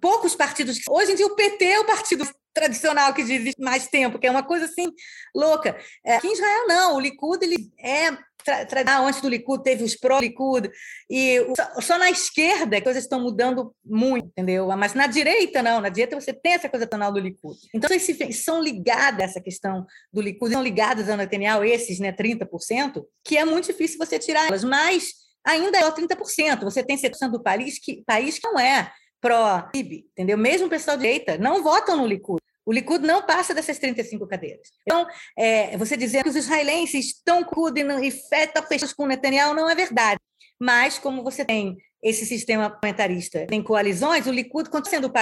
poucos 0.00 0.34
partidos. 0.34 0.78
Hoje 0.88 1.12
em 1.12 1.14
dia 1.16 1.26
o 1.26 1.34
PT 1.34 1.64
é 1.64 1.80
o 1.80 1.84
partido 1.84 2.24
tradicional 2.52 3.14
que 3.14 3.22
existe 3.22 3.60
mais 3.60 3.86
tempo, 3.86 4.18
que 4.18 4.26
é 4.26 4.30
uma 4.30 4.42
coisa 4.42 4.64
assim 4.66 4.86
louca. 5.34 5.78
É, 6.04 6.16
aqui 6.16 6.28
em 6.28 6.32
Israel 6.32 6.66
não, 6.66 6.96
o 6.96 7.00
Likud 7.00 7.42
ele 7.44 7.70
é 7.78 8.16
tradicional, 8.42 9.06
antes 9.06 9.20
do 9.20 9.28
Likud 9.28 9.62
teve 9.62 9.84
os 9.84 9.94
pró-Likud, 9.94 10.70
e 11.08 11.38
só, 11.56 11.80
só, 11.80 11.98
na 11.98 12.10
esquerda 12.10 12.76
as 12.76 12.82
coisas 12.82 13.04
estão 13.04 13.20
mudando 13.20 13.74
muito, 13.84 14.26
entendeu? 14.28 14.66
Mas 14.76 14.94
na 14.94 15.06
direita 15.06 15.62
não, 15.62 15.80
na 15.80 15.88
direita 15.88 16.18
você 16.18 16.32
tem 16.32 16.52
essa 16.52 16.68
coisa 16.68 16.86
tradicional 16.86 17.12
do 17.12 17.20
Likud. 17.20 17.58
Então, 17.74 17.90
se 17.98 18.32
são 18.32 18.62
ligadas 18.62 19.20
a 19.20 19.24
essa 19.24 19.40
questão 19.40 19.86
do 20.12 20.20
Likud, 20.20 20.52
são 20.52 20.62
ligadas 20.62 21.08
ao 21.08 21.16
Netanyahu, 21.16 21.64
esses 21.64 21.98
né, 21.98 22.12
30%, 22.12 23.04
que 23.24 23.36
é 23.36 23.44
muito 23.44 23.66
difícil 23.66 23.98
você 23.98 24.18
tirar 24.18 24.46
elas, 24.46 24.64
mas 24.64 25.12
ainda 25.44 25.78
é 25.78 25.90
30%, 25.90 26.62
você 26.62 26.82
tem 26.82 26.96
70% 26.96 27.30
do 27.30 27.42
país 27.42 27.78
que, 27.78 28.02
país 28.04 28.38
que 28.38 28.48
não 28.48 28.58
é 28.58 28.90
pró-PIB, 29.20 30.06
entendeu? 30.12 30.38
Mesmo 30.38 30.66
o 30.66 30.70
pessoal 30.70 30.96
de 30.96 31.02
direita 31.02 31.38
não 31.38 31.62
votam 31.62 31.96
no 31.96 32.06
Likud. 32.06 32.40
O 32.64 32.72
Likud 32.72 33.04
não 33.04 33.22
passa 33.24 33.54
dessas 33.54 33.78
35 33.78 34.26
cadeiras. 34.26 34.68
Então, 34.82 35.06
é, 35.36 35.76
você 35.76 35.96
dizer 35.96 36.22
que 36.22 36.28
os 36.28 36.36
israelenses 36.36 37.06
estão 37.06 37.42
com 37.42 37.68
e 37.68 38.10
feta 38.10 38.62
fechados 38.62 38.94
com 38.94 39.06
Netanyahu 39.06 39.54
não 39.54 39.68
é 39.68 39.74
verdade. 39.74 40.20
Mas, 40.58 40.98
como 40.98 41.22
você 41.22 41.44
tem 41.44 41.78
esse 42.02 42.24
sistema 42.24 42.70
parlamentarista 42.70 43.46
em 43.50 43.62
coalizões, 43.62 44.26
o 44.26 44.30
Likud 44.30 44.70
continua 44.70 44.90
sendo 44.90 45.12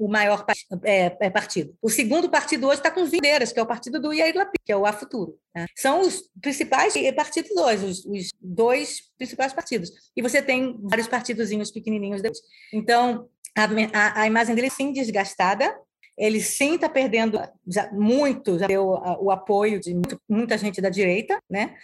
o, 0.00 0.08
maior 0.08 0.44
é, 0.82 1.16
é, 1.20 1.30
partido. 1.30 1.76
O 1.80 1.88
segundo 1.88 2.28
partido 2.28 2.66
hoje 2.66 2.78
está 2.78 2.90
com 2.90 3.04
videiras, 3.04 3.52
que 3.52 3.60
é 3.60 3.62
o 3.62 3.66
partido 3.66 4.00
do 4.00 4.12
Yair 4.12 4.36
Lapid, 4.36 4.60
que 4.64 4.72
é 4.72 4.76
o 4.76 4.84
A 4.84 4.92
Futuro. 4.92 5.38
Né? 5.54 5.66
São 5.76 6.00
os 6.00 6.28
principais 6.40 6.94
partidos 7.14 7.52
hoje, 7.56 7.84
os, 7.84 8.04
os, 8.04 8.30
dois 8.40 9.02
principais 9.16 9.52
partidos. 9.52 9.90
E 10.16 10.22
você 10.22 10.42
tem 10.42 10.76
vários 10.82 11.06
partidozinhos 11.06 11.70
pequenininhos 11.70 12.20
deles. 12.20 12.40
Então, 12.72 13.28
a, 13.56 14.22
a, 14.22 14.26
imagem 14.26 14.54
dele 14.54 14.70
sim 14.70 14.92
desgastada, 14.92 15.74
ele 16.16 16.40
sim 16.40 16.74
está 16.74 16.88
perdendo 16.88 17.40
já, 17.66 17.90
muito, 17.92 18.58
já 18.58 18.66
deu 18.66 18.86
o 18.86 19.30
apoio 19.30 19.80
de 19.80 19.94
muito, 19.94 20.20
muita 20.28 20.56
gente 20.58 20.80
da 20.80 20.88
direita, 20.88 21.38
né? 21.50 21.74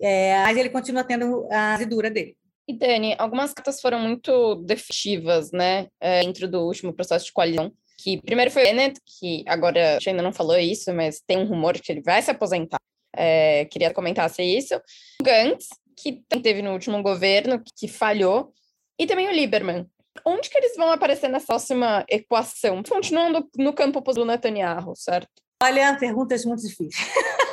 É, 0.00 0.42
mas 0.42 0.56
ele 0.56 0.70
continua 0.70 1.04
tendo 1.04 1.46
a 1.50 1.74
azedura 1.74 2.10
dele. 2.10 2.36
E 2.66 2.74
Dani, 2.74 3.14
algumas 3.18 3.54
cartas 3.54 3.80
foram 3.80 3.98
muito 3.98 4.56
definitivas, 4.56 5.50
né, 5.52 5.86
é, 5.98 6.20
dentro 6.20 6.46
do 6.46 6.66
último 6.66 6.92
processo 6.92 7.24
de 7.24 7.32
coalizão, 7.32 7.72
que 7.96 8.20
primeiro 8.20 8.50
foi 8.50 8.62
o 8.62 8.66
Bennett, 8.66 9.00
que 9.06 9.42
agora 9.46 9.92
a 9.92 9.94
gente 9.94 10.10
ainda 10.10 10.22
não 10.22 10.34
falou 10.34 10.58
isso, 10.58 10.92
mas 10.92 11.20
tem 11.26 11.38
um 11.38 11.46
rumor 11.46 11.72
que 11.74 11.90
ele 11.90 12.02
vai 12.02 12.20
se 12.20 12.30
aposentar. 12.30 12.78
É, 13.16 13.64
queria 13.64 13.92
comentar 13.92 14.28
se 14.28 14.42
isso. 14.42 14.76
O 15.20 15.24
Gantz, 15.24 15.68
que 15.96 16.22
teve 16.42 16.60
no 16.62 16.72
último 16.72 17.02
governo, 17.02 17.60
que 17.74 17.88
falhou, 17.88 18.52
e 18.98 19.06
também 19.06 19.28
o 19.28 19.32
Lieberman, 19.32 19.86
onde 20.24 20.48
que 20.48 20.58
eles 20.58 20.76
vão 20.76 20.90
aparecer 20.90 21.28
nessa 21.28 21.46
próxima 21.46 22.04
equação? 22.08 22.82
Continuando 22.82 23.48
no 23.56 23.72
campo 23.72 24.00
do 24.12 24.24
Netanyahu, 24.24 24.94
certo? 24.96 25.30
Olha, 25.62 25.96
perguntas 25.96 26.44
muito 26.44 26.62
difíceis. 26.62 26.94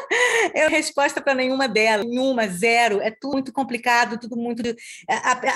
Eu 0.53 0.69
resposta 0.69 1.19
para 1.19 1.33
nenhuma 1.33 1.67
delas, 1.67 2.05
nenhuma, 2.05 2.47
zero. 2.47 3.01
É 3.01 3.09
tudo 3.09 3.33
muito 3.33 3.51
complicado, 3.51 4.19
tudo 4.19 4.37
muito. 4.37 4.61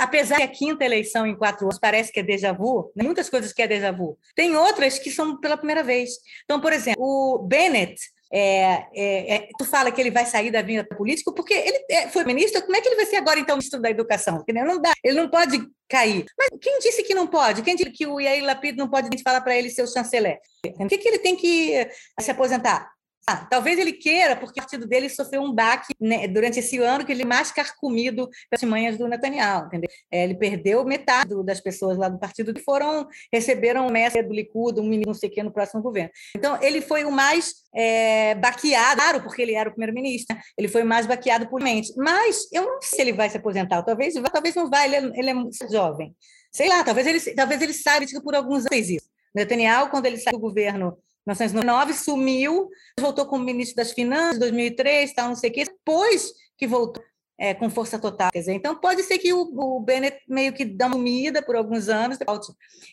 Apesar 0.02 0.38
que 0.38 0.44
a 0.44 0.48
quinta 0.48 0.84
eleição 0.84 1.28
em 1.28 1.36
quatro 1.36 1.66
anos 1.66 1.80
parece 1.80 2.12
que 2.12 2.20
é 2.20 2.24
déjà 2.24 2.52
vu, 2.52 2.92
muitas 2.96 3.30
coisas 3.30 3.54
que 3.54 3.62
é 3.62 3.68
déjà 3.68 3.92
vu. 3.92 4.18
Tem 4.36 4.56
outras 4.56 4.98
que 4.98 5.12
são 5.12 5.40
pela 5.40 5.58
primeira 5.58 5.84
vez. 5.84 6.10
Então, 6.44 6.60
por 6.60 6.74
exemplo, 6.74 7.02
o 7.02 7.40
Bennett 7.40 8.02
é, 8.32 8.86
é, 8.94 9.36
é, 9.36 9.50
tu 9.58 9.66
fala 9.66 9.92
que 9.92 10.00
ele 10.00 10.12
vai 10.12 10.26
sair 10.26 10.52
da 10.52 10.62
vinda 10.62 10.84
política 10.84 11.32
porque 11.34 11.54
ele 11.54 11.86
é, 11.90 12.08
foi 12.10 12.24
ministro, 12.24 12.62
como 12.62 12.76
é 12.76 12.82
que 12.82 12.88
ele 12.88 12.96
vai 12.96 13.06
ser 13.06 13.16
agora, 13.16 13.40
então, 13.40 13.56
ministro 13.56 13.82
da 13.82 13.90
educação? 13.90 14.44
Não 14.48 14.80
dá, 14.80 14.94
ele 15.04 15.20
não 15.20 15.30
pode 15.30 15.60
cair. 15.88 16.26
Mas 16.38 16.50
quem 16.62 16.80
disse 16.80 17.04
que 17.04 17.16
não 17.16 17.26
pode? 17.26 17.64
Quem 17.64 17.76
disse 17.76 17.90
que 17.92 18.06
o 18.06 18.20
Yair 18.20 18.44
Lapid 18.44 18.78
não 18.78 18.90
pode 18.90 19.10
falar 19.24 19.42
para 19.42 19.58
ele 19.58 19.70
ser 19.70 19.82
o 19.82 19.88
chanceler? 19.88 20.38
Por 20.78 20.88
que, 20.88 20.98
que 20.98 21.08
ele 21.08 21.20
tem 21.20 21.36
que 21.36 21.90
se 22.20 22.32
aposentar? 22.32 22.90
Ah, 23.28 23.46
talvez 23.46 23.78
ele 23.78 23.94
queira, 23.94 24.36
porque 24.36 24.60
o 24.60 24.64
partido 24.64 24.88
dele 24.88 25.10
sofreu 25.10 25.44
um 25.44 25.54
baque 25.54 25.94
né, 26.00 26.28
durante 26.28 26.60
esse 26.60 26.80
ano 26.80 27.06
que 27.06 27.12
ele 27.12 27.24
é 27.24 27.26
mais 27.26 27.52
carcomido 27.52 28.28
pelas 28.50 28.64
manhas 28.64 28.98
do 28.98 29.08
Netanyahu. 29.08 29.68
Entendeu? 29.68 29.90
É, 30.12 30.24
ele 30.24 30.36
perdeu 30.36 30.84
metade 30.86 31.32
das 31.44 31.60
pessoas 31.60 31.98
lá 31.98 32.10
do 32.10 32.18
partido 32.18 32.54
que 32.54 32.62
foram 32.62 33.08
receberam 33.32 33.86
o 33.86 33.92
mestre 33.92 34.24
do 34.24 34.34
Likud, 34.34 34.80
um 34.80 34.84
menino 34.84 35.08
não 35.08 35.14
sei 35.14 35.30
o 35.38 35.44
no 35.44 35.52
próximo 35.52 35.82
governo. 35.82 36.10
Então, 36.36 36.58
ele 36.62 36.82
foi 36.82 37.04
o 37.04 37.12
mais 37.12 37.54
é, 37.76 38.34
baqueado, 38.36 39.00
claro, 39.10 39.24
porque 39.24 39.42
ele 39.42 39.54
era 39.54 39.70
o 39.70 39.72
primeiro-ministro, 39.72 40.36
né? 40.36 40.42
ele 40.58 40.68
foi 40.68 40.84
mais 40.84 41.06
baqueado 41.06 41.48
por 41.48 41.62
mente. 41.62 41.94
Mas 41.98 42.48
eu 42.52 42.64
não 42.64 42.82
sei 42.82 42.98
se 42.98 43.02
ele 43.02 43.14
vai 43.14 43.30
se 43.30 43.38
aposentar, 43.38 43.82
talvez, 43.84 44.14
talvez 44.32 44.56
não 44.56 44.70
vai, 44.70 44.86
ele 44.88 44.96
é, 44.96 45.20
ele 45.20 45.30
é 45.32 45.68
jovem. 45.72 46.16
Sei 46.52 46.68
lá, 46.68 46.84
talvez 46.84 47.08
ele, 47.08 47.20
talvez 47.36 47.62
ele 47.62 47.74
saiba 47.74 48.06
por 48.24 48.36
alguns 48.36 48.66
anos 48.66 48.90
isso. 48.90 49.08
Netanyahu, 49.34 49.90
quando 49.90 50.06
ele 50.06 50.18
saiu 50.18 50.38
do 50.38 50.42
governo 50.42 50.98
1999, 51.28 51.94
sumiu, 51.94 52.70
voltou 53.00 53.26
como 53.26 53.44
ministro 53.44 53.76
das 53.76 53.92
Finanças, 53.92 54.40
2003, 54.40 55.14
tal, 55.14 55.30
não 55.30 55.36
sei 55.36 55.50
o 55.50 55.54
quê, 55.54 55.64
depois 55.66 56.32
que 56.58 56.68
voltou 56.68 57.04
é, 57.40 57.54
com 57.54 57.70
força 57.70 57.98
total. 57.98 58.30
Quer 58.32 58.40
dizer, 58.40 58.54
então, 58.54 58.76
pode 58.76 59.02
ser 59.04 59.18
que 59.18 59.32
o, 59.32 59.42
o 59.42 59.80
Bennett 59.80 60.20
meio 60.28 60.52
que 60.52 60.66
dá 60.66 60.88
uma 60.88 60.98
umida 60.98 61.42
por 61.42 61.56
alguns 61.56 61.88
anos. 61.88 62.18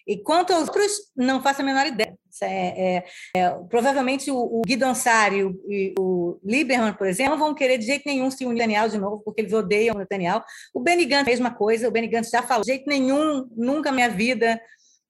E 0.06 0.16
quanto 0.18 0.52
aos 0.52 0.68
outros, 0.68 0.92
não 1.16 1.42
faço 1.42 1.62
a 1.62 1.64
menor 1.64 1.86
ideia. 1.86 2.16
É, 2.42 2.96
é, 2.96 3.04
é, 3.34 3.50
provavelmente 3.68 4.30
o, 4.30 4.36
o 4.36 4.62
Guido 4.64 4.84
Ansari 4.84 5.40
e 5.68 5.94
o 5.98 6.38
Lieberman, 6.44 6.92
por 6.92 7.06
exemplo, 7.06 7.32
não 7.32 7.38
vão 7.38 7.54
querer 7.54 7.78
de 7.78 7.86
jeito 7.86 8.04
nenhum 8.06 8.30
se 8.30 8.44
unir 8.44 8.58
Netanyahu 8.58 8.90
de 8.90 8.98
novo, 8.98 9.22
porque 9.24 9.40
eles 9.40 9.52
odeiam 9.52 9.96
o 9.96 9.98
Netanyahu. 9.98 10.42
O 10.74 10.80
Benny 10.80 11.06
Gantz, 11.06 11.26
mesma 11.26 11.50
coisa, 11.50 11.88
o 11.88 11.90
Benny 11.90 12.08
Gantz 12.08 12.30
já 12.30 12.42
falou, 12.42 12.62
de 12.62 12.72
jeito 12.72 12.86
nenhum, 12.86 13.48
nunca 13.56 13.90
minha 13.90 14.10
vida 14.10 14.60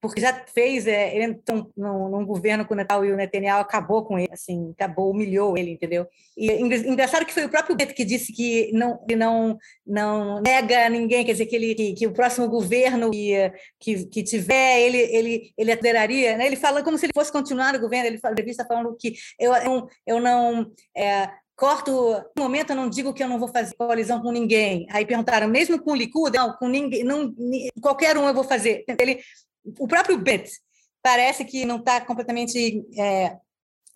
porque 0.07 0.21
já 0.21 0.33
fez, 0.55 0.87
é, 0.87 1.15
ele 1.15 1.25
entrou 1.25 1.71
num, 1.77 2.09
num, 2.09 2.25
governo 2.25 2.65
com 2.65 2.75
o 2.75 2.77
Netanyahu 2.77 3.05
e 3.05 3.13
o 3.13 3.17
Netanyahu 3.17 3.61
acabou 3.61 4.05
com 4.05 4.19
ele, 4.19 4.33
assim, 4.33 4.71
acabou, 4.71 5.11
humilhou 5.11 5.57
ele, 5.57 5.73
entendeu? 5.73 6.07
E 6.37 6.51
engraçado 6.53 7.27
que 7.27 7.33
foi 7.35 7.45
o 7.45 7.49
próprio 7.49 7.77
Beto 7.77 7.95
que 7.95 8.05
disse 8.05 8.33
que 8.33 8.71
não, 8.73 8.99
que 9.07 9.17
não, 9.17 9.59
não 9.87 10.41
nega 10.41 10.89
ninguém, 10.89 11.25
quer 11.25 11.33
dizer, 11.33 11.47
que, 11.47 11.57
ele, 11.57 11.75
que, 11.75 11.95
que 11.95 12.07
o 12.07 12.13
próximo 12.13 12.49
governo 12.49 13.11
que, 13.11 13.53
que, 13.81 14.07
que, 14.07 14.23
tiver, 14.23 14.81
ele, 14.81 14.99
ele, 14.99 15.53
ele 15.57 15.73
aderaria, 15.73 16.37
né? 16.37 16.47
ele 16.47 16.57
fala 16.57 16.83
como 16.83 16.97
se 16.97 17.07
ele 17.07 17.13
fosse 17.15 17.33
continuar 17.33 17.73
no 17.73 17.81
governo, 17.81 18.07
ele 18.07 18.19
fala, 18.19 18.33
entrevista 18.33 18.65
falando 18.65 18.97
que 18.97 19.15
eu, 19.39 19.55
eu, 19.55 19.89
eu 20.07 20.21
não... 20.21 20.71
É, 20.97 21.31
corto, 21.57 21.91
no 22.37 22.43
momento 22.43 22.71
eu 22.71 22.77
não 22.77 22.89
digo 22.89 23.15
que 23.15 23.23
eu 23.23 23.29
não 23.29 23.39
vou 23.39 23.49
fazer 23.49 23.75
coalizão 23.75 24.21
com 24.21 24.31
ninguém. 24.31 24.87
Aí 24.91 25.07
perguntaram, 25.07 25.49
mesmo 25.49 25.81
com 25.83 25.93
o 25.93 25.97
Likud? 25.97 26.37
Não, 26.37 26.53
com 26.53 26.69
ninguém, 26.69 27.03
não, 27.03 27.35
qualquer 27.81 28.17
um 28.19 28.29
eu 28.29 28.35
vou 28.35 28.45
fazer. 28.45 28.85
Ele 29.01 29.21
o 29.79 29.89
próprio 29.89 30.19
Bet 30.19 30.51
parece 31.03 31.45
que 31.45 31.65
não 31.65 31.77
está 31.77 32.01
completamente 32.01 32.85
é, 32.99 33.37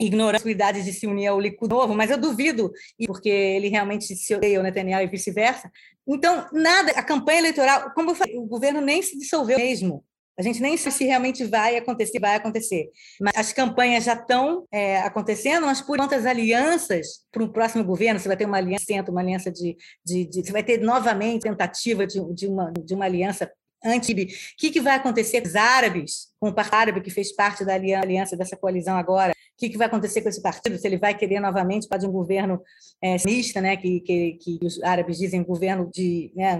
ignorando 0.00 0.37
a 0.37 0.38
possibilidade 0.38 0.83
de 0.83 0.92
se 0.92 1.06
unir 1.06 1.26
ao 1.26 1.40
Likud 1.40 1.68
novo, 1.68 1.94
mas 1.94 2.11
eu 2.11 2.18
duvido, 2.18 2.72
porque 3.06 3.28
ele 3.28 3.68
realmente 3.68 4.16
se 4.16 4.35
odeia 4.35 4.59
o 4.59 4.62
Netanyahu 4.62 5.02
e 5.02 5.06
vice-versa. 5.06 5.70
Então, 6.09 6.46
nada, 6.52 6.92
a 6.92 7.02
campanha 7.02 7.40
eleitoral, 7.40 7.92
como 7.94 8.11
eu 8.11 8.14
falei, 8.14 8.37
o 8.37 8.46
governo 8.46 8.80
nem 8.80 9.02
se 9.02 9.18
dissolveu 9.18 9.59
mesmo. 9.59 10.04
A 10.38 10.42
gente 10.42 10.62
nem 10.62 10.74
sabe 10.74 10.96
se 10.96 11.04
realmente 11.04 11.44
vai 11.44 11.76
acontecer, 11.76 12.18
vai 12.18 12.35
acontecer. 12.35 12.88
Mas 13.20 13.37
as 13.37 13.52
campanhas 13.52 14.04
já 14.04 14.14
estão 14.14 14.66
é, 14.72 14.98
acontecendo, 15.00 15.66
mas 15.66 15.83
por 15.83 15.98
quantas 15.98 16.24
alianças 16.24 17.26
para 17.30 17.44
o 17.44 17.52
próximo 17.52 17.85
governo, 17.85 18.18
você 18.18 18.26
vai 18.26 18.38
ter 18.38 18.46
uma 18.46 18.56
aliança 18.56 18.87
centro, 18.87 19.12
uma 19.12 19.20
aliança 19.20 19.50
de, 19.50 19.76
de, 20.02 20.24
de, 20.24 20.42
Você 20.42 20.50
vai 20.50 20.62
ter 20.62 20.80
novamente 20.80 21.42
tentativa 21.42 22.06
de, 22.06 22.20
de, 22.33 22.46
uma, 22.46 22.72
de 22.72 22.94
uma 22.94 23.04
aliança 23.04 23.52
anti 23.84 24.12
O 24.12 24.16
que, 24.56 24.70
que 24.70 24.80
vai 24.80 24.96
acontecer 24.96 25.40
com 25.40 25.48
os 25.48 25.56
árabes, 25.56 26.28
com 26.38 26.48
o 26.48 26.54
Partido 26.54 26.74
Árabe, 26.74 27.00
que 27.00 27.10
fez 27.10 27.32
parte 27.32 27.64
da 27.64 27.74
aliança 27.74 28.36
dessa 28.36 28.56
coalizão 28.56 28.96
agora? 28.96 29.32
O 29.32 29.60
que, 29.60 29.68
que 29.68 29.76
vai 29.76 29.86
acontecer 29.86 30.22
com 30.22 30.28
esse 30.28 30.40
partido? 30.40 30.78
Se 30.78 30.86
ele 30.86 30.98
vai 30.98 31.14
querer 31.14 31.40
novamente 31.40 31.86
para 31.86 32.06
um 32.06 32.12
governo 32.12 32.62
é, 33.02 33.18
né, 33.60 33.76
que, 33.76 34.00
que, 34.00 34.32
que, 34.34 34.58
os 34.62 34.82
árabes 34.82 35.18
dizem 35.18 35.42
governo 35.42 35.90
de 35.92 36.32
né, 36.34 36.58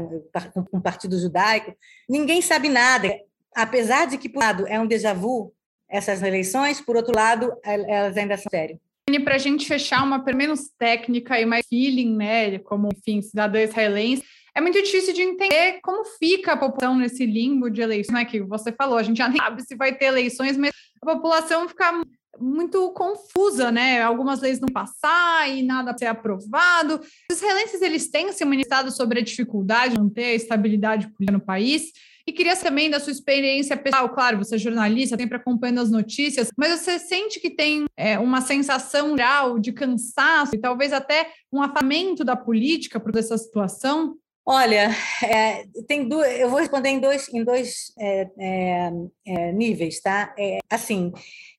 um 0.73 0.81
partido 0.81 1.19
judaico? 1.19 1.75
Ninguém 2.09 2.43
sabe 2.43 2.69
nada. 2.69 3.09
Apesar 3.55 4.07
de 4.07 4.19
que, 4.19 4.29
por 4.29 4.43
um 4.43 4.47
lado, 4.47 4.67
é 4.67 4.79
um 4.79 4.87
déjà 4.87 5.15
vu 5.15 5.53
essas 5.89 6.23
eleições, 6.23 6.81
por 6.81 6.95
outro 6.95 7.15
lado, 7.17 7.53
elas 7.65 8.17
ainda 8.17 8.37
são 8.37 8.51
sérias 8.51 8.79
para 9.19 9.35
a 9.35 9.39
gente 9.39 9.67
fechar 9.67 10.05
uma 10.05 10.23
menos 10.33 10.69
técnica 10.79 11.41
e 11.41 11.47
mais 11.47 11.67
feeling, 11.67 12.17
né, 12.17 12.59
como 12.61 12.89
enfim 12.95 13.21
cidadã 13.21 13.61
israelense, 13.61 14.23
é 14.61 14.63
muito 14.63 14.83
difícil 14.83 15.15
de 15.15 15.23
entender 15.23 15.81
como 15.83 16.05
fica 16.05 16.53
a 16.53 16.57
população 16.57 16.97
nesse 16.97 17.25
limbo 17.25 17.71
de 17.71 17.81
eleições, 17.81 18.13
né? 18.13 18.25
Que 18.25 18.41
você 18.41 18.71
falou, 18.71 18.99
a 18.99 19.03
gente 19.03 19.17
já 19.17 19.27
nem 19.29 19.39
sabe 19.39 19.63
se 19.63 19.75
vai 19.75 19.95
ter 19.95 20.07
eleições, 20.07 20.57
mas 20.57 20.73
a 21.03 21.07
população 21.07 21.67
fica 21.69 22.03
muito 22.39 22.93
confusa, 22.93 23.73
né? 23.73 24.03
Algumas 24.03 24.41
leis 24.41 24.61
não 24.61 24.69
passar 24.69 25.51
e 25.51 25.63
nada 25.63 25.97
ser 25.97 26.07
aprovado. 26.07 27.01
Os 27.31 27.37
israelenses 27.37 27.83
eles 27.83 28.11
têm 28.11 28.33
se 28.33 28.45
manifestado 28.45 28.91
sobre 28.91 29.21
a 29.21 29.25
dificuldade 29.25 29.95
de 29.95 30.01
manter 30.01 30.25
a 30.25 30.35
estabilidade 30.35 31.09
política 31.09 31.33
no 31.33 31.41
país. 31.41 31.91
E 32.27 32.33
queria 32.33 32.55
também 32.55 32.91
da 32.91 33.01
sua 33.01 33.13
experiência 33.13 33.77
pessoal, 33.77 34.09
claro, 34.11 34.39
você 34.39 34.55
é 34.55 34.59
jornalista, 34.59 35.17
sempre 35.17 35.37
acompanhando 35.37 35.81
as 35.81 35.91
notícias, 35.91 36.51
mas 36.57 36.79
você 36.79 36.99
sente 36.99 37.41
que 37.41 37.51
tem 37.51 37.87
é, 37.97 38.19
uma 38.19 38.41
sensação 38.43 39.17
geral 39.17 39.59
de 39.59 39.73
cansaço 39.73 40.55
e 40.55 40.59
talvez 40.59 40.93
até 40.93 41.33
um 41.51 41.63
afamento 41.63 42.23
da 42.23 42.37
política 42.37 43.01
por 43.01 43.17
essa 43.17 43.37
situação? 43.39 44.17
Olha, 44.47 44.91
é, 45.23 45.65
tem 45.87 46.09
duas, 46.09 46.27
eu 46.39 46.49
vou 46.51 46.59
responder 46.59 46.89
em 46.89 47.01
dois, 47.01 47.29
em 47.29 47.45
dois 47.45 47.93
é, 47.99 48.29
é, 48.39 48.91
é 49.27 49.53
níveis, 49.53 50.01
tá? 50.01 50.35
É, 50.39 50.59
assim, 50.69 51.13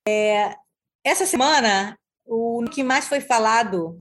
é, 0.08 0.56
essa 1.04 1.26
semana, 1.26 1.98
o 2.26 2.66
que 2.72 2.84
mais 2.84 3.08
foi 3.08 3.22
falado 3.22 3.98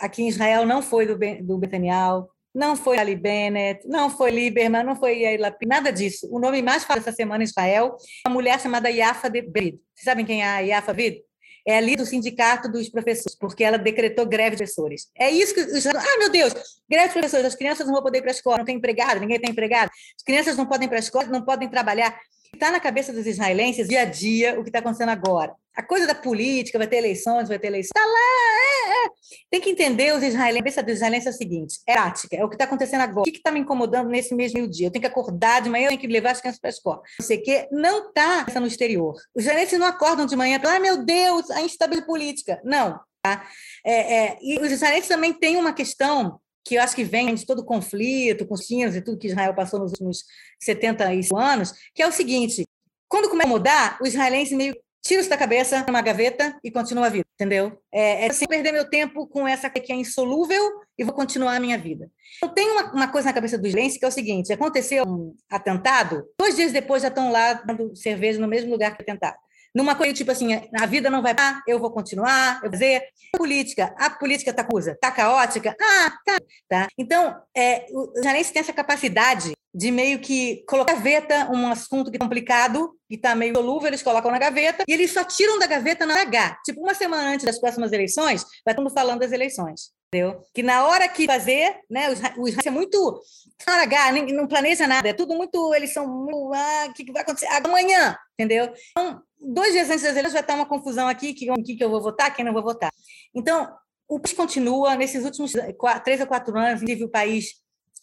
aqui 0.00 0.22
em 0.22 0.28
Israel 0.28 0.66
não 0.66 0.82
foi 0.82 1.06
do, 1.06 1.16
do 1.46 1.58
Betanial, 1.58 2.28
não 2.54 2.74
foi 2.74 2.98
Ali 2.98 3.14
Bennett, 3.14 3.86
não 3.86 4.10
foi 4.10 4.30
Lieberman, 4.30 4.82
não 4.82 4.96
foi 4.96 5.20
Yair 5.20 5.40
Lapid, 5.40 5.68
nada 5.68 5.92
disso. 5.92 6.28
O 6.30 6.40
nome 6.40 6.60
mais 6.60 6.82
falado 6.82 7.02
essa 7.02 7.12
semana 7.12 7.44
em 7.44 7.46
Israel 7.46 7.96
é 8.24 8.28
uma 8.28 8.34
mulher 8.34 8.58
chamada 8.60 8.90
Yafa 8.90 9.30
de 9.30 9.42
Brid. 9.42 9.78
Vocês 9.94 10.04
sabem 10.04 10.26
quem 10.26 10.42
é 10.42 10.48
a 10.48 10.58
Yafa 10.58 10.92
Brid? 10.92 11.22
É 11.68 11.76
ali 11.76 11.96
do 11.96 12.06
sindicato 12.06 12.66
dos 12.66 12.88
professores, 12.88 13.36
porque 13.36 13.62
ela 13.62 13.76
decretou 13.76 14.24
greve 14.24 14.56
de 14.56 14.62
professores. 14.62 15.10
É 15.14 15.30
isso 15.30 15.52
que 15.52 15.60
os 15.60 15.86
ah, 15.86 16.18
meu 16.18 16.30
Deus, 16.30 16.54
greve 16.88 17.08
de 17.08 17.12
professores, 17.12 17.44
as 17.44 17.54
crianças 17.54 17.86
não 17.86 17.92
vão 17.92 18.02
poder 18.02 18.18
ir 18.18 18.22
para 18.22 18.30
a 18.30 18.32
escola, 18.32 18.56
não 18.56 18.64
tem 18.64 18.76
empregado, 18.76 19.20
ninguém 19.20 19.38
tem 19.38 19.50
empregado, 19.50 19.90
as 20.16 20.22
crianças 20.24 20.56
não 20.56 20.64
podem 20.64 20.86
ir 20.86 20.88
para 20.88 20.96
a 20.96 21.00
escola, 21.00 21.26
não 21.26 21.44
podem 21.44 21.68
trabalhar. 21.68 22.18
Está 22.54 22.70
na 22.70 22.80
cabeça 22.80 23.12
dos 23.12 23.26
israelenses 23.26 23.88
dia 23.88 24.02
a 24.02 24.04
dia 24.04 24.58
o 24.58 24.62
que 24.62 24.68
está 24.68 24.78
acontecendo 24.78 25.10
agora. 25.10 25.54
A 25.74 25.82
coisa 25.82 26.06
da 26.06 26.14
política, 26.14 26.78
vai 26.78 26.88
ter 26.88 26.96
eleições, 26.96 27.48
vai 27.48 27.58
ter 27.58 27.68
eleições. 27.68 27.92
Está 27.94 28.04
lá, 28.04 28.18
é, 28.18 29.06
é. 29.06 29.10
Tem 29.48 29.60
que 29.60 29.70
entender 29.70 30.12
os 30.12 30.22
israelenses. 30.22 30.56
A 30.56 30.58
cabeça 30.58 30.82
dos 30.82 30.94
israelenses 30.94 31.26
é 31.26 31.30
o 31.30 31.32
seguinte: 31.34 31.78
é 31.86 31.92
prática, 31.92 32.36
é 32.36 32.44
o 32.44 32.48
que 32.48 32.56
está 32.56 32.64
acontecendo 32.64 33.02
agora. 33.02 33.20
O 33.20 33.24
que 33.24 33.36
está 33.36 33.52
me 33.52 33.60
incomodando 33.60 34.08
nesse 34.08 34.34
mesmo 34.34 34.66
dia? 34.68 34.88
Eu 34.88 34.90
tenho 34.90 35.02
que 35.02 35.06
acordar 35.06 35.62
de 35.62 35.70
manhã, 35.70 35.84
eu 35.84 35.88
tenho 35.90 36.00
que 36.00 36.06
levar 36.08 36.30
as 36.30 36.40
crianças 36.40 36.60
para 36.60 36.68
a 36.68 36.72
escola. 36.72 37.02
Não 37.20 37.26
sei 37.26 37.38
o 37.38 37.42
quê, 37.42 37.68
não 37.70 38.08
está 38.08 38.46
no 38.58 38.66
exterior. 38.66 39.14
Os 39.34 39.44
israelenses 39.44 39.78
não 39.78 39.86
acordam 39.86 40.26
de 40.26 40.34
manhã 40.34 40.58
para, 40.58 40.72
ai 40.72 40.78
meu 40.80 41.04
Deus, 41.04 41.50
a 41.50 41.62
instabilidade 41.62 42.06
política. 42.06 42.60
Não. 42.64 42.98
Tá? 43.22 43.46
É, 43.84 44.16
é, 44.16 44.38
e 44.40 44.58
os 44.58 44.70
israelenses 44.70 45.08
também 45.08 45.32
têm 45.32 45.56
uma 45.56 45.72
questão 45.72 46.40
que 46.68 46.74
eu 46.74 46.82
acho 46.82 46.94
que 46.94 47.02
vem 47.02 47.34
de 47.34 47.46
todo 47.46 47.60
o 47.60 47.64
conflito 47.64 48.46
com 48.46 48.52
os 48.52 48.66
chinos 48.66 48.94
e 48.94 49.00
tudo 49.00 49.18
que 49.18 49.28
Israel 49.28 49.54
passou 49.54 49.80
nos 49.80 49.92
últimos 49.92 50.24
70 50.60 51.02
anos, 51.34 51.72
que 51.94 52.02
é 52.02 52.06
o 52.06 52.12
seguinte: 52.12 52.62
quando 53.08 53.30
começa 53.30 53.48
a 53.48 53.50
mudar, 53.50 53.98
o 54.02 54.06
israelense 54.06 54.54
meio 54.54 54.76
tira 55.02 55.22
isso 55.22 55.30
da 55.30 55.38
cabeça 55.38 55.82
numa 55.86 56.02
gaveta 56.02 56.58
e 56.62 56.70
continua 56.70 57.06
a 57.06 57.08
vida, 57.08 57.24
entendeu? 57.34 57.80
É, 57.90 58.26
é 58.26 58.32
sem 58.32 58.46
perder 58.46 58.72
meu 58.72 58.90
tempo 58.90 59.26
com 59.26 59.48
essa 59.48 59.70
que 59.70 59.90
é 59.90 59.96
insolúvel 59.96 60.62
e 60.98 61.04
vou 61.04 61.14
continuar 61.14 61.56
a 61.56 61.60
minha 61.60 61.78
vida. 61.78 62.10
Eu 62.42 62.50
tenho 62.50 62.72
uma, 62.72 62.92
uma 62.92 63.08
coisa 63.08 63.28
na 63.28 63.32
cabeça 63.32 63.56
do 63.56 63.66
israelense 63.66 63.98
que 63.98 64.04
é 64.04 64.08
o 64.08 64.12
seguinte: 64.12 64.52
aconteceu 64.52 65.04
um 65.06 65.34
atentado, 65.50 66.22
dois 66.38 66.54
dias 66.54 66.70
depois 66.70 67.00
já 67.00 67.08
estão 67.08 67.32
lá 67.32 67.54
dando 67.54 67.96
cerveja 67.96 68.38
no 68.38 68.46
mesmo 68.46 68.70
lugar 68.70 68.94
que 68.94 69.00
o 69.00 69.02
atentado 69.02 69.38
numa 69.78 69.94
coisa 69.94 70.12
tipo 70.12 70.32
assim, 70.32 70.60
a 70.76 70.86
vida 70.86 71.08
não 71.08 71.22
vai 71.22 71.32
parar, 71.32 71.62
eu 71.64 71.78
vou 71.78 71.92
continuar, 71.92 72.56
eu 72.56 72.62
vou 72.62 72.72
fazer. 72.72 73.00
A 73.32 73.38
política, 73.38 73.94
a 73.96 74.10
política 74.10 74.50
está 74.50 74.62
acusa, 74.62 74.92
está 74.92 75.12
caótica, 75.12 75.76
ah, 75.80 76.10
tá. 76.24 76.38
tá. 76.68 76.88
Então, 76.98 77.40
é, 77.56 77.86
o 77.92 78.12
israelense 78.16 78.52
tem 78.52 78.60
essa 78.60 78.72
capacidade 78.72 79.52
de 79.72 79.90
meio 79.92 80.18
que 80.18 80.64
colocar 80.66 80.94
gaveta 80.94 81.48
um 81.52 81.68
assunto 81.68 82.10
que 82.10 82.16
é 82.16 82.18
complicado 82.18 82.90
e 83.08 83.14
está 83.14 83.36
meio 83.36 83.54
solúvel, 83.54 83.86
eles 83.86 84.02
colocam 84.02 84.32
na 84.32 84.38
gaveta 84.38 84.82
e 84.88 84.92
eles 84.92 85.12
só 85.12 85.22
tiram 85.22 85.58
da 85.60 85.66
gaveta 85.66 86.04
na 86.04 86.22
H. 86.22 86.58
Tipo, 86.64 86.80
uma 86.80 86.94
semana 86.94 87.30
antes 87.30 87.46
das 87.46 87.60
próximas 87.60 87.92
eleições, 87.92 88.44
vai 88.64 88.74
mundo 88.74 88.90
falando 88.90 89.20
das 89.20 89.30
eleições. 89.30 89.92
Entendeu? 90.12 90.40
Que 90.54 90.62
na 90.62 90.86
hora 90.86 91.06
que 91.06 91.26
fazer, 91.26 91.76
né, 91.88 92.10
os, 92.10 92.18
os 92.38 92.66
é 92.66 92.70
muito 92.70 93.20
H, 93.66 94.12
não 94.32 94.48
planeja 94.48 94.86
nada, 94.86 95.10
é 95.10 95.12
tudo 95.12 95.34
muito, 95.34 95.74
eles 95.74 95.92
são 95.92 96.26
ah, 96.54 96.86
o 96.88 96.92
que, 96.94 97.04
que 97.04 97.12
vai 97.12 97.20
acontecer 97.20 97.46
amanhã, 97.46 98.16
entendeu? 98.32 98.72
Então, 98.90 99.22
dois 99.40 99.72
dias 99.72 99.88
antes 99.88 100.02
das 100.02 100.12
eleições 100.12 100.32
vai 100.32 100.42
estar 100.42 100.54
uma 100.54 100.66
confusão 100.66 101.08
aqui, 101.08 101.32
que, 101.32 101.46
que, 101.62 101.76
que 101.76 101.84
eu 101.84 101.90
vou 101.90 102.02
votar, 102.02 102.34
quem 102.34 102.44
não 102.44 102.52
vou 102.52 102.62
votar. 102.62 102.90
Então, 103.34 103.68
o 104.08 104.18
país 104.18 104.34
continua, 104.34 104.96
nesses 104.96 105.24
últimos 105.24 105.52
quatro, 105.76 106.04
três 106.04 106.20
ou 106.20 106.26
quatro 106.26 106.56
anos, 106.56 106.82
inclusive 106.82 107.04
o 107.04 107.10
país 107.10 107.54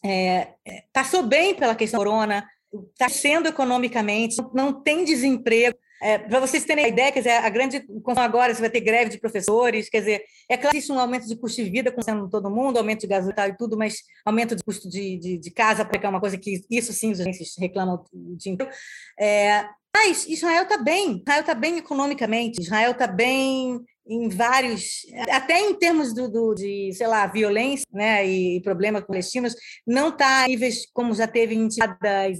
é, 0.04 0.54
é 0.66 0.84
passou 0.94 1.24
bem 1.24 1.56
pela 1.56 1.76
questão 1.76 1.98
corona, 1.98 2.46
está 2.92 3.10
sendo 3.10 3.48
economicamente, 3.48 4.36
não 4.54 4.84
tem 4.84 5.04
desemprego. 5.04 5.78
É, 6.02 6.18
Para 6.18 6.40
vocês 6.40 6.66
terem 6.66 6.86
a 6.86 6.88
ideia, 6.88 7.12
quer 7.12 7.20
dizer, 7.20 7.32
a 7.32 7.50
grande 7.50 7.86
agora 8.18 8.54
você 8.54 8.62
vai 8.62 8.70
ter 8.70 8.82
greve 8.82 9.12
de 9.12 9.20
professores, 9.20 9.90
quer 9.90 10.00
dizer, 10.00 10.24
é 10.50 10.58
claro 10.58 10.72
que 10.72 10.78
existe 10.78 10.92
um 10.92 11.00
aumento 11.00 11.28
de 11.28 11.36
custo 11.36 11.64
de 11.64 11.70
vida, 11.70 11.92
com 11.92 12.02
todo 12.28 12.50
mundo, 12.50 12.78
aumento 12.78 13.02
de 13.02 13.08
gasolina 13.08 13.48
e 13.48 13.56
tudo, 13.56 13.78
mas 13.78 14.04
aumento 14.26 14.56
de 14.56 14.64
custo 14.64 14.90
de, 14.90 15.18
de, 15.18 15.38
de 15.38 15.52
casa, 15.52 15.86
porque 15.86 16.06
é 16.06 16.10
uma 16.10 16.20
coisa 16.20 16.38
que 16.38 16.62
isso 16.70 16.92
sim 16.94 17.12
os 17.12 17.20
agentes 17.20 17.56
reclamam 17.58 18.04
o 18.14 18.36
dia 18.36 18.52
inteiro. 18.52 18.72
É, 19.20 19.68
mas 19.96 20.28
Israel 20.28 20.64
está 20.64 20.78
bem, 20.78 21.20
Israel 21.20 21.42
está 21.42 21.54
bem 21.54 21.78
economicamente, 21.78 22.62
Israel 22.62 22.92
está 22.92 23.08
bem 23.08 23.80
em 24.08 24.30
vários, 24.30 25.06
até 25.32 25.60
em 25.60 25.74
termos 25.74 26.14
do, 26.14 26.30
do, 26.30 26.54
de, 26.54 26.92
sei 26.94 27.08
lá, 27.08 27.26
violência 27.26 27.86
né, 27.92 28.26
e 28.26 28.62
problemas 28.62 29.04
palestinos, 29.04 29.56
não 29.86 30.10
está 30.10 30.48
níveis 30.48 30.88
como 30.94 31.14
já 31.14 31.28
teve 31.28 31.56
em 31.56 31.68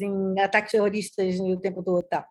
em 0.02 0.40
ataques 0.40 0.72
terroristas 0.72 1.40
o 1.40 1.58
tempo 1.58 1.82
todo. 1.84 2.04
Tá. 2.04 2.26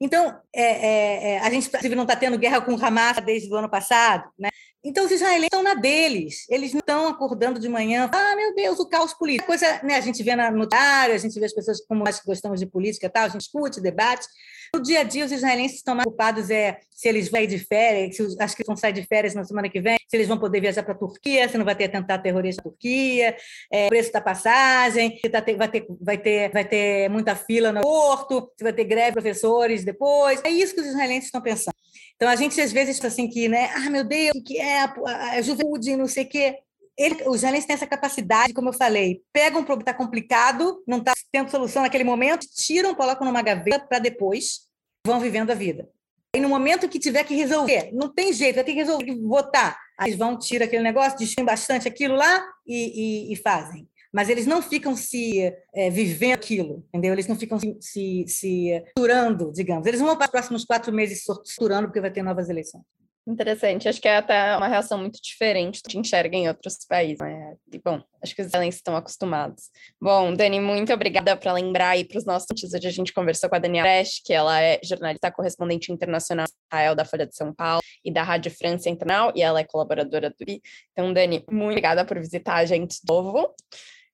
Então, 0.00 0.36
é, 0.54 0.62
é, 0.62 1.32
é, 1.34 1.38
a 1.38 1.50
gente 1.50 1.70
não 1.94 2.02
está 2.02 2.16
tendo 2.16 2.38
guerra 2.38 2.60
com 2.60 2.74
o 2.74 2.84
Hamas 2.84 3.18
desde 3.24 3.48
o 3.50 3.56
ano 3.56 3.70
passado, 3.70 4.28
né? 4.38 4.48
Então, 4.82 5.04
os 5.04 5.12
israelenses 5.12 5.48
estão 5.52 5.62
na 5.62 5.74
deles, 5.74 6.46
eles 6.48 6.72
não 6.72 6.80
estão 6.80 7.06
acordando 7.06 7.60
de 7.60 7.68
manhã, 7.68 8.08
ah, 8.10 8.34
meu 8.34 8.54
Deus, 8.54 8.78
o 8.80 8.88
caos 8.88 9.12
político. 9.12 9.46
Coisa, 9.46 9.78
né, 9.82 9.96
a 9.96 10.00
gente 10.00 10.22
vê 10.22 10.34
no 10.34 10.66
diário, 10.66 11.14
a 11.14 11.18
gente 11.18 11.38
vê 11.38 11.44
as 11.44 11.52
pessoas 11.52 11.84
como 11.86 12.02
nós 12.02 12.18
que 12.18 12.26
gostamos 12.26 12.58
de 12.58 12.64
política 12.64 13.10
tal, 13.10 13.24
a 13.24 13.28
gente 13.28 13.42
discute, 13.42 13.78
debate, 13.78 14.26
no 14.74 14.82
dia 14.82 15.00
a 15.00 15.02
dia, 15.02 15.24
os 15.24 15.32
israelenses 15.32 15.78
estão 15.78 15.94
mais 15.94 16.04
preocupados 16.04 16.50
é 16.50 16.78
se 16.90 17.08
eles 17.08 17.30
vão 17.30 17.46
de 17.46 17.58
férias, 17.58 18.16
se 18.16 18.36
acho 18.38 18.56
que 18.56 18.64
vão 18.64 18.76
sair 18.76 18.92
de 18.92 19.02
férias 19.04 19.34
na 19.34 19.42
semana 19.44 19.68
que 19.68 19.80
vem, 19.80 19.96
se 19.96 20.16
eles 20.16 20.28
vão 20.28 20.38
poder 20.38 20.60
viajar 20.60 20.82
para 20.82 20.92
a 20.92 20.98
Turquia, 20.98 21.48
se 21.48 21.56
não 21.56 21.64
vai 21.64 21.74
ter 21.74 21.84
atentado 21.84 22.22
terrorista 22.22 22.62
na 22.62 22.70
Turquia, 22.70 23.36
é, 23.70 23.88
preço 23.88 24.12
da 24.12 24.20
passagem, 24.20 25.18
se 25.18 25.30
tá, 25.30 25.42
vai, 25.56 25.68
ter, 25.68 25.86
vai, 26.00 26.18
ter, 26.18 26.50
vai 26.52 26.64
ter 26.64 27.08
muita 27.08 27.34
fila 27.34 27.72
no 27.72 27.80
porto, 27.80 28.52
se 28.56 28.62
vai 28.62 28.72
ter 28.72 28.84
greve 28.84 29.08
de 29.08 29.14
professores 29.14 29.82
depois. 29.82 30.40
É 30.44 30.50
isso 30.50 30.74
que 30.74 30.80
os 30.80 30.86
israelenses 30.86 31.26
estão 31.26 31.40
pensando. 31.40 31.74
Então, 32.16 32.28
a 32.28 32.36
gente 32.36 32.60
às 32.60 32.70
vezes 32.70 33.02
assim 33.02 33.28
que, 33.28 33.48
né? 33.48 33.70
Ah, 33.74 33.88
meu 33.88 34.04
Deus, 34.04 34.36
o 34.36 34.44
que 34.44 34.58
é 34.58 34.82
a, 34.82 34.94
a, 35.06 35.30
a 35.32 35.42
juventude, 35.42 35.96
não 35.96 36.06
sei 36.06 36.24
o 36.24 36.28
quê. 36.28 36.58
Ele, 37.00 37.16
israelenses 37.34 37.66
têm 37.66 37.72
essa 37.72 37.86
capacidade, 37.86 38.52
como 38.52 38.68
eu 38.68 38.74
falei, 38.74 39.22
pegam 39.32 39.62
um 39.62 39.64
problema 39.64 39.84
que 39.84 39.90
está 39.90 40.04
complicado, 40.04 40.82
não 40.86 40.98
está 40.98 41.14
tendo 41.32 41.50
solução 41.50 41.80
naquele 41.80 42.04
momento, 42.04 42.46
tiram, 42.54 42.94
colocam 42.94 43.26
numa 43.26 43.40
gaveta 43.40 43.86
para 43.86 43.98
depois, 43.98 44.66
vão 45.06 45.18
vivendo 45.18 45.50
a 45.50 45.54
vida. 45.54 45.88
E 46.36 46.40
no 46.40 46.50
momento 46.50 46.90
que 46.90 46.98
tiver 46.98 47.24
que 47.24 47.34
resolver, 47.34 47.90
não 47.94 48.12
tem 48.12 48.34
jeito, 48.34 48.56
vai 48.56 48.64
ter 48.64 48.72
que 48.72 48.78
resolver, 48.78 49.16
votar. 49.22 49.78
Aí 49.98 50.10
eles 50.10 50.18
vão, 50.18 50.38
tirar 50.38 50.66
aquele 50.66 50.82
negócio, 50.82 51.18
destruem 51.18 51.46
bastante 51.46 51.88
aquilo 51.88 52.14
lá 52.14 52.44
e, 52.66 53.30
e, 53.30 53.32
e 53.32 53.36
fazem. 53.36 53.88
Mas 54.12 54.28
eles 54.28 54.46
não 54.46 54.60
ficam 54.60 54.94
se 54.94 55.52
é, 55.74 55.88
vivendo 55.88 56.34
aquilo, 56.34 56.84
entendeu? 56.88 57.14
Eles 57.14 57.26
não 57.26 57.36
ficam 57.36 57.58
se, 57.58 57.78
se, 57.80 58.24
se 58.28 58.84
torturando, 58.94 59.50
digamos. 59.52 59.86
Eles 59.86 60.00
vão 60.00 60.16
para 60.16 60.26
os 60.26 60.30
próximos 60.30 60.64
quatro 60.66 60.92
meses 60.92 61.20
se 61.20 61.26
torturando 61.26 61.88
porque 61.88 62.00
vai 62.00 62.10
ter 62.10 62.22
novas 62.22 62.50
eleições. 62.50 62.84
Interessante, 63.26 63.88
acho 63.88 64.00
que 64.00 64.08
é 64.08 64.16
até 64.16 64.56
uma 64.56 64.66
reação 64.66 64.98
muito 64.98 65.20
diferente 65.22 65.82
que 65.82 65.98
enxerga 65.98 66.36
em 66.36 66.48
outros 66.48 66.78
países. 66.88 67.18
Né? 67.18 67.54
E, 67.72 67.78
bom, 67.78 68.02
acho 68.22 68.34
que 68.34 68.40
os 68.40 68.48
israelenses 68.48 68.78
estão 68.78 68.96
acostumados. 68.96 69.64
Bom, 70.00 70.34
Dani, 70.34 70.58
muito 70.58 70.92
obrigada 70.92 71.36
por 71.36 71.52
lembrar 71.52 71.90
aí 71.90 72.04
para 72.04 72.18
os 72.18 72.24
nossos 72.24 72.46
ouvintes. 72.50 72.74
Hoje 72.74 72.88
a 72.88 72.90
gente 72.90 73.12
conversou 73.12 73.50
com 73.50 73.56
a 73.56 73.58
Daniela 73.58 73.88
Brecht, 73.88 74.22
que 74.24 74.32
ela 74.32 74.60
é 74.60 74.80
jornalista 74.82 75.30
correspondente 75.30 75.92
internacional 75.92 76.46
Israel 76.72 76.94
da 76.94 77.04
Folha 77.04 77.26
de 77.26 77.36
São 77.36 77.54
Paulo 77.54 77.82
e 78.04 78.12
da 78.12 78.22
Rádio 78.22 78.50
França 78.50 78.88
Internacional, 78.88 79.32
e 79.36 79.42
ela 79.42 79.60
é 79.60 79.64
colaboradora 79.64 80.30
do 80.30 80.50
I. 80.50 80.60
Então, 80.92 81.12
Dani, 81.12 81.44
muito 81.50 81.70
obrigada 81.70 82.04
por 82.04 82.18
visitar 82.18 82.56
a 82.56 82.64
gente 82.64 82.94
de 82.94 83.12
novo 83.12 83.54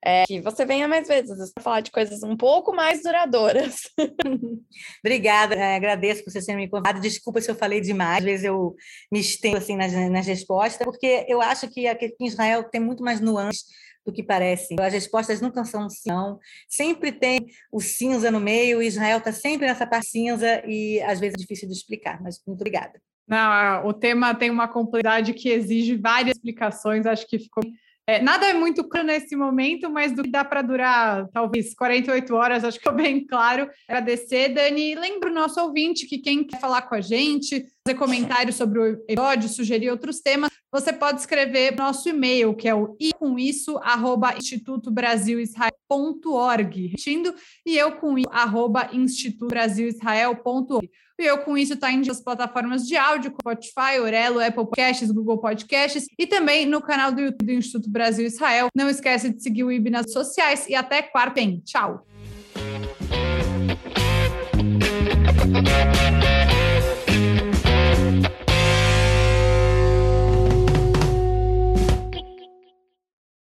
é, 0.06 0.24
que 0.24 0.40
você 0.40 0.64
venha 0.64 0.86
mais 0.86 1.08
vezes 1.08 1.52
para 1.52 1.64
falar 1.64 1.80
de 1.80 1.90
coisas 1.90 2.22
um 2.22 2.36
pouco 2.36 2.72
mais 2.72 3.02
duradouras. 3.02 3.80
Obrigada, 5.04 5.56
é, 5.56 5.74
agradeço 5.74 6.22
por 6.22 6.30
você 6.30 6.40
ter 6.46 6.54
me 6.54 6.70
convidado. 6.70 7.00
Desculpa 7.00 7.40
se 7.40 7.50
eu 7.50 7.56
falei 7.56 7.80
demais, 7.80 8.18
às 8.18 8.24
vezes 8.24 8.44
eu 8.44 8.76
me 9.10 9.18
estendo 9.18 9.56
assim 9.56 9.76
nas, 9.76 9.92
nas 9.92 10.24
respostas, 10.24 10.84
porque 10.84 11.26
eu 11.26 11.42
acho 11.42 11.68
que 11.68 11.88
aqui 11.88 12.14
em 12.20 12.26
Israel 12.26 12.62
tem 12.62 12.80
muito 12.80 13.02
mais 13.02 13.20
nuances 13.20 13.64
do 14.06 14.12
que 14.12 14.22
parece. 14.22 14.76
As 14.78 14.92
respostas 14.92 15.40
nunca 15.40 15.64
são 15.64 15.90
sim, 15.90 16.08
não. 16.08 16.38
Sempre 16.68 17.10
tem 17.10 17.44
o 17.72 17.80
cinza 17.80 18.30
no 18.30 18.38
meio, 18.38 18.80
Israel 18.80 19.18
está 19.18 19.32
sempre 19.32 19.66
nessa 19.66 19.88
parte 19.88 20.06
cinza 20.06 20.62
e 20.64 21.02
às 21.02 21.18
vezes 21.18 21.34
é 21.34 21.40
difícil 21.40 21.66
de 21.66 21.74
explicar, 21.74 22.22
mas 22.22 22.40
muito 22.46 22.60
obrigada. 22.60 23.02
Não, 23.26 23.88
o 23.88 23.92
tema 23.92 24.36
tem 24.36 24.50
uma 24.50 24.68
complexidade 24.68 25.34
que 25.34 25.48
exige 25.48 25.96
várias 25.96 26.36
explicações, 26.36 27.06
acho 27.06 27.26
que 27.26 27.40
ficou 27.40 27.64
é, 28.08 28.22
nada 28.22 28.46
é 28.46 28.54
muito 28.54 28.84
claro 28.84 29.04
nesse 29.06 29.34
momento, 29.34 29.90
mas 29.90 30.12
do 30.12 30.22
que 30.22 30.30
dá 30.30 30.44
para 30.44 30.62
durar 30.62 31.26
talvez 31.32 31.74
48 31.74 32.32
horas, 32.34 32.62
acho 32.62 32.78
que 32.78 32.84
ficou 32.84 32.96
bem 32.96 33.26
claro. 33.26 33.68
Agradecer, 33.88 34.50
Dani. 34.50 34.94
Lembro 34.94 35.28
o 35.30 35.34
nosso 35.34 35.60
ouvinte 35.60 36.06
que 36.06 36.18
quem 36.18 36.44
quer 36.44 36.60
falar 36.60 36.82
com 36.82 36.94
a 36.94 37.00
gente, 37.00 37.66
fazer 37.84 37.98
comentários 37.98 38.54
sobre 38.54 38.78
o 38.78 38.86
episódio, 38.86 39.48
sugerir 39.48 39.90
outros 39.90 40.20
temas, 40.20 40.52
você 40.70 40.92
pode 40.92 41.18
escrever 41.20 41.74
nosso 41.76 42.08
e-mail, 42.08 42.54
que 42.54 42.68
é 42.68 42.74
o 42.74 42.96
i 43.00 43.10
com 43.14 43.36
isso, 43.38 43.78
arroba 43.78 44.36
institutobrasilisrael.org, 44.36 46.86
repetindo, 46.86 47.34
e 47.64 47.78
eu 47.78 47.92
com 47.92 48.18
isso, 48.18 48.28
arroba 48.30 48.90
institutobrasilisrael.org. 48.92 50.90
E 51.18 51.24
eu, 51.24 51.38
com 51.38 51.56
isso, 51.56 51.74
está 51.74 51.90
em 51.90 52.06
as 52.08 52.20
plataformas 52.20 52.86
de 52.86 52.96
áudio, 52.96 53.34
Spotify, 53.40 53.98
Orelo, 54.00 54.38
Apple 54.40 54.64
Podcasts, 54.64 55.10
Google 55.10 55.38
Podcasts 55.38 56.06
e 56.18 56.26
também 56.26 56.66
no 56.66 56.80
canal 56.80 57.10
do 57.10 57.20
YouTube 57.20 57.46
do 57.46 57.52
Instituto 57.52 57.90
Brasil 57.90 58.26
Israel. 58.26 58.68
Não 58.74 58.88
esquece 58.88 59.30
de 59.30 59.42
seguir 59.42 59.64
o 59.64 59.72
IB 59.72 59.90
nas 59.90 60.12
sociais 60.12 60.68
e 60.68 60.74
até 60.74 61.02
quarta, 61.02 61.40
hein? 61.40 61.62
Tchau! 61.64 62.06